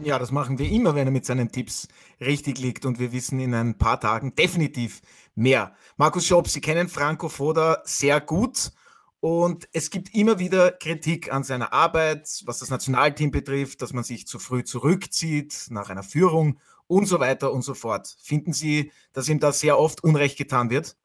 Ja, 0.04 0.18
das 0.18 0.32
machen 0.32 0.58
wir 0.58 0.68
immer, 0.68 0.96
wenn 0.96 1.06
er 1.06 1.12
mit 1.12 1.24
seinen 1.24 1.52
Tipps 1.52 1.86
richtig 2.20 2.58
liegt 2.58 2.84
und 2.84 2.98
wir 2.98 3.12
wissen 3.12 3.38
in 3.38 3.54
ein 3.54 3.78
paar 3.78 4.00
Tagen 4.00 4.34
definitiv 4.34 5.00
mehr. 5.36 5.76
Markus 5.96 6.26
Schopp, 6.26 6.48
Sie 6.48 6.60
kennen 6.60 6.88
Franco 6.88 7.28
Foda 7.28 7.82
sehr 7.84 8.20
gut 8.20 8.72
und 9.20 9.68
es 9.72 9.90
gibt 9.90 10.12
immer 10.12 10.40
wieder 10.40 10.72
Kritik 10.72 11.32
an 11.32 11.44
seiner 11.44 11.72
Arbeit, 11.72 12.42
was 12.46 12.58
das 12.58 12.70
Nationalteam 12.70 13.30
betrifft, 13.30 13.80
dass 13.80 13.92
man 13.92 14.02
sich 14.02 14.26
zu 14.26 14.40
früh 14.40 14.64
zurückzieht 14.64 15.66
nach 15.70 15.88
einer 15.88 16.02
Führung 16.02 16.58
und 16.88 17.06
so 17.06 17.20
weiter 17.20 17.52
und 17.52 17.62
so 17.62 17.74
fort. 17.74 18.16
Finden 18.20 18.52
Sie, 18.52 18.90
dass 19.12 19.28
ihm 19.28 19.38
da 19.38 19.52
sehr 19.52 19.78
oft 19.78 20.02
Unrecht 20.02 20.36
getan 20.36 20.70
wird? 20.70 20.96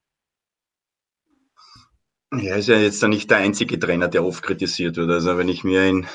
Ja, 2.33 2.55
ist 2.55 2.67
ja 2.67 2.77
jetzt 2.77 3.01
nicht 3.03 3.31
der 3.31 3.37
einzige 3.37 3.79
Trainer, 3.79 4.09
der 4.09 4.25
oft 4.25 4.43
kritisiert 4.43 4.97
wird. 4.97 5.09
Also 5.09 5.37
wenn 5.37 5.47
ich 5.47 5.63
mir 5.63 5.87
in 5.87 6.05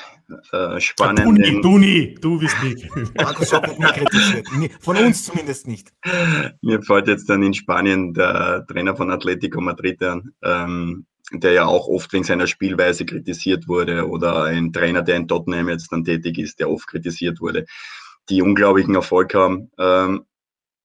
äh, 0.52 0.78
Spanien... 0.78 1.34
Du, 1.34 1.60
du 1.62 1.78
nie, 1.78 2.14
du 2.20 2.38
bist 2.38 2.62
nicht. 2.62 2.86
Markus 3.16 3.48
Schopp 3.48 3.66
wird 3.66 3.78
nie 3.78 3.86
kritisiert. 3.86 4.46
Von 4.80 4.98
uns 4.98 5.24
zumindest 5.24 5.66
nicht. 5.66 5.90
Mir 6.60 6.82
fällt 6.82 7.08
jetzt 7.08 7.30
dann 7.30 7.42
in 7.42 7.54
Spanien 7.54 8.12
der 8.12 8.66
Trainer 8.68 8.94
von 8.94 9.10
Atletico 9.10 9.62
Madrid 9.62 10.02
an, 10.02 10.32
ähm, 10.42 11.06
der 11.32 11.52
ja 11.52 11.64
auch 11.64 11.88
oft 11.88 12.12
wegen 12.12 12.24
seiner 12.24 12.46
Spielweise 12.46 13.06
kritisiert 13.06 13.66
wurde 13.66 14.06
oder 14.06 14.44
ein 14.44 14.70
Trainer, 14.70 15.00
der 15.00 15.16
in 15.16 15.28
Tottenham 15.28 15.70
jetzt 15.70 15.90
dann 15.92 16.04
tätig 16.04 16.36
ist, 16.36 16.60
der 16.60 16.68
oft 16.68 16.88
kritisiert 16.88 17.40
wurde, 17.40 17.64
die 18.28 18.42
unglaublichen 18.42 18.94
Erfolg 18.94 19.32
haben. 19.34 19.70
Ähm, 19.78 20.26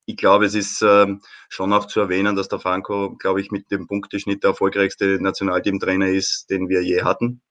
ich 0.07 0.15
glaube, 0.15 0.45
es 0.45 0.55
ist 0.55 0.81
ähm, 0.81 1.21
schon 1.49 1.73
auch 1.73 1.85
zu 1.85 1.99
erwähnen, 1.99 2.35
dass 2.35 2.47
der 2.47 2.59
Franco, 2.59 3.15
glaube 3.17 3.41
ich, 3.41 3.51
mit 3.51 3.69
dem 3.71 3.87
Punkteschnitt 3.87 4.41
der 4.41 4.51
erfolgreichste 4.51 5.21
Nationalteamtrainer 5.21 6.07
ist, 6.07 6.49
den 6.49 6.69
wir 6.69 6.81
je 6.81 7.03
hatten. 7.03 7.41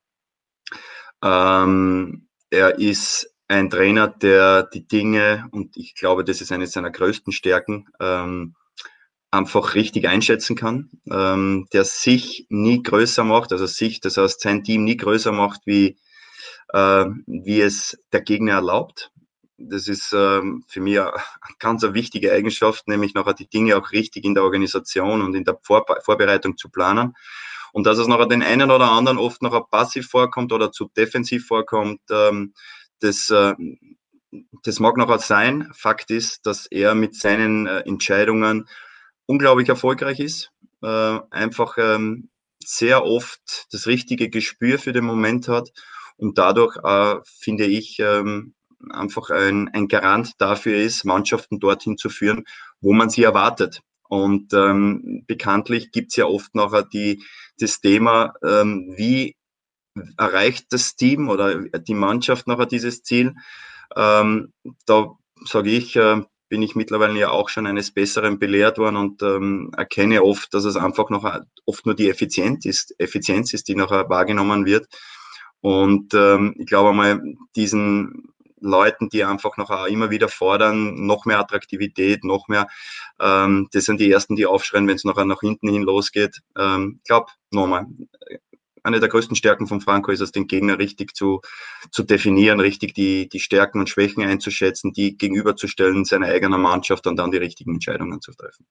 Ähm, 1.22 2.28
er 2.48 2.78
ist 2.78 3.30
ein 3.46 3.68
Trainer, 3.68 4.08
der 4.08 4.64
die 4.64 4.88
Dinge, 4.88 5.46
und 5.52 5.76
ich 5.76 5.94
glaube, 5.94 6.24
das 6.24 6.40
ist 6.40 6.50
eine 6.50 6.66
seiner 6.66 6.90
größten 6.90 7.32
Stärken, 7.32 7.88
ähm, 8.00 8.56
einfach 9.30 9.74
richtig 9.74 10.08
einschätzen 10.08 10.56
kann, 10.56 10.90
der 11.04 11.84
sich 11.84 12.46
nie 12.48 12.82
größer 12.82 13.24
macht, 13.24 13.52
also 13.52 13.66
sich, 13.66 14.00
das 14.00 14.16
heißt 14.16 14.40
sein 14.40 14.64
Team 14.64 14.84
nie 14.84 14.96
größer 14.96 15.32
macht, 15.32 15.60
wie, 15.66 15.98
äh, 16.72 17.04
wie 17.26 17.60
es 17.60 17.98
der 18.12 18.22
Gegner 18.22 18.52
erlaubt, 18.52 19.10
das 19.58 19.88
ist 19.88 20.12
ähm, 20.12 20.64
für 20.68 20.80
mich 20.80 21.00
eine 21.00 21.12
ganz 21.58 21.82
wichtige 21.82 22.32
Eigenschaft, 22.32 22.88
nämlich 22.88 23.14
nachher 23.14 23.34
die 23.34 23.48
Dinge 23.48 23.76
auch 23.76 23.92
richtig 23.92 24.24
in 24.24 24.34
der 24.34 24.44
Organisation 24.44 25.22
und 25.22 25.34
in 25.34 25.44
der 25.44 25.58
Vor 25.62 25.84
Vorbereitung 26.02 26.56
zu 26.56 26.68
planen. 26.68 27.14
Und 27.72 27.84
dass 27.86 27.98
es 27.98 28.06
noch 28.06 28.26
den 28.26 28.42
einen 28.42 28.70
oder 28.70 28.90
anderen 28.90 29.18
oft 29.18 29.42
noch 29.42 29.70
passiv 29.70 30.08
vorkommt 30.08 30.52
oder 30.52 30.72
zu 30.72 30.90
defensiv 30.96 31.46
vorkommt, 31.46 32.00
ähm, 32.10 32.54
das, 33.00 33.30
äh, 33.30 33.54
das 34.62 34.80
mag 34.80 34.96
noch 34.96 35.18
sein. 35.20 35.70
Fakt 35.74 36.10
ist, 36.10 36.46
dass 36.46 36.66
er 36.66 36.94
mit 36.94 37.14
seinen 37.14 37.66
äh, 37.66 37.80
Entscheidungen 37.80 38.68
unglaublich 39.26 39.68
erfolgreich 39.68 40.20
ist. 40.20 40.52
Äh, 40.82 41.18
einfach 41.30 41.76
ähm, 41.78 42.30
sehr 42.64 43.04
oft 43.04 43.66
das 43.70 43.86
richtige 43.86 44.30
Gespür 44.30 44.78
für 44.78 44.92
den 44.92 45.04
Moment 45.04 45.48
hat 45.48 45.70
und 46.16 46.38
dadurch, 46.38 46.76
äh, 46.82 47.20
finde 47.24 47.66
ich, 47.66 47.98
ähm, 48.00 48.54
einfach 48.90 49.30
ein, 49.30 49.68
ein 49.72 49.88
Garant 49.88 50.32
dafür 50.38 50.76
ist, 50.76 51.04
Mannschaften 51.04 51.60
dorthin 51.60 51.96
zu 51.96 52.08
führen, 52.08 52.44
wo 52.80 52.92
man 52.92 53.10
sie 53.10 53.22
erwartet. 53.22 53.80
Und 54.08 54.52
ähm, 54.54 55.24
bekanntlich 55.26 55.90
gibt 55.90 56.12
es 56.12 56.16
ja 56.16 56.26
oft 56.26 56.54
noch 56.54 56.80
die, 56.88 57.24
das 57.58 57.80
Thema, 57.80 58.34
ähm, 58.44 58.94
wie 58.96 59.34
erreicht 60.16 60.66
das 60.70 60.96
Team 60.96 61.28
oder 61.28 61.62
die 61.64 61.94
Mannschaft 61.94 62.46
nachher 62.46 62.66
dieses 62.66 63.02
Ziel. 63.02 63.34
Ähm, 63.96 64.52
da 64.84 65.16
sage 65.44 65.70
ich, 65.70 65.96
äh, 65.96 66.22
bin 66.48 66.62
ich 66.62 66.76
mittlerweile 66.76 67.18
ja 67.18 67.30
auch 67.30 67.48
schon 67.48 67.66
eines 67.66 67.90
Besseren 67.92 68.38
belehrt 68.38 68.78
worden 68.78 68.96
und 68.96 69.22
ähm, 69.22 69.72
erkenne 69.76 70.22
oft, 70.22 70.54
dass 70.54 70.64
es 70.64 70.76
einfach 70.76 71.10
noch 71.10 71.24
oft 71.64 71.86
nur 71.86 71.96
die 71.96 72.08
Effizienz 72.08 72.64
ist, 72.66 72.94
Effizienz 72.98 73.52
ist, 73.52 73.68
die 73.68 73.74
nachher 73.74 74.08
wahrgenommen 74.08 74.64
wird. 74.64 74.86
Und 75.60 76.14
ähm, 76.14 76.54
ich 76.58 76.66
glaube 76.66 76.92
mal, 76.92 77.20
diesen 77.56 78.28
Leuten, 78.60 79.08
die 79.08 79.24
einfach 79.24 79.56
noch 79.56 79.86
immer 79.86 80.10
wieder 80.10 80.28
fordern, 80.28 81.06
noch 81.06 81.24
mehr 81.24 81.38
Attraktivität, 81.38 82.24
noch 82.24 82.48
mehr, 82.48 82.66
ähm, 83.20 83.68
das 83.72 83.84
sind 83.84 84.00
die 84.00 84.10
ersten, 84.10 84.36
die 84.36 84.46
aufschreien, 84.46 84.86
wenn 84.88 84.96
es 84.96 85.04
nachher 85.04 85.24
nach 85.24 85.40
hinten 85.40 85.68
hin 85.68 85.82
losgeht. 85.82 86.40
Ähm, 86.56 87.00
ich 87.02 87.08
glaube, 87.08 87.30
nochmal, 87.50 87.86
eine 88.86 89.00
der 89.00 89.08
größten 89.08 89.36
Stärken 89.36 89.66
von 89.66 89.80
Franco 89.80 90.12
ist 90.12 90.20
es, 90.20 90.32
den 90.32 90.46
Gegner 90.46 90.78
richtig 90.78 91.14
zu, 91.16 91.40
zu 91.90 92.04
definieren, 92.04 92.60
richtig 92.60 92.94
die, 92.94 93.28
die 93.28 93.40
Stärken 93.40 93.80
und 93.80 93.88
Schwächen 93.88 94.22
einzuschätzen, 94.22 94.92
die 94.92 95.16
gegenüberzustellen 95.16 96.04
seiner 96.04 96.28
eigenen 96.28 96.60
Mannschaft 96.60 97.06
und 97.06 97.16
dann 97.16 97.32
die 97.32 97.38
richtigen 97.38 97.74
Entscheidungen 97.74 98.20
zu 98.20 98.32
treffen. 98.32 98.66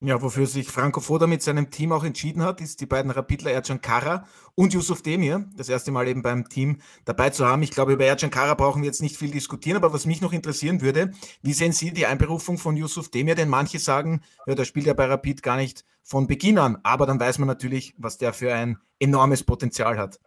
Ja, 0.00 0.22
wofür 0.22 0.46
sich 0.46 0.68
Franco 0.68 1.00
Foda 1.00 1.26
mit 1.26 1.42
seinem 1.42 1.70
Team 1.70 1.90
auch 1.90 2.04
entschieden 2.04 2.44
hat, 2.44 2.60
ist 2.60 2.80
die 2.80 2.86
beiden 2.86 3.10
Rapidler 3.10 3.50
Ercan 3.50 3.80
Kara 3.80 4.28
und 4.54 4.72
Yusuf 4.72 5.02
Demir 5.02 5.50
das 5.56 5.68
erste 5.68 5.90
Mal 5.90 6.06
eben 6.06 6.22
beim 6.22 6.48
Team 6.48 6.80
dabei 7.04 7.30
zu 7.30 7.44
haben. 7.44 7.64
Ich 7.64 7.72
glaube, 7.72 7.94
über 7.94 8.04
Ercan 8.04 8.30
Kara 8.30 8.54
brauchen 8.54 8.82
wir 8.82 8.86
jetzt 8.86 9.02
nicht 9.02 9.16
viel 9.16 9.32
diskutieren, 9.32 9.76
aber 9.76 9.92
was 9.92 10.06
mich 10.06 10.20
noch 10.20 10.32
interessieren 10.32 10.82
würde, 10.82 11.10
wie 11.42 11.52
sehen 11.52 11.72
Sie 11.72 11.92
die 11.92 12.06
Einberufung 12.06 12.58
von 12.58 12.76
Yusuf 12.76 13.10
Demir? 13.10 13.34
Denn 13.34 13.48
manche 13.48 13.80
sagen, 13.80 14.22
ja, 14.46 14.54
der 14.54 14.64
spielt 14.66 14.86
ja 14.86 14.94
bei 14.94 15.06
Rapid 15.06 15.42
gar 15.42 15.56
nicht 15.56 15.84
von 16.04 16.28
Beginn 16.28 16.58
an, 16.58 16.78
aber 16.84 17.04
dann 17.04 17.18
weiß 17.18 17.38
man 17.38 17.48
natürlich, 17.48 17.94
was 17.98 18.18
der 18.18 18.32
für 18.32 18.54
ein 18.54 18.78
enormes 19.00 19.42
Potenzial 19.42 19.98
hat. 19.98 20.20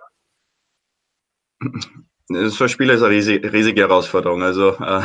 So 2.28 2.64
ein 2.64 2.70
Spiel 2.70 2.90
ist 2.90 3.04
eine 3.04 3.12
riesige, 3.12 3.82
Herausforderung, 3.82 4.44
also 4.44 4.76
äh, 4.80 5.02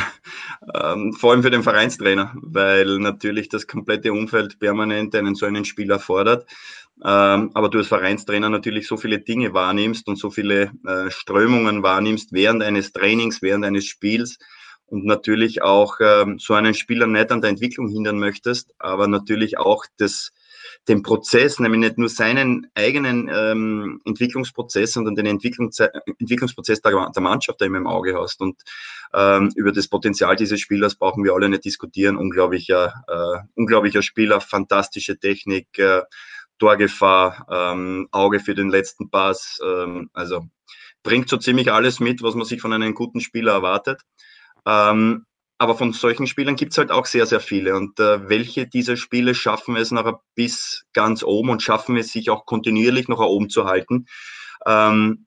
äh, 0.74 1.12
vor 1.18 1.32
allem 1.32 1.42
für 1.42 1.50
den 1.50 1.62
Vereinstrainer, 1.62 2.34
weil 2.36 2.98
natürlich 2.98 3.48
das 3.48 3.66
komplette 3.66 4.12
Umfeld 4.12 4.58
permanent 4.58 5.14
einen 5.14 5.34
so 5.34 5.46
einen 5.46 5.64
Spieler 5.64 5.98
fordert. 5.98 6.46
Ähm, 7.04 7.50
aber 7.52 7.68
du 7.68 7.78
als 7.78 7.88
Vereinstrainer 7.88 8.48
natürlich 8.48 8.86
so 8.86 8.96
viele 8.96 9.18
Dinge 9.18 9.52
wahrnimmst 9.52 10.08
und 10.08 10.16
so 10.18 10.30
viele 10.30 10.72
äh, 10.86 11.10
Strömungen 11.10 11.82
wahrnimmst 11.82 12.32
während 12.32 12.62
eines 12.62 12.92
Trainings, 12.92 13.42
während 13.42 13.64
eines 13.66 13.84
Spiels 13.84 14.38
und 14.86 15.04
natürlich 15.04 15.62
auch 15.62 15.96
ähm, 16.00 16.38
so 16.38 16.54
einen 16.54 16.74
Spieler 16.74 17.06
nicht 17.06 17.30
an 17.32 17.42
der 17.42 17.50
Entwicklung 17.50 17.88
hindern 17.88 18.18
möchtest, 18.18 18.72
aber 18.78 19.08
natürlich 19.08 19.58
auch 19.58 19.84
das 19.98 20.32
den 20.88 21.02
Prozess, 21.02 21.58
nämlich 21.58 21.80
nicht 21.80 21.98
nur 21.98 22.08
seinen 22.08 22.68
eigenen 22.74 23.28
ähm, 23.32 24.00
Entwicklungsprozess, 24.04 24.92
sondern 24.92 25.16
den 25.16 25.26
Entwicklungs 25.26 25.80
Entwicklungsprozess 25.80 26.80
der, 26.80 27.10
der, 27.10 27.22
Mannschaft, 27.22 27.60
der 27.60 27.66
immer 27.66 27.78
im 27.78 27.86
Auge 27.86 28.16
hast. 28.18 28.40
Und 28.40 28.62
ähm, 29.12 29.52
über 29.56 29.72
das 29.72 29.88
Potenzial 29.88 30.36
dieses 30.36 30.60
Spielers 30.60 30.94
brauchen 30.94 31.24
wir 31.24 31.34
alle 31.34 31.48
nicht 31.48 31.64
diskutieren. 31.64 32.16
Unglaublicher, 32.16 32.94
äh, 33.08 33.46
unglaublicher 33.54 34.02
Spieler, 34.02 34.40
fantastische 34.40 35.18
Technik, 35.18 35.66
äh, 35.78 36.02
Torgefahr, 36.58 37.46
ähm, 37.50 38.08
Auge 38.12 38.40
für 38.40 38.54
den 38.54 38.70
letzten 38.70 39.10
Pass. 39.10 39.58
Ähm, 39.64 40.10
also 40.12 40.46
bringt 41.02 41.28
so 41.28 41.36
ziemlich 41.36 41.72
alles 41.72 42.00
mit, 42.00 42.22
was 42.22 42.34
man 42.34 42.46
sich 42.46 42.60
von 42.60 42.72
einem 42.72 42.94
guten 42.94 43.20
Spieler 43.20 43.52
erwartet. 43.52 44.02
Ähm, 44.66 45.26
aber 45.58 45.76
von 45.76 45.92
solchen 45.92 46.26
Spielern 46.26 46.56
gibt 46.56 46.72
es 46.72 46.78
halt 46.78 46.90
auch 46.90 47.06
sehr, 47.06 47.26
sehr 47.26 47.40
viele. 47.40 47.76
Und 47.76 47.98
äh, 47.98 48.28
welche 48.28 48.66
dieser 48.66 48.96
Spiele 48.96 49.34
schaffen 49.34 49.76
es 49.76 49.90
nachher 49.90 50.20
bis 50.34 50.84
ganz 50.92 51.22
oben 51.22 51.50
und 51.50 51.62
schaffen 51.62 51.96
es 51.96 52.12
sich 52.12 52.30
auch 52.30 52.44
kontinuierlich 52.44 53.08
noch 53.08 53.20
oben 53.20 53.48
zu 53.48 53.64
halten? 53.64 54.06
Ähm, 54.66 55.26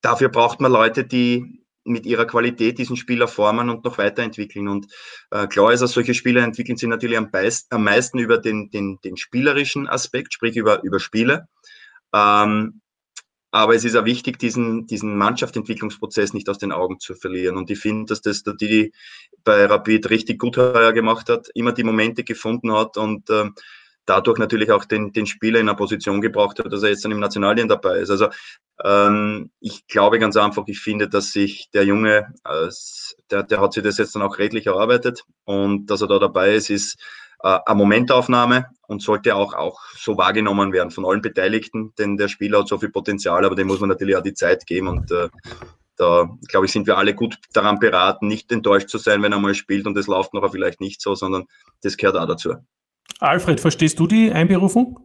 dafür 0.00 0.30
braucht 0.30 0.60
man 0.60 0.72
Leute, 0.72 1.04
die 1.04 1.64
mit 1.84 2.06
ihrer 2.06 2.26
Qualität 2.26 2.78
diesen 2.78 2.96
Spieler 2.96 3.28
formen 3.28 3.70
und 3.70 3.84
noch 3.84 3.98
weiterentwickeln. 3.98 4.68
Und 4.68 4.86
äh, 5.30 5.46
klar 5.46 5.72
ist, 5.72 5.80
dass 5.80 5.92
solche 5.92 6.14
Spieler 6.14 6.42
entwickeln 6.42 6.76
sich 6.76 6.88
natürlich 6.88 7.16
am, 7.16 7.30
am 7.70 7.84
meisten 7.84 8.18
über 8.18 8.38
den, 8.38 8.70
den, 8.70 8.98
den 9.04 9.16
spielerischen 9.16 9.88
Aspekt, 9.88 10.34
sprich 10.34 10.56
über, 10.56 10.82
über 10.82 10.98
Spiele. 10.98 11.46
Ähm, 12.12 12.80
aber 13.50 13.74
es 13.74 13.84
ist 13.84 13.96
auch 13.96 14.04
wichtig, 14.04 14.38
diesen, 14.38 14.86
diesen 14.86 15.16
Mannschaftsentwicklungsprozess 15.16 16.32
nicht 16.32 16.48
aus 16.48 16.58
den 16.58 16.72
Augen 16.72 17.00
zu 17.00 17.14
verlieren. 17.14 17.56
Und 17.56 17.70
ich 17.70 17.78
finde, 17.78 18.06
dass 18.06 18.22
das 18.22 18.42
der 18.42 18.54
Didi 18.54 18.92
bei 19.42 19.64
Rapid 19.66 20.10
richtig 20.10 20.38
gut 20.38 20.56
heuer 20.56 20.92
gemacht 20.92 21.28
hat, 21.28 21.48
immer 21.54 21.72
die 21.72 21.84
Momente 21.84 22.22
gefunden 22.22 22.72
hat 22.72 22.96
und 22.96 23.28
äh, 23.30 23.48
dadurch 24.06 24.38
natürlich 24.38 24.70
auch 24.70 24.84
den, 24.84 25.12
den 25.12 25.26
Spieler 25.26 25.60
in 25.60 25.68
einer 25.68 25.76
Position 25.76 26.20
gebraucht 26.20 26.58
hat, 26.58 26.72
dass 26.72 26.82
er 26.82 26.90
jetzt 26.90 27.04
dann 27.04 27.12
im 27.12 27.20
Nationalien 27.20 27.68
dabei 27.68 27.98
ist. 27.98 28.10
Also 28.10 28.28
ähm, 28.84 29.50
ich 29.60 29.86
glaube 29.86 30.18
ganz 30.18 30.36
einfach, 30.36 30.64
ich 30.66 30.80
finde, 30.80 31.08
dass 31.08 31.32
sich 31.32 31.70
der 31.72 31.84
Junge, 31.84 32.32
äh, 32.44 32.68
der, 33.30 33.42
der 33.42 33.60
hat 33.60 33.72
sich 33.72 33.82
das 33.82 33.98
jetzt 33.98 34.14
dann 34.14 34.22
auch 34.22 34.38
redlich 34.38 34.66
erarbeitet 34.66 35.24
und 35.44 35.86
dass 35.86 36.00
er 36.00 36.08
da 36.08 36.18
dabei 36.18 36.54
ist, 36.54 36.70
ist 36.70 36.98
eine 37.42 37.76
Momentaufnahme 37.76 38.66
und 38.86 39.02
sollte 39.02 39.34
auch, 39.34 39.54
auch 39.54 39.80
so 39.96 40.16
wahrgenommen 40.16 40.72
werden 40.72 40.90
von 40.90 41.06
allen 41.06 41.22
Beteiligten, 41.22 41.92
denn 41.98 42.16
der 42.16 42.28
Spieler 42.28 42.60
hat 42.60 42.68
so 42.68 42.78
viel 42.78 42.90
Potenzial, 42.90 43.44
aber 43.44 43.54
dem 43.54 43.66
muss 43.66 43.80
man 43.80 43.88
natürlich 43.88 44.16
auch 44.16 44.22
die 44.22 44.34
Zeit 44.34 44.66
geben 44.66 44.88
und 44.88 45.10
äh, 45.10 45.28
da, 45.96 46.30
glaube 46.48 46.66
ich, 46.66 46.72
sind 46.72 46.86
wir 46.86 46.96
alle 46.96 47.14
gut 47.14 47.36
daran 47.52 47.78
beraten, 47.78 48.26
nicht 48.26 48.50
enttäuscht 48.52 48.88
zu 48.88 48.96
sein, 48.96 49.22
wenn 49.22 49.32
er 49.32 49.38
mal 49.38 49.54
spielt 49.54 49.86
und 49.86 49.96
es 49.98 50.06
läuft 50.06 50.32
nachher 50.32 50.50
vielleicht 50.50 50.80
nicht 50.80 51.02
so, 51.02 51.14
sondern 51.14 51.44
das 51.82 51.96
gehört 51.96 52.16
auch 52.16 52.26
dazu. 52.26 52.54
Alfred, 53.18 53.60
verstehst 53.60 53.98
du 53.98 54.06
die 54.06 54.32
Einberufung? 54.32 54.98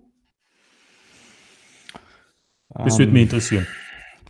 Das 2.69 2.97
würde 2.97 3.11
mich 3.11 3.23
interessieren. 3.23 3.67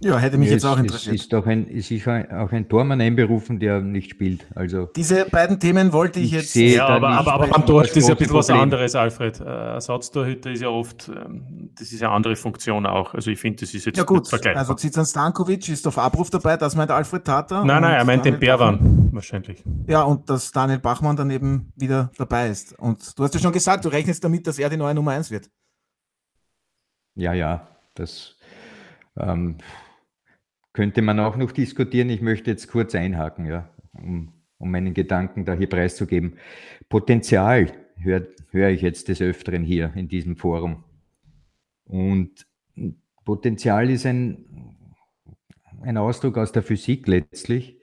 Ja, 0.06 0.20
hätte 0.20 0.38
mich 0.38 0.50
ja, 0.50 0.54
jetzt 0.54 0.66
auch 0.66 0.78
interessiert. 0.78 1.16
Es 1.16 1.22
ist 1.24 1.34
doch 1.34 1.48
ein, 1.48 1.68
es 1.68 1.90
ist 1.90 2.08
auch 2.08 2.52
ein 2.52 2.70
Tormann 2.70 3.02
einberufen, 3.02 3.60
der 3.60 3.82
nicht 3.82 4.12
spielt. 4.12 4.46
Also 4.54 4.86
Diese 4.96 5.26
beiden 5.26 5.60
Themen 5.60 5.94
wollte 5.94 6.20
ich, 6.20 6.28
ich 6.28 6.54
jetzt. 6.54 6.56
Ja, 6.56 6.86
aber, 6.86 7.10
aber, 7.10 7.34
aber 7.34 7.48
beim 7.48 7.66
Tor 7.66 7.84
ist 7.84 7.96
ja 7.96 8.10
ein 8.10 8.16
bisschen 8.16 8.36
was 8.36 8.52
anderes, 8.52 8.94
Alfred. 8.94 9.42
Äh, 9.42 9.46
Ersatztorhüter 9.46 10.52
ist 10.52 10.62
ja 10.62 10.70
oft, 10.70 11.10
ähm, 11.10 11.72
das 11.74 11.92
ist 11.92 12.02
ja 12.02 12.10
eine 12.10 12.18
andere 12.18 12.36
Funktion 12.36 12.86
auch. 12.86 13.16
Also 13.16 13.32
ich 13.32 13.40
finde, 13.40 13.62
das 13.62 13.74
ist 13.74 13.84
jetzt 13.84 13.98
ja, 13.98 14.04
gut. 14.04 14.28
vergleichbar. 14.28 14.60
Also 14.62 14.76
Zizan 14.76 15.08
Stankovic 15.08 15.68
ist 15.70 15.88
auf 15.88 15.98
Abruf 15.98 16.30
dabei, 16.30 16.56
das 16.56 16.76
meint 16.76 16.92
Alfred 16.92 17.26
Tata. 17.26 17.66
Nein, 17.66 17.82
nein, 17.82 17.96
er 17.96 18.06
meint 18.06 18.26
den 18.26 18.38
Berwan 18.38 19.10
wahrscheinlich. 19.12 19.64
Ja, 19.88 20.04
und 20.04 20.30
dass 20.30 20.52
Daniel 20.52 20.78
Bachmann 20.78 21.16
dann 21.16 21.32
eben 21.32 21.74
wieder 21.76 22.12
dabei 22.16 22.50
ist. 22.50 22.78
Und 22.78 23.18
du 23.18 23.24
hast 23.24 23.34
ja 23.34 23.40
schon 23.40 23.54
gesagt, 23.54 23.84
du 23.86 23.90
rechnest 23.90 24.24
damit, 24.24 24.46
dass 24.46 24.60
er 24.60 24.70
die 24.70 24.78
neue 24.78 24.94
Nummer 24.94 25.14
1 25.14 25.32
wird. 25.32 25.50
Ja, 27.16 27.34
ja, 27.34 27.68
das. 27.96 28.36
Ähm, 29.18 29.58
könnte 30.76 31.02
man 31.02 31.20
auch 31.20 31.38
noch 31.38 31.54
diskutieren. 31.54 32.10
Ich 32.10 32.22
möchte 32.22 32.52
jetzt 32.52 32.68
kurz 32.68 32.94
einhaken, 32.94 33.46
ja, 33.46 33.70
um, 33.94 34.34
um 34.58 34.70
meinen 34.70 34.94
Gedanken 34.94 35.46
da 35.46 35.54
hier 35.54 35.70
preiszugeben. 35.70 36.38
Potenzial 36.90 37.72
höre 37.98 38.28
hör 38.52 38.70
ich 38.70 38.82
jetzt 38.82 39.08
des 39.08 39.22
Öfteren 39.22 39.64
hier 39.64 39.94
in 39.96 40.10
diesem 40.10 40.36
Forum. 40.36 40.84
Und 41.86 42.46
Potenzial 43.24 43.90
ist 43.90 44.06
ein, 44.06 44.46
ein 45.82 45.98
Ausdruck 45.98 46.38
aus 46.38 46.52
der 46.52 46.62
Physik 46.62 47.08
letztlich. 47.08 47.80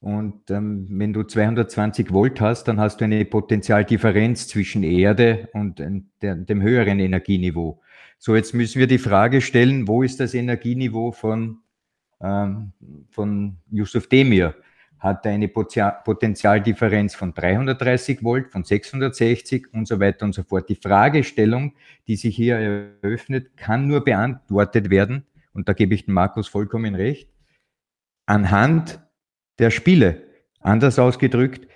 Und 0.00 0.50
ähm, 0.50 0.86
wenn 0.88 1.12
du 1.12 1.22
220 1.22 2.12
Volt 2.12 2.40
hast, 2.40 2.64
dann 2.64 2.80
hast 2.80 3.00
du 3.00 3.04
eine 3.04 3.24
Potentialdifferenz 3.24 4.48
zwischen 4.48 4.82
Erde 4.84 5.48
und 5.52 5.80
äh, 5.80 6.00
der, 6.22 6.34
dem 6.34 6.62
höheren 6.62 6.98
Energieniveau. 6.98 7.82
So, 8.18 8.34
jetzt 8.34 8.54
müssen 8.54 8.78
wir 8.78 8.86
die 8.86 8.98
Frage 8.98 9.42
stellen, 9.42 9.86
wo 9.86 10.02
ist 10.02 10.20
das 10.20 10.32
Energieniveau 10.32 11.12
von 11.12 11.40
ähm, 11.40 11.58
von 12.18 13.56
Yusuf 13.70 14.08
Demir 14.08 14.54
hat 14.98 15.26
eine 15.26 15.48
Potentialdifferenz 15.48 17.14
von 17.14 17.34
330 17.34 18.24
Volt, 18.24 18.50
von 18.50 18.64
660 18.64 19.72
und 19.74 19.86
so 19.86 20.00
weiter 20.00 20.24
und 20.24 20.34
so 20.34 20.42
fort. 20.42 20.68
Die 20.70 20.74
Fragestellung, 20.74 21.74
die 22.08 22.16
sich 22.16 22.34
hier 22.34 22.56
eröffnet, 23.02 23.56
kann 23.56 23.86
nur 23.86 24.02
beantwortet 24.02 24.88
werden, 24.90 25.26
und 25.52 25.68
da 25.68 25.74
gebe 25.74 25.94
ich 25.94 26.06
dem 26.06 26.14
Markus 26.14 26.48
vollkommen 26.48 26.94
recht, 26.94 27.28
anhand 28.24 29.00
der 29.58 29.70
Spiele. 29.70 30.22
Anders 30.60 30.98
ausgedrückt, 30.98 31.68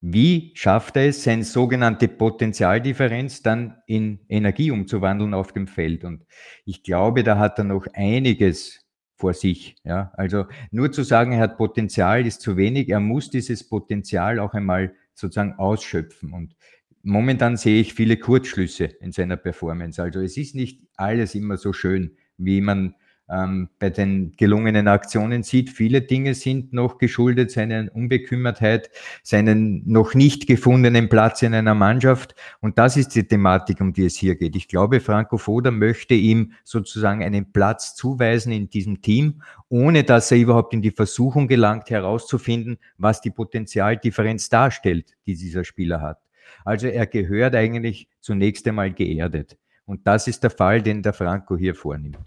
wie 0.00 0.52
schafft 0.54 0.96
er 0.96 1.06
es, 1.08 1.24
seine 1.24 1.44
sogenannte 1.44 2.08
Potentialdifferenz 2.08 3.42
dann 3.42 3.76
in 3.86 4.20
Energie 4.28 4.70
umzuwandeln 4.70 5.32
auf 5.32 5.52
dem 5.52 5.66
Feld? 5.66 6.04
Und 6.04 6.26
ich 6.66 6.82
glaube, 6.82 7.22
da 7.22 7.38
hat 7.38 7.58
er 7.58 7.64
noch 7.64 7.86
einiges 7.94 8.83
vor 9.16 9.32
sich. 9.32 9.76
Ja, 9.84 10.12
also 10.14 10.46
nur 10.70 10.92
zu 10.92 11.02
sagen, 11.02 11.32
er 11.32 11.40
hat 11.40 11.56
Potenzial 11.56 12.26
ist 12.26 12.40
zu 12.40 12.56
wenig. 12.56 12.88
Er 12.88 13.00
muss 13.00 13.30
dieses 13.30 13.68
Potenzial 13.68 14.38
auch 14.38 14.54
einmal 14.54 14.94
sozusagen 15.14 15.54
ausschöpfen. 15.54 16.32
Und 16.32 16.56
momentan 17.02 17.56
sehe 17.56 17.80
ich 17.80 17.94
viele 17.94 18.16
Kurzschlüsse 18.16 18.84
in 18.84 19.12
seiner 19.12 19.36
Performance. 19.36 20.02
Also 20.02 20.20
es 20.20 20.36
ist 20.36 20.54
nicht 20.54 20.82
alles 20.96 21.34
immer 21.34 21.56
so 21.56 21.72
schön, 21.72 22.16
wie 22.36 22.60
man 22.60 22.96
ähm, 23.30 23.68
bei 23.78 23.90
den 23.90 24.32
gelungenen 24.36 24.86
Aktionen 24.86 25.42
sieht, 25.42 25.70
viele 25.70 26.02
Dinge 26.02 26.34
sind 26.34 26.72
noch 26.72 26.98
geschuldet 26.98 27.50
seiner 27.50 27.88
Unbekümmertheit, 27.94 28.90
seinen 29.22 29.82
noch 29.86 30.14
nicht 30.14 30.46
gefundenen 30.46 31.08
Platz 31.08 31.42
in 31.42 31.54
einer 31.54 31.74
Mannschaft. 31.74 32.34
Und 32.60 32.78
das 32.78 32.96
ist 32.96 33.14
die 33.14 33.26
Thematik, 33.26 33.80
um 33.80 33.92
die 33.92 34.04
es 34.04 34.16
hier 34.16 34.36
geht. 34.36 34.56
Ich 34.56 34.68
glaube, 34.68 35.00
Franco 35.00 35.38
Foda 35.38 35.70
möchte 35.70 36.14
ihm 36.14 36.52
sozusagen 36.64 37.22
einen 37.22 37.50
Platz 37.50 37.94
zuweisen 37.94 38.52
in 38.52 38.68
diesem 38.68 39.00
Team, 39.00 39.42
ohne 39.68 40.04
dass 40.04 40.30
er 40.30 40.38
überhaupt 40.38 40.74
in 40.74 40.82
die 40.82 40.90
Versuchung 40.90 41.48
gelangt, 41.48 41.90
herauszufinden, 41.90 42.78
was 42.98 43.20
die 43.22 43.30
Potenzialdifferenz 43.30 44.48
darstellt, 44.50 45.14
die 45.26 45.34
dieser 45.34 45.64
Spieler 45.64 46.02
hat. 46.02 46.18
Also 46.64 46.88
er 46.88 47.06
gehört 47.06 47.54
eigentlich 47.54 48.08
zunächst 48.20 48.66
einmal 48.68 48.92
geerdet. 48.92 49.56
Und 49.86 50.06
das 50.06 50.28
ist 50.28 50.42
der 50.42 50.50
Fall, 50.50 50.82
den 50.82 51.02
der 51.02 51.12
Franco 51.12 51.56
hier 51.56 51.74
vornimmt. 51.74 52.18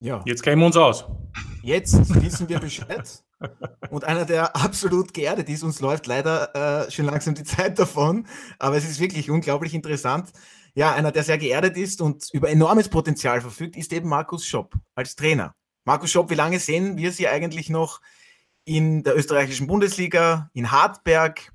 Ja. 0.00 0.22
Jetzt 0.26 0.42
kennen 0.42 0.60
wir 0.60 0.66
uns 0.66 0.76
aus. 0.76 1.04
Jetzt 1.62 2.14
wissen 2.22 2.48
wir 2.48 2.60
Bescheid. 2.60 3.24
Und 3.90 4.04
einer, 4.04 4.24
der 4.24 4.54
absolut 4.56 5.12
geerdet 5.12 5.48
ist, 5.48 5.62
uns 5.62 5.80
läuft 5.80 6.06
leider 6.06 6.86
äh, 6.86 6.90
schon 6.90 7.06
langsam 7.06 7.34
die 7.34 7.44
Zeit 7.44 7.78
davon, 7.78 8.26
aber 8.58 8.76
es 8.76 8.88
ist 8.88 9.00
wirklich 9.00 9.30
unglaublich 9.30 9.74
interessant. 9.74 10.32
Ja, 10.74 10.94
einer, 10.94 11.12
der 11.12 11.22
sehr 11.22 11.38
geerdet 11.38 11.76
ist 11.76 12.00
und 12.00 12.28
über 12.32 12.50
enormes 12.50 12.88
Potenzial 12.88 13.40
verfügt, 13.40 13.76
ist 13.76 13.92
eben 13.92 14.08
Markus 14.08 14.46
Schopp 14.46 14.74
als 14.94 15.16
Trainer. 15.16 15.54
Markus 15.84 16.10
Schopp, 16.10 16.30
wie 16.30 16.34
lange 16.34 16.58
sehen 16.58 16.96
wir 16.96 17.12
Sie 17.12 17.28
eigentlich 17.28 17.70
noch 17.70 18.00
in 18.64 19.02
der 19.02 19.16
österreichischen 19.16 19.66
Bundesliga, 19.66 20.50
in 20.52 20.70
Hartberg? 20.70 21.52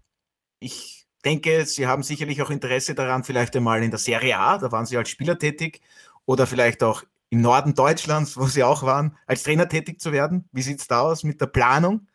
Ich 0.60 1.06
denke, 1.24 1.66
Sie 1.66 1.86
haben 1.86 2.02
sicherlich 2.02 2.42
auch 2.42 2.50
Interesse 2.50 2.96
daran, 2.96 3.24
vielleicht 3.24 3.56
einmal 3.56 3.84
in 3.84 3.92
der 3.92 4.00
Serie 4.00 4.39
A, 4.39 4.58
da 4.58 4.72
waren 4.72 4.86
Sie 4.86 4.98
als 4.98 5.10
Spieler 5.10 5.38
tätig, 5.38 5.82
oder 6.26 6.48
vielleicht 6.48 6.82
auch 6.82 7.04
im 7.32 7.41
Norden 7.41 7.73
Deutschlands, 7.73 8.38
wo 8.38 8.45
Sie 8.45 8.63
auch 8.63 8.84
waren, 8.84 9.17
als 9.25 9.43
Trainer 9.43 9.67
tätig 9.67 9.99
zu 9.99 10.11
werden? 10.11 10.47
Wie 10.51 10.61
sieht 10.61 10.79
es 10.79 10.88
da 10.88 10.99
aus 10.99 11.23
mit 11.23 11.41
der 11.41 11.47
Planung? 11.47 12.07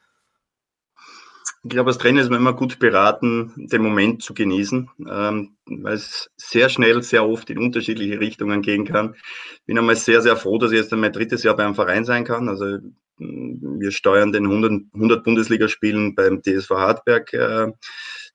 Ich 1.65 1.71
glaube, 1.71 1.91
als 1.91 1.99
Trainer 1.99 2.21
ist 2.21 2.31
man 2.31 2.39
immer 2.39 2.53
gut 2.53 2.79
beraten, 2.79 3.53
den 3.57 3.83
Moment 3.83 4.23
zu 4.23 4.35
genießen, 4.35 4.89
ähm, 5.09 5.57
weil 5.65 5.95
es 5.95 6.31
sehr 6.37 6.69
schnell, 6.69 7.03
sehr 7.03 7.27
oft 7.27 7.51
in 7.51 7.59
unterschiedliche 7.59 8.21
Richtungen 8.21 8.63
gehen 8.63 8.85
kann. 8.85 9.17
Bin 9.65 9.77
einmal 9.77 9.97
sehr, 9.97 10.23
sehr 10.23 10.37
froh, 10.37 10.59
dass 10.59 10.71
ich 10.71 10.79
jetzt 10.79 10.93
mein 10.93 11.13
drittes 11.13 11.43
Jahr 11.43 11.57
beim 11.57 11.75
Verein 11.75 12.05
sein 12.05 12.25
kann. 12.25 12.49
Also 12.49 12.79
mm, 13.19 13.81
wir 13.81 13.91
steuern 13.91 14.31
den 14.31 14.45
100, 14.45 14.95
100 14.95 15.25
Bundesligaspielen 15.25 16.15
beim 16.15 16.41
TSV 16.41 16.71
Hartberg 16.71 17.33
äh, 17.33 17.73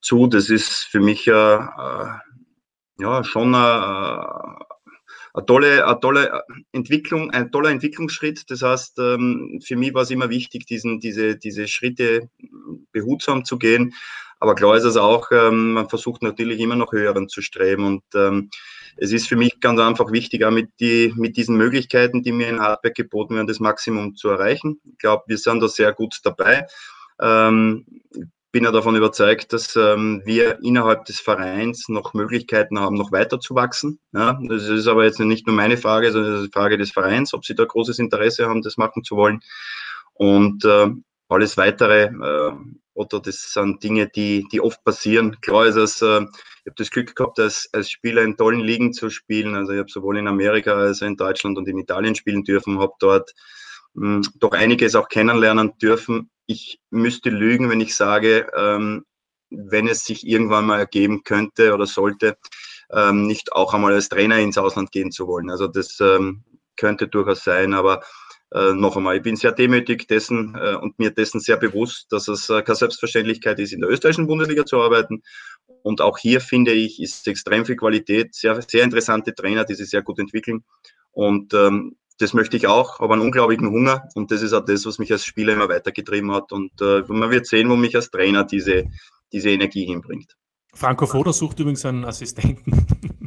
zu. 0.01 0.27
Das 0.27 0.49
ist 0.49 0.87
für 0.91 0.99
mich 0.99 1.27
äh 1.27 1.59
ja 3.01 3.23
schon 3.23 3.53
äh, 3.53 4.63
eine 5.33 5.45
tolle, 5.45 5.87
eine 5.87 5.99
tolle 5.99 6.43
Entwicklung, 6.71 7.31
ein 7.31 7.51
toller 7.51 7.69
Entwicklungsschritt. 7.69 8.49
Das 8.49 8.61
heißt, 8.61 8.99
ähm, 8.99 9.59
für 9.63 9.75
mich 9.75 9.93
war 9.93 10.03
es 10.03 10.11
immer 10.11 10.29
wichtig, 10.29 10.65
diesen, 10.65 10.99
diese, 10.99 11.37
diese 11.37 11.67
Schritte 11.67 12.29
behutsam 12.91 13.45
zu 13.45 13.57
gehen. 13.57 13.93
Aber 14.39 14.55
klar 14.55 14.75
ist 14.75 14.85
es 14.85 14.97
auch, 14.97 15.29
ähm, 15.31 15.73
man 15.73 15.87
versucht 15.87 16.23
natürlich 16.23 16.59
immer 16.59 16.75
noch 16.75 16.91
höheren 16.91 17.29
zu 17.29 17.41
streben. 17.41 17.85
Und 17.85 18.03
ähm, 18.15 18.49
es 18.97 19.11
ist 19.11 19.27
für 19.27 19.35
mich 19.35 19.59
ganz 19.59 19.79
einfach 19.79 20.11
wichtig, 20.11 20.43
auch 20.43 20.51
mit, 20.51 20.71
die, 20.79 21.13
mit 21.15 21.37
diesen 21.37 21.57
Möglichkeiten, 21.57 22.23
die 22.23 22.31
mir 22.31 22.49
in 22.49 22.59
Hardback 22.59 22.95
geboten 22.95 23.35
werden, 23.35 23.47
das 23.47 23.59
Maximum 23.59 24.15
zu 24.15 24.29
erreichen. 24.29 24.81
Ich 24.91 24.97
glaube, 24.97 25.23
wir 25.27 25.37
sind 25.37 25.61
da 25.61 25.67
sehr 25.67 25.93
gut 25.93 26.19
dabei 26.23 26.65
bin 28.51 28.65
ja 28.65 28.71
davon 28.71 28.95
überzeugt, 28.95 29.53
dass 29.53 29.75
ähm, 29.75 30.21
wir 30.25 30.59
innerhalb 30.61 31.05
des 31.05 31.19
Vereins 31.19 31.87
noch 31.87 32.13
Möglichkeiten 32.13 32.79
haben, 32.79 32.95
noch 32.95 33.11
weiter 33.11 33.39
zu 33.39 33.55
wachsen. 33.55 33.99
Ja, 34.13 34.37
das 34.47 34.67
ist 34.67 34.87
aber 34.87 35.05
jetzt 35.05 35.19
nicht 35.19 35.47
nur 35.47 35.55
meine 35.55 35.77
Frage, 35.77 36.11
sondern 36.11 36.37
eine 36.37 36.49
Frage 36.49 36.77
des 36.77 36.91
Vereins, 36.91 37.33
ob 37.33 37.45
sie 37.45 37.55
da 37.55 37.63
großes 37.63 37.99
Interesse 37.99 38.47
haben, 38.47 38.61
das 38.61 38.77
machen 38.77 39.03
zu 39.03 39.15
wollen. 39.15 39.39
Und 40.13 40.65
äh, 40.65 40.89
alles 41.29 41.55
weitere, 41.55 42.05
äh, 42.05 42.51
oder 42.93 43.19
das 43.21 43.53
sind 43.53 43.81
Dinge, 43.83 44.09
die, 44.09 44.45
die 44.51 44.59
oft 44.59 44.83
passieren. 44.83 45.39
Klar 45.41 45.67
ist 45.67 45.77
es, 45.77 46.01
äh, 46.01 46.21
ich 46.63 46.67
habe 46.67 46.75
das 46.75 46.91
Glück 46.91 47.15
gehabt, 47.15 47.39
als, 47.39 47.69
als 47.71 47.89
Spieler 47.89 48.21
in 48.21 48.35
tollen 48.35 48.59
Ligen 48.59 48.91
zu 48.93 49.09
spielen. 49.09 49.55
Also 49.55 49.71
ich 49.71 49.79
habe 49.79 49.89
sowohl 49.89 50.17
in 50.17 50.27
Amerika 50.27 50.73
als 50.73 51.01
auch 51.01 51.07
in 51.07 51.15
Deutschland 51.15 51.57
und 51.57 51.67
in 51.69 51.79
Italien 51.79 52.15
spielen 52.15 52.43
dürfen, 52.43 52.79
habe 52.79 52.93
dort 52.99 53.33
mh, 53.93 54.15
hm, 54.15 54.21
doch 54.39 54.51
einiges 54.51 54.95
auch 54.95 55.07
kennenlernen 55.07 55.71
dürfen 55.81 56.29
ich 56.45 56.79
müsste 56.89 57.29
lügen, 57.29 57.69
wenn 57.69 57.81
ich 57.81 57.95
sage, 57.95 58.47
ähm, 58.55 59.05
wenn 59.49 59.87
es 59.87 60.05
sich 60.05 60.25
irgendwann 60.25 60.65
mal 60.65 60.79
ergeben 60.79 61.23
könnte 61.23 61.73
oder 61.73 61.85
sollte, 61.85 62.37
ähm, 62.91 63.27
nicht 63.27 63.51
auch 63.53 63.73
einmal 63.73 63.93
als 63.93 64.09
Trainer 64.09 64.39
ins 64.39 64.57
Ausland 64.57 64.91
gehen 64.91 65.11
zu 65.11 65.27
wollen. 65.27 65.49
Also 65.49 65.67
das 65.67 65.99
ähm, 65.99 66.43
könnte 66.77 67.07
durchaus 67.07 67.43
sein, 67.43 67.73
aber 67.73 68.01
äh, 68.53 68.73
noch 68.73 68.97
einmal, 68.97 69.15
ich 69.15 69.23
bin 69.23 69.35
sehr 69.35 69.53
demütig 69.53 70.07
dessen 70.07 70.55
äh, 70.55 70.75
und 70.75 70.99
mir 70.99 71.11
dessen 71.11 71.39
sehr 71.39 71.57
bewusst, 71.57 72.11
dass 72.11 72.27
es 72.27 72.49
äh, 72.49 72.61
keine 72.61 72.75
Selbstverständlichkeit 72.75 73.59
ist, 73.59 73.71
in 73.71 73.81
der 73.81 73.89
österreichischen 73.89 74.27
Bundesliga 74.27 74.65
zu 74.65 74.81
arbeiten. 74.81 75.23
Und 75.83 76.01
auch 76.01 76.17
hier 76.17 76.41
finde 76.41 76.73
ich, 76.73 77.01
ist 77.01 77.27
extrem 77.27 77.65
viel 77.65 77.77
Qualität, 77.77 78.35
sehr, 78.35 78.61
sehr 78.61 78.83
interessante 78.83 79.33
Trainer, 79.33 79.63
die 79.63 79.75
sich 79.75 79.89
sehr 79.89 80.01
gut 80.01 80.19
entwickeln. 80.19 80.63
Und 81.11 81.53
ähm, 81.53 81.95
das 82.19 82.33
möchte 82.33 82.57
ich 82.57 82.67
auch, 82.67 82.99
aber 82.99 83.13
einen 83.13 83.23
unglaublichen 83.23 83.69
Hunger 83.69 84.07
und 84.15 84.31
das 84.31 84.41
ist 84.41 84.53
auch 84.53 84.65
das, 84.65 84.85
was 84.85 84.99
mich 84.99 85.11
als 85.11 85.25
Spieler 85.25 85.53
immer 85.53 85.69
weitergetrieben 85.69 86.31
hat 86.31 86.51
und 86.51 86.71
äh, 86.81 87.03
man 87.07 87.31
wird 87.31 87.47
sehen, 87.47 87.69
wo 87.69 87.75
mich 87.75 87.95
als 87.95 88.11
Trainer 88.11 88.43
diese, 88.43 88.85
diese 89.31 89.49
Energie 89.49 89.85
hinbringt. 89.85 90.35
Franco 90.73 91.05
Foda 91.05 91.33
sucht 91.33 91.59
übrigens 91.59 91.85
einen 91.85 92.05
Assistenten. 92.05 92.85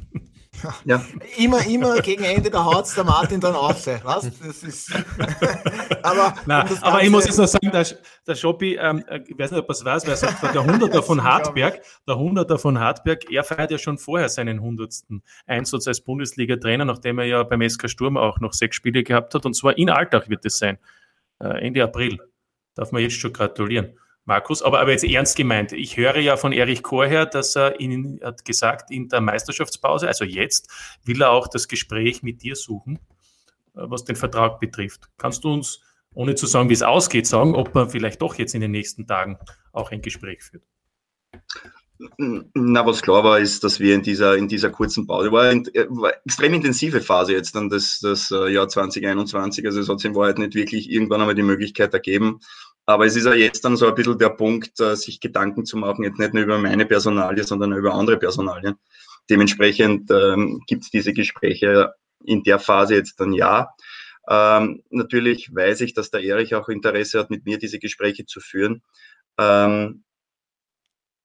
Ja. 0.85 1.05
Immer, 1.37 1.67
immer 1.67 2.01
gegen 2.01 2.25
Ende 2.25 2.51
der 2.51 2.65
haut 2.65 2.87
der 2.97 3.05
Martin 3.05 3.41
dann 3.41 3.55
auf. 3.55 3.87
Was? 4.05 4.31
Das 4.39 4.63
ist. 4.63 4.93
aber, 6.03 6.35
Nein, 6.47 6.69
um 6.69 6.79
aber 6.83 7.03
ich 7.03 7.11
muss 7.11 7.27
jetzt 7.27 7.39
noch 7.39 7.47
sagen, 7.47 7.71
der, 7.71 7.87
der 8.27 8.35
Schoppi, 8.35 8.77
ähm, 8.77 9.05
äh, 9.09 9.21
ich 9.27 9.39
weiß 9.39 9.51
nicht, 9.51 9.61
ob 9.61 9.69
er 9.69 9.73
es 9.73 9.85
weiß, 9.85 10.07
wer 10.07 10.17
sagt, 10.17 10.43
der 10.43 10.65
Hunderter 10.65 11.03
von 11.03 11.23
Hartberg, 11.25 11.81
der 12.07 12.17
Hunderter 12.17 12.59
von 12.59 12.79
Hartberg, 12.79 13.31
er 13.31 13.45
feiert 13.45 13.71
ja 13.71 13.79
schon 13.79 13.99
vorher 13.99 14.29
seinen 14.29 14.61
hundertsten 14.61 15.23
Einsatz 15.47 15.87
als 15.89 16.01
Bundesliga-Trainer, 16.01 16.85
nachdem 16.85 17.19
er 17.19 17.27
ja 17.27 17.43
beim 17.43 17.69
SK 17.69 17.89
Sturm 17.89 18.17
auch 18.17 18.41
noch 18.41 18.53
sechs 18.53 18.77
Spiele 18.77 19.03
gehabt 19.03 19.35
hat. 19.35 19.47
Und 19.47 19.55
zwar 19.55 19.77
in 19.79 19.91
Alltag 19.91 20.29
wird 20.29 20.45
es 20.45 20.59
sein. 20.59 20.79
Äh, 21.41 21.67
Ende 21.67 21.83
April. 21.83 22.19
Darf 22.75 22.93
man 22.93 23.03
jetzt 23.03 23.17
schon 23.17 23.33
gratulieren. 23.33 23.99
Markus, 24.27 24.63
aber, 24.63 24.81
aber 24.81 24.91
jetzt 24.91 25.05
ernst 25.05 25.37
gemeint. 25.37 25.73
Ich 25.73 25.97
höre 25.97 26.17
ja 26.17 26.37
von 26.37 26.53
Erich 26.53 26.83
Korher, 26.83 27.27
dass 27.27 27.57
er 27.57 27.79
Ihnen 27.81 28.21
hat 28.23 28.45
gesagt, 28.45 28.91
in 28.91 29.09
der 29.09 29.21
Meisterschaftspause, 29.21 30.09
also 30.09 30.25
jetzt, 30.25 30.71
will 31.05 31.21
er 31.21 31.31
auch 31.31 31.47
das 31.47 31.69
Gespräch 31.69 32.23
mit 32.23 32.43
dir 32.43 32.57
suchen, 32.57 32.99
äh, 33.75 33.83
was 33.85 34.05
den 34.05 34.17
Vertrag 34.17 34.61
betrifft. 34.61 35.11
Kannst 35.19 35.45
du 35.45 35.53
uns, 35.53 35.81
ohne 36.15 36.35
zu 36.35 36.47
sagen, 36.47 36.71
wie 36.71 36.75
es 36.75 36.83
ausgeht, 36.83 37.27
sagen, 37.27 37.55
ob 37.55 37.75
man 37.75 37.91
vielleicht 37.91 38.23
doch 38.23 38.37
jetzt 38.37 38.55
in 38.55 38.63
den 38.63 38.71
nächsten 38.71 39.07
Tagen 39.07 39.39
auch 39.73 39.91
ein 39.91 40.01
Gespräch 40.01 40.43
führt? 40.43 40.63
Na, 42.19 42.85
was 42.85 43.03
klar 43.03 43.23
war, 43.23 43.39
ist, 43.39 43.63
dass 43.63 43.79
wir 43.79 43.95
in 43.95 44.03
dieser, 44.03 44.37
in 44.37 44.49
dieser 44.49 44.71
kurzen 44.71 45.07
Pause, 45.07 45.31
war, 45.31 45.45
eine 45.45 45.65
war 45.91 46.13
extrem 46.25 46.55
intensive 46.55 47.01
Phase 47.01 47.33
jetzt 47.33 47.55
dann 47.55 47.71
das, 47.71 48.01
das 48.01 48.33
äh, 48.33 48.49
Jahr 48.49 48.69
2021, 48.69 49.65
also 49.65 49.81
es 49.81 49.89
hat 49.89 50.01
sich 50.01 50.11
in 50.11 50.17
Wahrheit 50.17 50.39
nicht 50.39 50.55
wirklich 50.55 50.91
irgendwann 50.91 51.21
einmal 51.21 51.37
die 51.37 51.43
Möglichkeit 51.43 51.95
ergeben, 51.95 52.41
aber 52.87 53.07
es 53.07 53.17
ist 53.17 53.25
ja 53.27 53.35
jetzt 53.35 53.65
dann 53.65 53.77
so 53.77 53.87
ein 53.87 53.95
bisschen 53.95 54.19
der 54.19 54.31
Punkt, 54.31 54.79
äh, 54.81 54.97
sich 54.97 55.21
Gedanken 55.21 55.65
zu 55.65 55.77
machen, 55.77 56.05
jetzt 56.05 56.19
nicht 56.19 56.35
nur 56.35 56.43
über 56.43 56.59
meine 56.59 56.87
Personalie, 56.87 57.45
sondern 57.45 57.73
über 57.73 57.95
andere 57.95 58.19
Personalien. 58.19 58.77
Dementsprechend 59.31 60.11
ähm, 60.11 60.63
gibt 60.67 60.85
es 60.85 60.91
diese 60.91 61.13
Gespräche 61.13 61.95
in 62.25 62.43
der 62.43 62.59
Phase 62.59 62.95
jetzt 62.95 63.21
dann 63.21 63.33
ja. 63.33 63.71
Ähm, 64.29 64.83
natürlich 64.91 65.55
weiß 65.55 65.83
ich, 65.83 65.95
dass 65.95 66.11
der 66.11 66.23
Erich 66.23 66.55
auch 66.55 66.69
Interesse 66.69 67.19
hat, 67.19 67.31
mit 67.31 67.45
mir 67.45 67.59
diese 67.59 67.79
Gespräche 67.79 68.27
zu 68.27 68.41
führen. 68.41 68.83
Ähm, 69.39 70.05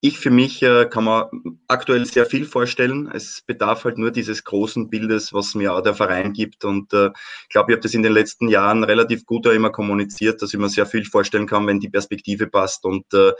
ich 0.02 0.18
für 0.18 0.30
mich 0.30 0.62
äh, 0.64 0.86
kann 0.86 1.04
man 1.04 1.28
aktuell 1.68 2.06
sehr 2.06 2.26
viel 2.26 2.46
vorstellen. 2.46 3.10
Es 3.14 3.42
bedarf 3.46 3.84
halt 3.84 3.98
nur 3.98 4.12
dieses 4.12 4.44
großen 4.46 4.90
Bildes, 4.90 5.34
was 5.34 5.56
mir 5.56 5.74
auch 5.74 5.82
der 5.82 5.94
Verein 5.94 6.32
gibt. 6.32 6.64
Und 6.64 6.94
äh, 6.94 7.08
ich 7.44 7.50
glaube, 7.50 7.72
ich 7.72 7.76
habe 7.76 7.82
das 7.82 7.94
in 7.94 8.04
den 8.04 8.14
letzten 8.14 8.48
Jahren 8.48 8.84
relativ 8.86 9.26
gut 9.26 9.46
auch 9.46 9.52
immer 9.52 9.72
kommuniziert, 9.72 10.42
dass 10.42 10.54
ich 10.54 10.60
mir 10.60 10.70
sehr 10.70 10.86
viel 10.86 11.04
vorstellen 11.04 11.48
kann, 11.48 11.68
wenn 11.68 11.82
die 11.82 11.90
Perspektive 11.90 12.48
passt. 12.48 12.86
Und 12.86 13.14
äh, 13.14 13.34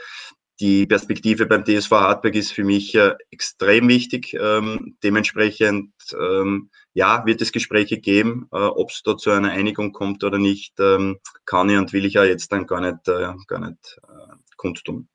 die 0.60 0.86
Perspektive 0.86 1.46
beim 1.46 1.64
DSV 1.64 1.90
Hartberg 1.92 2.34
ist 2.34 2.52
für 2.52 2.64
mich 2.64 2.94
äh, 2.94 3.14
extrem 3.30 3.88
wichtig. 3.88 4.36
Ähm, 4.38 4.98
dementsprechend 5.02 5.94
ähm, 6.12 6.70
ja, 6.92 7.24
wird 7.24 7.40
es 7.40 7.52
Gespräche 7.52 7.98
geben. 7.98 8.48
Äh, 8.52 8.58
Ob 8.58 8.90
es 8.90 9.02
da 9.02 9.16
zu 9.16 9.30
einer 9.30 9.50
Einigung 9.50 9.92
kommt 9.92 10.24
oder 10.24 10.38
nicht, 10.38 10.78
ähm, 10.78 11.20
kann 11.46 11.70
ich 11.70 11.78
und 11.78 11.94
will 11.94 12.04
ich 12.04 12.14
ja 12.14 12.24
jetzt 12.24 12.52
dann 12.52 12.66
gar 12.66 12.82
nicht, 12.82 13.08
äh, 13.08 13.32
gar 13.46 13.60
nicht 13.60 13.98
äh, 14.06 14.34
kundtun. 14.56 15.08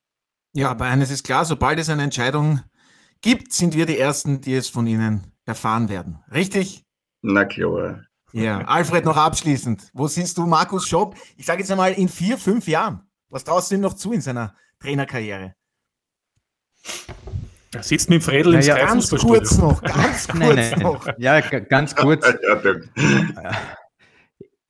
Ja, 0.55 0.71
aber 0.71 0.85
eines 0.85 1.11
ist 1.11 1.25
klar, 1.25 1.43
sobald 1.43 1.79
es 1.79 1.89
eine 1.89 2.03
Entscheidung 2.03 2.61
gibt, 3.19 3.51
sind 3.51 3.75
wir 3.75 3.85
die 3.85 3.99
Ersten, 3.99 4.39
die 4.39 4.53
es 4.53 4.69
von 4.69 4.87
Ihnen 4.87 5.33
erfahren 5.45 5.89
werden. 5.89 6.19
Richtig? 6.31 6.85
Na 7.21 7.43
klar. 7.43 8.05
Ja, 8.31 8.59
Alfred, 8.59 9.03
noch 9.03 9.17
abschließend. 9.17 9.89
Wo 9.93 10.07
siehst 10.07 10.37
du 10.37 10.45
Markus 10.45 10.87
Schopp? 10.87 11.17
Ich 11.35 11.45
sage 11.45 11.59
jetzt 11.59 11.71
einmal 11.71 11.91
in 11.91 12.07
vier, 12.07 12.37
fünf 12.37 12.69
Jahren. 12.69 13.01
Was 13.27 13.43
traust 13.43 13.69
du 13.69 13.75
ihm 13.75 13.81
noch 13.81 13.95
zu 13.95 14.13
in 14.13 14.21
seiner 14.21 14.55
Trainerkarriere? 14.79 15.55
Er 17.73 17.83
sitzt 17.83 18.09
mit 18.09 18.23
Fredel 18.23 18.53
ja, 18.53 18.57
ins 18.59 18.67
ja, 18.67 18.77
Ganz 18.77 19.09
kurz 19.09 19.57
noch, 19.57 19.81
ganz 19.81 20.27
kurz 20.29 20.39
nein, 20.39 20.69
nein. 20.69 20.79
noch. 20.79 21.05
Ja, 21.17 21.41
ganz 21.41 21.95
kurz. 21.95 22.25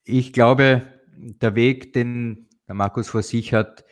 Ich 0.08 0.34
glaube, 0.34 0.84
der 1.16 1.56
Weg, 1.56 1.94
den 1.94 2.48
der 2.68 2.76
Markus 2.76 3.08
vor 3.10 3.24
sich 3.24 3.54
hat, 3.54 3.84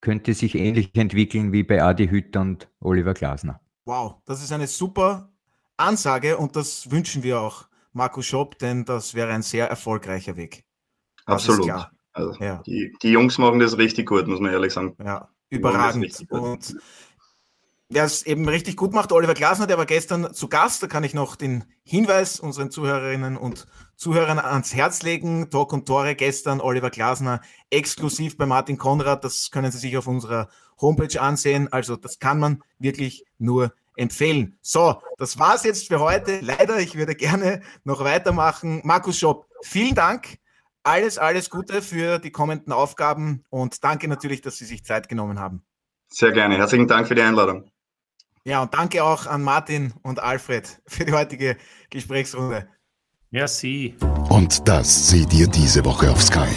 könnte 0.00 0.34
sich 0.34 0.54
ähnlich 0.54 0.94
entwickeln 0.94 1.52
wie 1.52 1.62
bei 1.62 1.82
Adi 1.82 2.08
Hütter 2.08 2.40
und 2.40 2.68
Oliver 2.80 3.14
Glasner. 3.14 3.60
Wow, 3.84 4.16
das 4.24 4.42
ist 4.42 4.52
eine 4.52 4.66
super 4.66 5.30
Ansage 5.76 6.36
und 6.36 6.56
das 6.56 6.90
wünschen 6.90 7.22
wir 7.22 7.40
auch 7.40 7.66
Markus 7.92 8.26
Schopp, 8.26 8.58
denn 8.58 8.84
das 8.84 9.14
wäre 9.14 9.32
ein 9.32 9.42
sehr 9.42 9.68
erfolgreicher 9.68 10.36
Weg. 10.36 10.64
Das 11.26 11.48
Absolut. 11.48 11.70
Also, 12.12 12.34
ja. 12.42 12.62
die, 12.66 12.92
die, 13.02 13.10
Jungs 13.10 13.38
machen 13.38 13.60
das 13.60 13.78
richtig 13.78 14.08
gut, 14.08 14.26
muss 14.26 14.40
man 14.40 14.52
ehrlich 14.52 14.72
sagen. 14.72 14.96
Ja, 15.02 15.28
überragend. 15.48 16.26
Und 16.30 16.76
wer 17.88 18.04
es 18.04 18.24
eben 18.26 18.48
richtig 18.48 18.76
gut 18.76 18.92
macht, 18.92 19.12
Oliver 19.12 19.34
Glasner, 19.34 19.66
der 19.66 19.78
war 19.78 19.86
gestern 19.86 20.34
zu 20.34 20.48
Gast. 20.48 20.82
Da 20.82 20.86
kann 20.86 21.04
ich 21.04 21.14
noch 21.14 21.36
den 21.36 21.64
Hinweis 21.84 22.40
unseren 22.40 22.70
Zuhörerinnen 22.70 23.36
und 23.36 23.66
Zuhörern 24.00 24.38
ans 24.38 24.74
Herz 24.74 25.02
legen. 25.02 25.50
Talk 25.50 25.74
und 25.74 25.86
Tore 25.86 26.14
gestern, 26.14 26.62
Oliver 26.62 26.88
Glasner 26.88 27.42
exklusiv 27.68 28.38
bei 28.38 28.46
Martin 28.46 28.78
Konrad. 28.78 29.24
Das 29.24 29.50
können 29.50 29.70
Sie 29.70 29.76
sich 29.76 29.98
auf 29.98 30.06
unserer 30.06 30.48
Homepage 30.80 31.20
ansehen. 31.20 31.70
Also 31.70 31.96
das 31.96 32.18
kann 32.18 32.38
man 32.38 32.62
wirklich 32.78 33.26
nur 33.36 33.74
empfehlen. 33.96 34.56
So, 34.62 35.02
das 35.18 35.38
war's 35.38 35.64
jetzt 35.64 35.88
für 35.88 36.00
heute. 36.00 36.40
Leider, 36.40 36.78
ich 36.78 36.94
würde 36.96 37.14
gerne 37.14 37.60
noch 37.84 38.02
weitermachen. 38.02 38.80
Markus 38.84 39.18
Schopp, 39.18 39.46
vielen 39.60 39.94
Dank. 39.94 40.38
Alles, 40.82 41.18
alles 41.18 41.50
Gute 41.50 41.82
für 41.82 42.18
die 42.18 42.30
kommenden 42.30 42.72
Aufgaben 42.72 43.44
und 43.50 43.84
danke 43.84 44.08
natürlich, 44.08 44.40
dass 44.40 44.56
Sie 44.56 44.64
sich 44.64 44.82
Zeit 44.82 45.10
genommen 45.10 45.38
haben. 45.38 45.62
Sehr 46.08 46.32
gerne. 46.32 46.56
Herzlichen 46.56 46.88
Dank 46.88 47.06
für 47.06 47.14
die 47.14 47.20
Einladung. 47.20 47.70
Ja, 48.44 48.62
und 48.62 48.72
danke 48.72 49.04
auch 49.04 49.26
an 49.26 49.42
Martin 49.42 49.92
und 50.02 50.20
Alfred 50.20 50.80
für 50.86 51.04
die 51.04 51.12
heutige 51.12 51.58
Gesprächsrunde. 51.90 52.66
Merci. 53.32 53.94
Und 54.28 54.66
das 54.66 55.08
seht 55.08 55.32
ihr 55.32 55.46
diese 55.46 55.84
Woche 55.84 56.10
auf 56.10 56.20
Sky. 56.20 56.48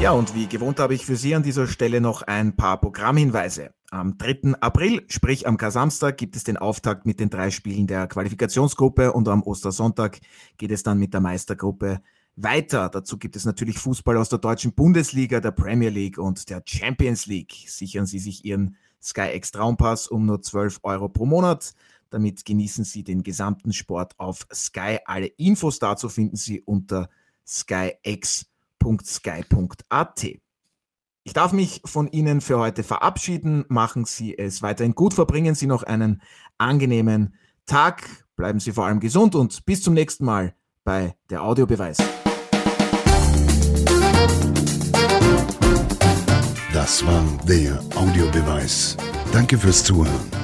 Ja, 0.00 0.10
und 0.10 0.34
wie 0.34 0.48
gewohnt 0.48 0.80
habe 0.80 0.94
ich 0.94 1.06
für 1.06 1.14
Sie 1.14 1.32
an 1.36 1.44
dieser 1.44 1.68
Stelle 1.68 2.00
noch 2.00 2.22
ein 2.22 2.56
paar 2.56 2.80
Programmhinweise. 2.80 3.72
Am 3.92 4.18
3. 4.18 4.54
April, 4.60 5.04
sprich 5.06 5.46
am 5.46 5.58
Kasamstag, 5.58 6.16
gibt 6.16 6.34
es 6.34 6.42
den 6.42 6.56
Auftakt 6.56 7.06
mit 7.06 7.20
den 7.20 7.30
drei 7.30 7.52
Spielen 7.52 7.86
der 7.86 8.08
Qualifikationsgruppe 8.08 9.12
und 9.12 9.28
am 9.28 9.44
Ostersonntag 9.44 10.18
geht 10.58 10.72
es 10.72 10.82
dann 10.82 10.98
mit 10.98 11.14
der 11.14 11.20
Meistergruppe 11.20 12.00
weiter. 12.34 12.88
Dazu 12.88 13.16
gibt 13.16 13.36
es 13.36 13.44
natürlich 13.44 13.78
Fußball 13.78 14.16
aus 14.16 14.28
der 14.28 14.40
deutschen 14.40 14.74
Bundesliga, 14.74 15.38
der 15.38 15.52
Premier 15.52 15.90
League 15.90 16.18
und 16.18 16.50
der 16.50 16.64
Champions 16.66 17.26
League. 17.26 17.54
Sichern 17.68 18.06
Sie 18.06 18.18
sich 18.18 18.44
Ihren 18.44 18.76
SkyX 19.00 19.52
Traumpass 19.52 20.08
um 20.08 20.26
nur 20.26 20.42
12 20.42 20.80
Euro 20.82 21.08
pro 21.08 21.26
Monat. 21.26 21.74
Damit 22.10 22.44
genießen 22.44 22.84
Sie 22.84 23.04
den 23.04 23.22
gesamten 23.22 23.72
Sport 23.72 24.18
auf 24.18 24.46
Sky. 24.52 24.98
Alle 25.04 25.26
Infos 25.26 25.78
dazu 25.78 26.08
finden 26.08 26.36
Sie 26.36 26.60
unter 26.60 27.08
skyx.sky.at. 27.46 28.46
Ich 31.26 31.32
darf 31.32 31.52
mich 31.52 31.80
von 31.84 32.08
Ihnen 32.08 32.40
für 32.40 32.58
heute 32.58 32.82
verabschieden. 32.82 33.64
Machen 33.68 34.04
Sie 34.04 34.36
es 34.36 34.60
weiterhin 34.62 34.94
gut, 34.94 35.14
verbringen 35.14 35.54
Sie 35.54 35.66
noch 35.66 35.82
einen 35.82 36.20
angenehmen 36.58 37.34
Tag, 37.66 38.26
bleiben 38.36 38.60
Sie 38.60 38.72
vor 38.72 38.84
allem 38.86 39.00
gesund 39.00 39.34
und 39.34 39.64
bis 39.64 39.82
zum 39.82 39.94
nächsten 39.94 40.26
Mal 40.26 40.54
bei 40.84 41.16
der 41.30 41.42
Audiobeweis. 41.42 41.96
Das 46.74 47.06
war 47.06 47.24
der 47.48 47.80
Audiobeweis. 47.96 48.96
Danke 49.32 49.56
fürs 49.56 49.82
Zuhören. 49.82 50.43